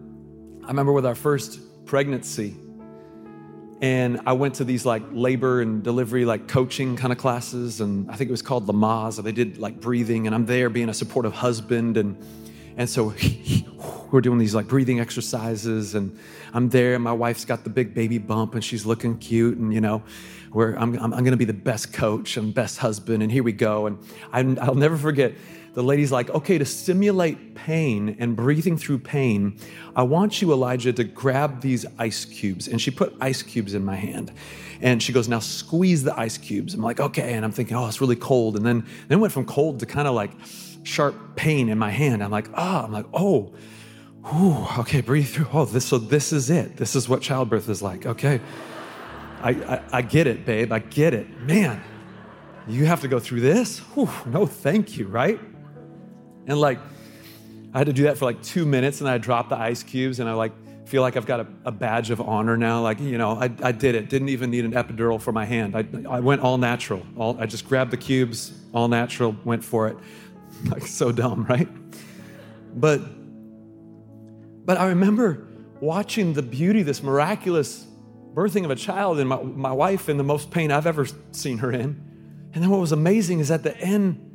I 0.65 0.69
remember 0.69 0.93
with 0.93 1.07
our 1.07 1.15
first 1.15 1.61
pregnancy, 1.85 2.57
and 3.83 4.21
I 4.27 4.33
went 4.35 4.55
to 4.55 4.65
these 4.65 4.87
like 4.87 5.03
labor 5.11 5.61
and 5.61 5.83
delivery 5.83 6.25
like 6.25 6.47
coaching 6.47 6.97
kind 6.97 7.13
of 7.13 7.19
classes, 7.19 7.81
and 7.81 8.11
I 8.11 8.15
think 8.15 8.29
it 8.29 8.31
was 8.31 8.43
called 8.43 8.67
Lamaze. 8.67 9.23
They 9.23 9.33
did 9.33 9.59
like 9.59 9.81
breathing, 9.81 10.27
and 10.27 10.35
I'm 10.35 10.47
there 10.47 10.71
being 10.71 10.89
a 10.89 10.95
supportive 10.95 11.33
husband 11.33 11.97
and 11.97 12.17
and 12.77 12.89
so 12.89 13.15
we're 14.11 14.21
doing 14.21 14.39
these 14.39 14.55
like 14.55 14.69
breathing 14.69 15.01
exercises, 15.01 15.95
and 15.95 16.19
I'm 16.53 16.69
there. 16.69 16.95
And 16.95 17.05
my 17.05 17.13
wife's 17.13 17.45
got 17.45 17.65
the 17.65 17.71
big 17.71 17.95
baby 17.95 18.19
bump, 18.19 18.55
and 18.55 18.65
she's 18.65 18.87
looking 18.87 19.19
cute, 19.19 19.59
and 19.59 19.73
you 19.73 19.81
know, 19.81 20.03
where 20.53 20.79
I'm, 20.79 20.99
I'm, 20.99 21.15
I'm 21.15 21.25
to 21.25 21.37
be 21.37 21.45
the 21.45 21.53
best 21.53 21.93
coach 21.93 22.37
and 22.37 22.55
best 22.55 22.79
husband, 22.79 23.23
and 23.23 23.33
here 23.33 23.43
we 23.43 23.53
go. 23.53 23.87
And 23.87 23.99
I'm, 24.33 24.59
I'll 24.61 24.75
never 24.75 24.97
forget. 24.97 25.33
The 25.75 25.83
lady's 25.83 26.13
like, 26.13 26.29
okay, 26.29 26.59
to 26.59 26.67
simulate 26.67 27.55
pain 27.55 28.17
and 28.19 28.37
breathing 28.37 28.77
through 28.77 28.99
pain, 28.99 29.57
I 29.97 30.03
want 30.03 30.43
you, 30.43 30.53
Elijah, 30.53 30.93
to 30.93 31.05
grab 31.05 31.63
these 31.63 31.87
ice 31.99 32.27
cubes. 32.27 32.69
And 32.69 32.79
she 32.79 32.91
put 32.91 33.15
ice 33.23 33.43
cubes 33.43 33.73
in 33.73 33.83
my 33.83 33.95
hand. 33.97 34.33
And 34.83 35.03
she 35.03 35.15
goes, 35.15 35.29
now 35.29 35.39
squeeze 35.39 36.03
the 36.03 36.19
ice 36.19 36.37
cubes. 36.37 36.75
I'm 36.75 36.83
like, 36.83 37.01
okay. 37.01 37.33
And 37.33 37.43
I'm 37.43 37.53
thinking, 37.53 37.75
oh, 37.75 37.87
it's 37.87 38.03
really 38.03 38.17
cold. 38.17 38.57
And 38.57 38.67
then, 38.67 38.85
then 39.09 39.19
it 39.19 39.21
went 39.23 39.33
from 39.33 39.47
cold 39.47 39.81
to 39.81 39.87
kind 39.87 40.07
of 40.07 40.15
like, 40.15 40.33
sharp 40.83 41.37
pain 41.37 41.69
in 41.69 41.79
my 41.79 41.91
hand. 41.91 42.23
I'm 42.23 42.31
like, 42.31 42.49
ah, 42.55 42.83
oh. 42.83 42.85
I'm 42.85 42.93
like, 42.93 43.07
oh, 43.13 43.55
whew, 44.25 44.67
okay, 44.81 45.01
breathe 45.01 45.29
through. 45.29 45.49
Oh, 45.53 45.65
this, 45.65 45.85
so 45.87 45.99
this 45.99 46.33
is 46.33 46.51
it. 46.51 46.77
This 46.77 46.97
is 46.97 47.09
what 47.09 47.23
childbirth 47.23 47.69
is 47.69 47.83
like. 47.83 48.07
Okay. 48.07 48.41
I, 49.43 49.51
I, 49.51 49.83
I 49.93 50.03
get 50.03 50.27
it, 50.27 50.45
babe. 50.45 50.73
I 50.73 50.79
get 50.79 51.15
it. 51.15 51.41
Man, 51.41 51.83
you 52.69 52.87
have 52.87 53.01
to 53.01 53.09
go 53.09 53.19
through 53.19 53.41
this? 53.41 53.79
Whew, 53.95 54.11
no, 54.27 54.47
thank 54.47 54.97
you, 54.97 55.07
right? 55.09 55.41
And 56.47 56.61
like, 56.61 56.79
I 57.75 57.79
had 57.79 57.87
to 57.87 57.93
do 57.93 58.05
that 58.05 58.19
for 58.19 58.25
like 58.25 58.43
two 58.43 58.65
minutes 58.65 59.01
and 59.01 59.09
I 59.09 59.19
dropped 59.19 59.49
the 59.49 59.59
ice 59.59 59.83
cubes 59.83 60.21
and 60.21 60.29
I 60.29 60.35
like 60.35 60.53
feel 60.87 61.01
like 61.01 61.17
I've 61.17 61.27
got 61.27 61.41
a, 61.41 61.47
a 61.65 61.73
badge 61.73 62.11
of 62.11 62.21
honor 62.21 62.57
now. 62.57 62.83
Like, 62.83 63.01
you 63.01 63.17
know, 63.17 63.31
I, 63.31 63.51
I, 63.63 63.73
did 63.73 63.95
it. 63.95 64.11
Didn't 64.11 64.29
even 64.29 64.51
need 64.51 64.65
an 64.65 64.73
epidural 64.73 65.21
for 65.21 65.33
my 65.33 65.47
hand. 65.47 65.75
I, 65.75 65.87
I 66.09 66.21
went 66.21 66.43
all 66.43 66.59
natural. 66.59 67.03
All, 67.17 67.37
I 67.41 67.47
just 67.47 67.67
grabbed 67.67 67.93
the 67.93 67.97
cubes, 67.97 68.53
all 68.75 68.89
natural, 68.89 69.35
went 69.45 69.65
for 69.65 69.89
it. 69.89 69.97
like 70.67 70.87
so 70.87 71.13
dumb, 71.13 71.45
right? 71.45 71.69
But 72.75 73.01
but 74.65 74.79
I 74.79 74.89
remember 74.89 75.47
watching 75.81 76.33
the 76.33 76.43
beauty, 76.43 76.83
this 76.83 77.03
miraculous 77.03 77.87
birthing 78.35 78.65
of 78.65 78.71
a 78.71 78.77
child, 78.77 79.19
and 79.19 79.29
my, 79.29 79.43
my 79.43 79.73
wife 79.73 80.09
in 80.09 80.17
the 80.17 80.25
most 80.25 80.51
pain 80.51 80.71
I've 80.71 80.87
ever 80.87 81.07
seen 81.33 81.59
her 81.59 81.73
in. 81.73 82.01
And 82.55 82.63
then 82.63 82.71
what 82.71 82.81
was 82.81 82.93
amazing 82.93 83.41
is 83.41 83.51
at 83.51 83.63
the 83.63 83.77
end, 83.79 84.29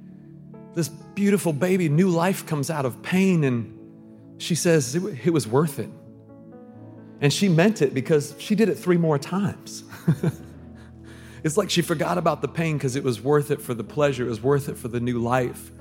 this 0.76 0.90
beautiful 0.90 1.54
baby, 1.54 1.90
new 1.90 2.10
life 2.10 2.46
comes 2.46 2.70
out 2.70 2.86
of 2.86 3.02
pain, 3.02 3.44
and 3.44 3.74
she 4.38 4.56
says 4.56 4.96
it, 4.96 5.26
it 5.26 5.32
was 5.32 5.48
worth 5.48 5.80
it. 5.80 5.90
And 7.22 7.34
she 7.34 7.50
meant 7.50 7.82
it 7.82 7.94
because 7.94 8.36
she 8.38 8.54
did 8.54 8.70
it 8.70 8.76
three 8.76 8.98
more 8.98 9.18
times. 9.18 9.84
it's 11.44 11.58
like 11.58 11.70
she 11.70 11.82
forgot 11.82 12.18
about 12.18 12.42
the 12.42 12.48
pain 12.48 12.78
because 12.78 12.96
it 12.96 13.04
was 13.04 13.22
worth 13.22 13.50
it 13.50 13.62
for 13.62 13.74
the 13.74 13.84
pleasure, 13.84 14.26
it 14.26 14.30
was 14.30 14.42
worth 14.42 14.70
it 14.70 14.78
for 14.78 14.88
the 14.88 15.00
new 15.00 15.20
life. 15.20 15.72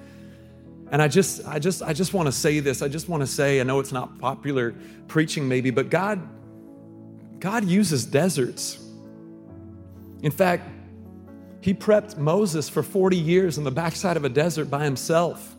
And 0.90 1.02
I 1.02 1.08
just, 1.08 1.46
I 1.46 1.58
just, 1.58 1.82
I 1.82 1.92
just 1.92 2.14
want 2.14 2.26
to 2.26 2.32
say 2.32 2.60
this. 2.60 2.80
I 2.80 2.88
just 2.88 3.08
want 3.08 3.22
to 3.22 3.26
say, 3.26 3.60
I 3.60 3.64
know 3.64 3.80
it's 3.80 3.92
not 3.92 4.18
popular 4.18 4.74
preaching 5.08 5.48
maybe, 5.48 5.70
but 5.70 5.90
God, 5.90 6.20
God 7.40 7.64
uses 7.64 8.06
deserts. 8.06 8.78
In 10.22 10.30
fact, 10.30 10.68
He 11.60 11.74
prepped 11.74 12.18
Moses 12.18 12.68
for 12.68 12.82
40 12.82 13.16
years 13.16 13.58
in 13.58 13.64
the 13.64 13.70
backside 13.72 14.16
of 14.16 14.24
a 14.24 14.28
desert 14.28 14.70
by 14.70 14.84
himself. 14.84 15.55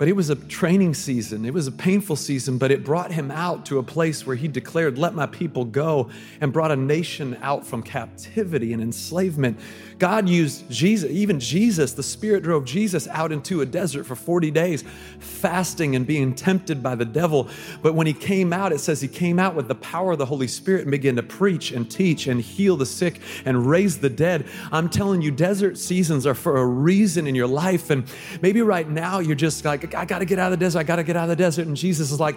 But 0.00 0.08
it 0.08 0.16
was 0.16 0.30
a 0.30 0.34
training 0.34 0.94
season. 0.94 1.44
It 1.44 1.52
was 1.52 1.66
a 1.66 1.72
painful 1.72 2.16
season, 2.16 2.56
but 2.56 2.70
it 2.70 2.82
brought 2.82 3.12
him 3.12 3.30
out 3.30 3.66
to 3.66 3.78
a 3.78 3.82
place 3.82 4.26
where 4.26 4.34
he 4.34 4.48
declared, 4.48 4.96
Let 4.96 5.12
my 5.12 5.26
people 5.26 5.66
go, 5.66 6.08
and 6.40 6.54
brought 6.54 6.70
a 6.70 6.76
nation 6.76 7.36
out 7.42 7.66
from 7.66 7.82
captivity 7.82 8.72
and 8.72 8.82
enslavement. 8.82 9.60
God 9.98 10.26
used 10.26 10.70
Jesus, 10.70 11.10
even 11.10 11.38
Jesus, 11.38 11.92
the 11.92 12.02
Spirit 12.02 12.42
drove 12.42 12.64
Jesus 12.64 13.06
out 13.08 13.30
into 13.30 13.60
a 13.60 13.66
desert 13.66 14.04
for 14.04 14.16
40 14.16 14.50
days, 14.50 14.82
fasting 15.18 15.94
and 15.94 16.06
being 16.06 16.34
tempted 16.34 16.82
by 16.82 16.94
the 16.94 17.04
devil. 17.04 17.50
But 17.82 17.94
when 17.94 18.06
he 18.06 18.14
came 18.14 18.54
out, 18.54 18.72
it 18.72 18.78
says 18.78 19.02
he 19.02 19.08
came 19.08 19.38
out 19.38 19.54
with 19.54 19.68
the 19.68 19.74
power 19.74 20.12
of 20.12 20.18
the 20.18 20.24
Holy 20.24 20.48
Spirit 20.48 20.82
and 20.82 20.90
began 20.90 21.16
to 21.16 21.22
preach 21.22 21.72
and 21.72 21.90
teach 21.90 22.26
and 22.26 22.40
heal 22.40 22.78
the 22.78 22.86
sick 22.86 23.20
and 23.44 23.66
raise 23.66 23.98
the 23.98 24.08
dead. 24.08 24.46
I'm 24.72 24.88
telling 24.88 25.20
you, 25.20 25.30
desert 25.30 25.76
seasons 25.76 26.26
are 26.26 26.32
for 26.32 26.56
a 26.56 26.64
reason 26.64 27.26
in 27.26 27.34
your 27.34 27.46
life. 27.46 27.90
And 27.90 28.04
maybe 28.40 28.62
right 28.62 28.88
now 28.88 29.18
you're 29.18 29.36
just 29.36 29.66
like, 29.66 29.89
I 29.94 30.04
gotta 30.04 30.24
get 30.24 30.38
out 30.38 30.52
of 30.52 30.58
the 30.58 30.64
desert. 30.64 30.78
I 30.78 30.82
gotta 30.82 31.02
get 31.02 31.16
out 31.16 31.24
of 31.24 31.30
the 31.30 31.36
desert. 31.36 31.66
And 31.66 31.76
Jesus 31.76 32.10
is 32.10 32.20
like, 32.20 32.36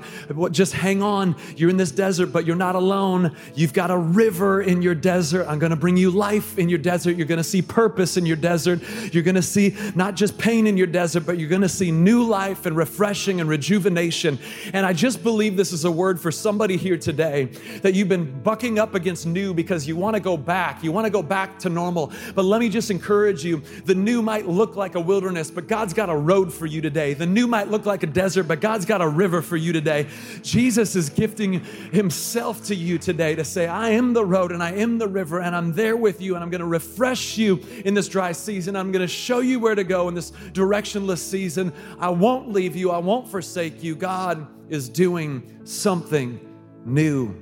just 0.52 0.74
hang 0.74 1.02
on. 1.02 1.36
You're 1.56 1.70
in 1.70 1.78
this 1.78 1.92
desert, 1.92 2.28
but 2.28 2.46
you're 2.46 2.56
not 2.56 2.76
alone. 2.76 3.36
You've 3.56 3.74
got 3.74 3.92
a 3.92 3.98
river 3.98 4.62
in 4.62 4.82
your 4.82 4.96
desert. 4.96 5.46
I'm 5.48 5.60
gonna 5.60 5.76
bring 5.76 5.98
you 5.98 6.12
life 6.12 6.58
in 6.58 6.70
your 6.70 6.80
desert. 6.80 7.16
You're 7.16 7.28
gonna 7.28 7.44
see 7.44 7.62
purpose 7.62 8.18
in 8.18 8.26
your 8.26 8.38
desert. 8.38 8.82
You're 9.12 9.24
gonna 9.24 9.42
see 9.42 9.76
not 9.96 10.16
just 10.16 10.38
pain 10.38 10.68
in 10.68 10.78
your 10.78 10.88
desert, 10.88 11.26
but 11.26 11.38
you're 11.38 11.50
gonna 11.50 11.70
see 11.70 11.92
new 11.92 12.24
life 12.24 12.66
and 12.66 12.76
refreshing 12.76 13.42
and 13.42 13.50
rejuvenation. 13.50 14.40
And 14.74 14.86
I 14.86 14.94
just 14.94 15.24
believe 15.24 15.56
this 15.56 15.72
is 15.72 15.86
a 15.86 15.92
word 15.92 16.20
for 16.20 16.32
somebody 16.32 16.78
here 16.78 16.98
today 16.98 17.46
that 17.82 17.94
you've 17.94 18.10
been 18.10 18.42
bucking 18.42 18.80
up 18.80 18.96
against 18.96 19.26
new 19.26 19.54
because 19.54 19.88
you 19.88 19.96
wanna 19.96 20.20
go 20.20 20.38
back. 20.38 20.84
You 20.84 20.92
wanna 20.92 21.10
go 21.10 21.22
back 21.22 21.60
to 21.60 21.70
normal. 21.70 22.12
But 22.36 22.46
let 22.46 22.60
me 22.60 22.70
just 22.70 22.92
encourage 22.92 23.44
you 23.44 23.62
the 23.86 23.96
new 23.96 24.22
might 24.22 24.48
look 24.48 24.76
like 24.76 24.96
a 24.96 25.00
wilderness, 25.00 25.52
but 25.52 25.68
God's 25.68 25.94
got 25.94 26.10
a 26.10 26.16
road 26.16 26.54
for 26.54 26.66
you 26.66 26.82
today. 26.82 27.14
The 27.14 27.26
new 27.26 27.43
might 27.48 27.70
look 27.70 27.86
like 27.86 28.04
a 28.04 28.08
desert, 28.08 28.44
but 28.44 28.62
God's 28.62 28.86
got 28.86 29.02
a 29.02 29.08
river 29.08 29.42
for 29.42 29.58
you 29.58 29.74
today. 29.74 30.08
Jesus 30.42 30.96
is 30.96 31.10
gifting 31.10 31.64
Himself 31.92 32.66
to 32.66 32.76
you 32.76 32.98
today 32.98 33.36
to 33.36 33.44
say, 33.44 33.68
I 33.68 33.90
am 33.92 34.14
the 34.14 34.26
road 34.26 34.52
and 34.52 34.62
I 34.62 34.72
am 34.72 34.98
the 34.98 35.08
river, 35.08 35.40
and 35.40 35.56
I'm 35.56 35.74
there 35.74 35.96
with 35.98 36.22
you, 36.22 36.36
and 36.36 36.44
I'm 36.44 36.50
gonna 36.50 36.66
refresh 36.66 37.38
you 37.38 37.60
in 37.86 37.94
this 37.94 38.08
dry 38.08 38.32
season. 38.32 38.76
I'm 38.76 38.92
gonna 38.92 39.08
show 39.08 39.40
you 39.40 39.60
where 39.60 39.76
to 39.76 39.84
go 39.84 40.08
in 40.08 40.16
this 40.16 40.32
directionless 40.32 41.20
season. 41.20 41.74
I 42.00 42.10
won't 42.10 42.52
leave 42.52 42.76
you, 42.76 42.92
I 42.92 42.98
won't 42.98 43.28
forsake 43.28 43.84
you. 43.84 43.96
God 43.96 44.48
is 44.70 44.90
doing 44.90 45.62
something 45.64 46.40
new. 46.86 47.36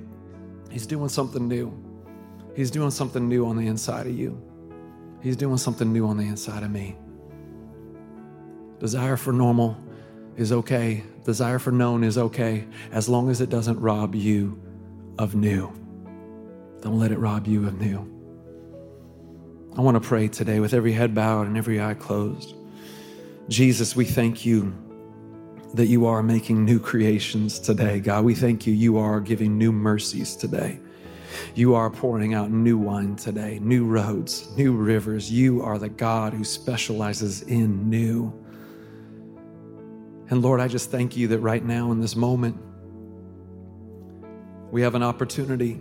He's 0.70 0.86
doing 0.86 1.08
something 1.08 1.48
new. 1.48 1.72
He's 2.54 2.70
doing 2.70 2.90
something 2.90 3.28
new 3.28 3.46
on 3.46 3.56
the 3.56 3.66
inside 3.66 4.06
of 4.06 4.18
you. 4.18 4.40
He's 5.22 5.36
doing 5.36 5.56
something 5.56 5.92
new 5.92 6.06
on 6.06 6.16
the 6.16 6.24
inside 6.24 6.62
of 6.62 6.70
me. 6.70 6.96
Desire 8.80 9.16
for 9.16 9.32
normal 9.32 9.76
is 10.36 10.52
okay. 10.52 11.04
Desire 11.24 11.58
for 11.58 11.72
known 11.72 12.04
is 12.04 12.18
okay 12.18 12.66
as 12.90 13.08
long 13.08 13.30
as 13.30 13.40
it 13.40 13.50
doesn't 13.50 13.78
rob 13.80 14.14
you 14.14 14.60
of 15.18 15.34
new. 15.34 15.72
Don't 16.80 16.98
let 16.98 17.12
it 17.12 17.18
rob 17.18 17.46
you 17.46 17.66
of 17.66 17.80
new. 17.80 18.08
I 19.76 19.80
want 19.80 20.02
to 20.02 20.06
pray 20.06 20.28
today 20.28 20.60
with 20.60 20.74
every 20.74 20.92
head 20.92 21.14
bowed 21.14 21.46
and 21.46 21.56
every 21.56 21.80
eye 21.80 21.94
closed. 21.94 22.54
Jesus, 23.48 23.96
we 23.96 24.04
thank 24.04 24.44
you 24.44 24.74
that 25.74 25.86
you 25.86 26.06
are 26.06 26.22
making 26.22 26.64
new 26.64 26.78
creations 26.78 27.58
today. 27.58 28.00
God, 28.00 28.24
we 28.24 28.34
thank 28.34 28.66
you, 28.66 28.74
you 28.74 28.98
are 28.98 29.20
giving 29.20 29.56
new 29.56 29.72
mercies 29.72 30.36
today. 30.36 30.78
You 31.54 31.74
are 31.74 31.88
pouring 31.88 32.34
out 32.34 32.50
new 32.50 32.76
wine 32.76 33.16
today, 33.16 33.58
new 33.62 33.86
roads, 33.86 34.48
new 34.56 34.72
rivers. 34.72 35.30
You 35.30 35.62
are 35.62 35.78
the 35.78 35.88
God 35.88 36.34
who 36.34 36.44
specializes 36.44 37.42
in 37.42 37.88
new. 37.88 38.41
And 40.32 40.40
Lord, 40.40 40.60
I 40.60 40.66
just 40.68 40.90
thank 40.90 41.14
you 41.14 41.28
that 41.28 41.40
right 41.40 41.62
now 41.62 41.92
in 41.92 42.00
this 42.00 42.16
moment, 42.16 42.56
we 44.70 44.80
have 44.80 44.94
an 44.94 45.02
opportunity 45.02 45.78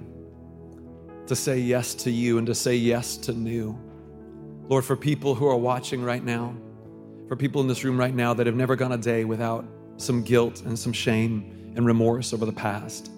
to 1.27 1.37
say 1.37 1.57
yes 1.57 1.95
to 1.95 2.11
you 2.11 2.37
and 2.37 2.45
to 2.47 2.53
say 2.53 2.75
yes 2.75 3.15
to 3.15 3.31
new. 3.31 3.79
Lord, 4.67 4.83
for 4.83 4.97
people 4.97 5.35
who 5.35 5.47
are 5.47 5.55
watching 5.55 6.03
right 6.03 6.21
now, 6.21 6.53
for 7.29 7.37
people 7.37 7.61
in 7.61 7.69
this 7.69 7.85
room 7.85 7.97
right 7.97 8.13
now 8.13 8.33
that 8.33 8.45
have 8.45 8.57
never 8.57 8.75
gone 8.75 8.91
a 8.91 8.97
day 8.97 9.23
without 9.23 9.63
some 9.95 10.21
guilt 10.21 10.63
and 10.63 10.77
some 10.77 10.91
shame 10.91 11.71
and 11.77 11.85
remorse 11.85 12.33
over 12.33 12.45
the 12.45 12.51
past, 12.51 13.09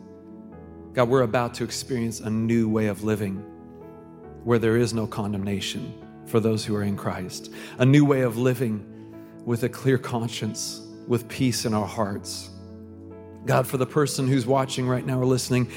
God, 0.94 1.10
we're 1.10 1.24
about 1.24 1.56
to 1.56 1.64
experience 1.64 2.20
a 2.20 2.30
new 2.30 2.70
way 2.70 2.86
of 2.86 3.04
living 3.04 3.38
where 4.44 4.60
there 4.60 4.78
is 4.78 4.94
no 4.94 5.08
condemnation 5.08 6.00
for 6.28 6.40
those 6.40 6.64
who 6.64 6.76
are 6.76 6.84
in 6.84 6.96
Christ, 6.96 7.52
a 7.80 7.86
new 7.88 8.06
way 8.06 8.22
of 8.22 8.38
living 8.38 8.86
with 9.46 9.64
a 9.64 9.70
clear 9.70 9.98
conscience 9.98 10.83
with 11.08 11.28
peace 11.28 11.66
in 11.66 11.74
our 11.74 11.88
hearts. 11.88 12.50
God, 13.46 13.68
for 13.68 13.78
the 13.78 13.86
person 13.86 14.28
who's 14.28 14.46
watching 14.46 14.88
right 14.88 15.06
now 15.06 15.20
or 15.20 15.26
listening, 15.26 15.70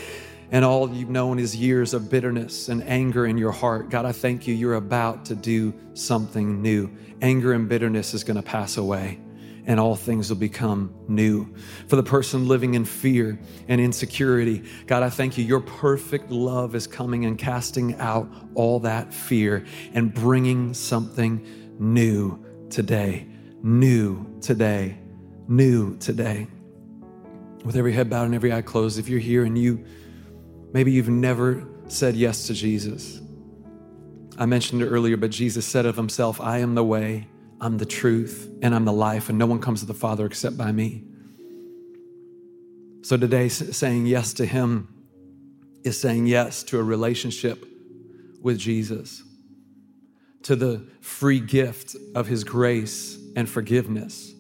and 0.51 0.65
all 0.65 0.89
you've 0.89 1.11
known 1.11 1.39
is 1.39 1.57
years 1.57 1.95
of 1.95 2.09
bitterness 2.09 2.69
and 2.69 2.83
anger 2.85 3.27
in 3.27 3.37
your 3.37 3.51
heart, 3.51 3.91
God, 3.91 4.05
I 4.05 4.13
thank 4.13 4.47
you. 4.47 4.55
You're 4.55 4.75
about 4.75 5.25
to 5.27 5.35
do 5.35 5.75
something 5.95 6.63
new. 6.63 6.91
Anger 7.21 7.53
and 7.53 7.69
bitterness 7.69 8.15
is 8.15 8.23
going 8.23 8.37
to 8.37 8.43
pass 8.43 8.77
away 8.77 9.19
and 9.67 9.81
all 9.81 9.97
things 9.97 10.29
will 10.29 10.37
become 10.37 10.95
new. 11.09 11.53
For 11.89 11.97
the 11.97 12.03
person 12.03 12.47
living 12.47 12.75
in 12.75 12.85
fear 12.85 13.39
and 13.67 13.81
insecurity, 13.81 14.63
God, 14.87 15.03
I 15.03 15.11
thank 15.11 15.37
you. 15.37 15.45
Your 15.45 15.61
perfect 15.61 16.31
love 16.31 16.77
is 16.77 16.87
coming 16.87 17.25
and 17.25 17.37
casting 17.37 17.97
out 17.97 18.31
all 18.55 18.79
that 18.81 19.13
fear 19.13 19.67
and 19.93 20.15
bringing 20.15 20.73
something 20.73 21.45
new 21.81 22.39
today. 22.71 23.27
New 23.63 24.39
today 24.41 24.99
new 25.49 25.97
today. 25.99 26.47
With 27.65 27.77
every 27.77 27.93
head 27.93 28.09
bowed 28.09 28.27
and 28.27 28.35
every 28.35 28.53
eye 28.53 28.63
closed, 28.63 28.99
if 28.99 29.09
you're 29.09 29.21
here 29.21 29.45
and 29.45 29.59
you 29.59 29.85
maybe 30.73 30.93
you've 30.93 31.09
never 31.09 31.67
said 31.89 32.15
yes 32.15 32.47
to 32.47 32.55
Jesus, 32.55 33.21
I 34.39 34.47
mentioned 34.47 34.83
it 34.83 34.87
earlier, 34.87 35.17
but 35.17 35.31
Jesus 35.31 35.65
said 35.65 35.87
of 35.87 35.97
himself, 35.97 36.41
I 36.41 36.59
am 36.59 36.75
the 36.75 36.85
way, 36.85 37.27
I'm 37.61 37.79
the 37.79 37.87
truth, 37.87 38.51
and 38.63 38.75
I'm 38.75 38.85
the 38.85 38.93
life, 38.93 39.29
and 39.29 39.39
no 39.39 39.47
one 39.47 39.61
comes 39.61 39.81
to 39.81 39.87
the 39.87 39.95
Father 39.95 40.27
except 40.27 40.59
by 40.59 40.73
me. 40.73 41.05
So 43.03 43.17
today, 43.17 43.49
saying 43.49 44.07
yes 44.07 44.35
to 44.35 44.47
him 44.47 44.89
is 45.85 45.99
saying 45.99 46.27
yes 46.27 46.65
to 46.65 46.79
a 46.79 46.83
relationship 46.83 47.65
with 48.43 48.59
Jesus, 48.59 49.23
to 50.43 50.57
the 50.57 50.85
free 51.01 51.41
gift 51.41 51.97
of 52.15 52.27
his 52.27 52.45
grace 52.45 53.19
and 53.37 53.49
forgiveness 53.49 54.36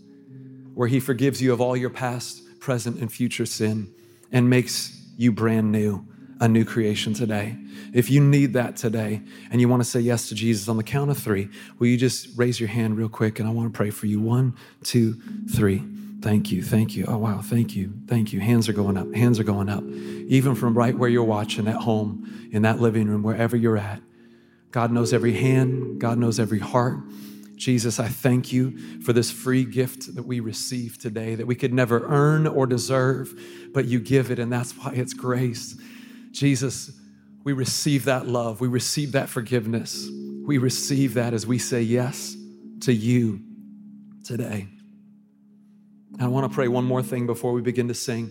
where 0.77 0.89
He 0.89 1.01
forgives 1.01 1.41
you 1.41 1.53
of 1.53 1.61
all 1.61 1.77
your 1.77 1.91
past, 1.91 2.61
present, 2.61 2.99
and 3.01 3.11
future 3.11 3.47
sin 3.47 3.93
and 4.31 4.49
makes 4.49 5.03
you 5.17 5.33
brand 5.33 5.73
new, 5.73 6.07
a 6.39 6.47
new 6.47 6.65
creation 6.65 7.15
today. 7.15 7.57
If 7.95 8.11
you 8.11 8.21
need 8.21 8.53
that 8.53 8.77
today 8.77 9.23
and 9.51 9.61
you 9.61 9.69
want 9.69 9.83
to 9.83 9.89
say 9.89 10.01
yes 10.01 10.29
to 10.29 10.35
Jesus 10.35 10.69
on 10.69 10.77
the 10.77 10.85
count 10.85 11.11
of 11.11 11.17
three, 11.17 11.49
will 11.79 11.87
you 11.87 11.97
just 11.97 12.29
raise 12.37 12.61
your 12.61 12.69
hand 12.69 12.99
real 12.99 13.09
quick 13.09 13.41
and 13.41 13.49
I 13.49 13.53
want 13.53 13.73
to 13.73 13.77
pray 13.77 13.89
for 13.89 14.07
you? 14.07 14.21
One, 14.21 14.55
two, 14.85 15.15
three. 15.51 15.83
Thank 16.21 16.53
you. 16.53 16.63
Thank 16.63 16.95
you. 16.95 17.07
Oh, 17.09 17.17
wow. 17.17 17.41
Thank 17.43 17.75
you. 17.75 17.95
Thank 18.07 18.33
you. 18.33 18.41
Hands 18.41 18.69
are 18.69 18.73
going 18.75 18.99
up. 18.99 19.15
Hands 19.15 19.39
are 19.41 19.45
going 19.45 19.69
up. 19.69 19.83
Even 20.29 20.55
from 20.55 20.77
right 20.77 20.97
where 20.97 21.09
you're 21.09 21.25
watching 21.25 21.69
at 21.69 21.77
home, 21.77 22.49
in 22.53 22.63
that 22.63 22.81
living 22.81 23.09
room, 23.09 23.23
wherever 23.23 23.57
you're 23.57 23.77
at. 23.77 24.01
God 24.71 24.93
knows 24.93 25.13
every 25.13 25.33
hand, 25.33 26.01
God 26.01 26.19
knows 26.19 26.39
every 26.39 26.59
heart. 26.59 26.99
Jesus, 27.57 27.99
I 27.99 28.09
thank 28.09 28.53
you 28.53 29.01
for 29.01 29.13
this 29.13 29.31
free 29.31 29.65
gift 29.65 30.15
that 30.15 30.25
we 30.25 30.41
receive 30.41 30.99
today 30.99 31.35
that 31.35 31.47
we 31.47 31.55
could 31.55 31.73
never 31.73 32.07
earn 32.07 32.47
or 32.47 32.67
deserve, 32.67 33.35
but 33.73 33.87
you 33.87 33.99
give 33.99 34.31
it, 34.31 34.39
and 34.39 34.53
that's 34.53 34.73
why 34.73 34.93
it's 34.95 35.15
grace. 35.15 35.77
Jesus, 36.33 36.93
we 37.45 37.53
receive 37.53 38.05
that 38.05 38.27
love, 38.27 38.61
we 38.61 38.69
receive 38.69 39.13
that 39.13 39.29
forgiveness, 39.29 40.09
we 40.45 40.59
receive 40.59 41.15
that 41.15 41.33
as 41.33 41.47
we 41.47 41.59
say 41.59 41.81
yes 41.81 42.37
to 42.81 42.93
you 42.93 43.41
today. 44.23 44.69
I 46.21 46.29
want 46.29 46.51
to 46.51 46.55
pray 46.55 46.69
one 46.69 46.85
more 46.85 47.03
thing 47.03 47.27
before 47.27 47.53
we 47.53 47.63
begin 47.63 47.89
to 47.89 47.95
sing. 47.95 48.31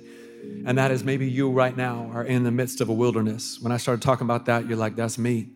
And 0.65 0.77
that 0.77 0.91
is 0.91 1.03
maybe 1.03 1.27
you 1.27 1.49
right 1.49 1.75
now 1.75 2.09
are 2.13 2.23
in 2.23 2.43
the 2.43 2.51
midst 2.51 2.81
of 2.81 2.89
a 2.89 2.93
wilderness. 2.93 3.59
When 3.59 3.71
I 3.71 3.77
started 3.77 4.01
talking 4.01 4.25
about 4.25 4.45
that, 4.45 4.67
you're 4.67 4.77
like, 4.77 4.95
that's 4.95 5.17
me. 5.17 5.49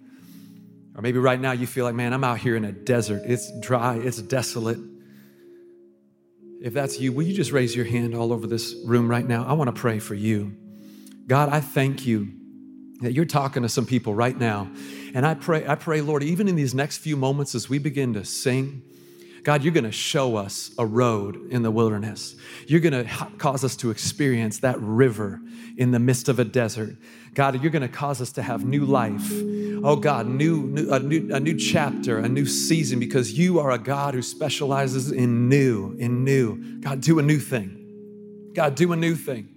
Or 0.99 1.01
maybe 1.01 1.17
right 1.17 1.39
now 1.39 1.53
you 1.53 1.65
feel 1.65 1.85
like, 1.85 1.95
man, 1.95 2.11
I'm 2.11 2.25
out 2.25 2.39
here 2.39 2.57
in 2.57 2.65
a 2.65 2.73
desert. 2.73 3.21
It's 3.23 3.57
dry, 3.61 3.95
it's 3.95 4.21
desolate. 4.21 4.79
If 6.61 6.73
that's 6.73 6.99
you, 6.99 7.13
will 7.13 7.23
you 7.23 7.33
just 7.33 7.53
raise 7.53 7.73
your 7.73 7.85
hand 7.85 8.13
all 8.13 8.33
over 8.33 8.45
this 8.45 8.75
room 8.85 9.09
right 9.09 9.25
now? 9.25 9.45
I 9.47 9.53
want 9.53 9.73
to 9.73 9.81
pray 9.81 9.99
for 9.99 10.13
you. 10.13 10.57
God, 11.25 11.47
I 11.47 11.61
thank 11.61 12.05
you 12.05 12.33
that 12.99 13.13
you're 13.13 13.23
talking 13.23 13.63
to 13.63 13.69
some 13.69 13.85
people 13.85 14.13
right 14.13 14.37
now. 14.37 14.69
And 15.13 15.25
I 15.25 15.35
pray, 15.35 15.65
I 15.65 15.75
pray, 15.75 16.01
Lord, 16.01 16.21
even 16.21 16.49
in 16.49 16.57
these 16.57 16.75
next 16.75 16.97
few 16.97 17.15
moments 17.15 17.55
as 17.55 17.69
we 17.69 17.79
begin 17.79 18.13
to 18.15 18.25
sing, 18.25 18.81
God, 19.43 19.63
you're 19.63 19.71
going 19.71 19.85
to 19.85 19.93
show 19.93 20.35
us 20.35 20.71
a 20.77 20.85
road 20.85 21.49
in 21.49 21.61
the 21.61 21.71
wilderness. 21.71 22.35
You're 22.67 22.81
going 22.81 23.05
to 23.05 23.27
cause 23.37 23.63
us 23.63 23.77
to 23.77 23.89
experience 23.89 24.59
that 24.59 24.77
river 24.81 25.39
in 25.77 25.91
the 25.91 25.99
midst 25.99 26.27
of 26.27 26.39
a 26.39 26.43
desert. 26.43 26.97
God, 27.35 27.61
you're 27.61 27.71
going 27.71 27.83
to 27.83 27.87
cause 27.87 28.19
us 28.19 28.33
to 28.33 28.41
have 28.41 28.65
new 28.65 28.83
life. 28.83 29.31
Oh 29.83 29.95
God, 29.95 30.27
new, 30.27 30.63
new, 30.63 30.91
a 30.91 30.99
new, 30.99 31.33
a 31.33 31.39
new 31.39 31.57
chapter, 31.57 32.19
a 32.19 32.27
new 32.27 32.45
season, 32.45 32.99
because 32.99 33.33
you 33.33 33.59
are 33.59 33.71
a 33.71 33.77
God 33.77 34.13
who 34.13 34.21
specializes 34.21 35.11
in 35.11 35.47
new, 35.47 35.95
in 35.97 36.23
new. 36.23 36.79
God, 36.79 37.01
do 37.01 37.19
a 37.19 37.21
new 37.21 37.39
thing. 37.39 38.51
God, 38.53 38.75
do 38.75 38.91
a 38.91 38.95
new 38.95 39.15
thing. 39.15 39.47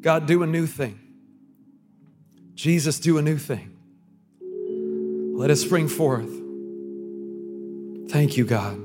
God, 0.00 0.26
do 0.26 0.42
a 0.42 0.46
new 0.46 0.66
thing. 0.66 0.98
Jesus, 2.54 3.00
do 3.00 3.18
a 3.18 3.22
new 3.22 3.38
thing. 3.38 3.76
Let 5.34 5.50
us 5.50 5.62
spring 5.62 5.88
forth. 5.88 6.30
Thank 8.10 8.36
you, 8.36 8.44
God. 8.44 8.78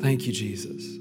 Thank 0.00 0.26
you, 0.26 0.32
Jesus. 0.32 0.97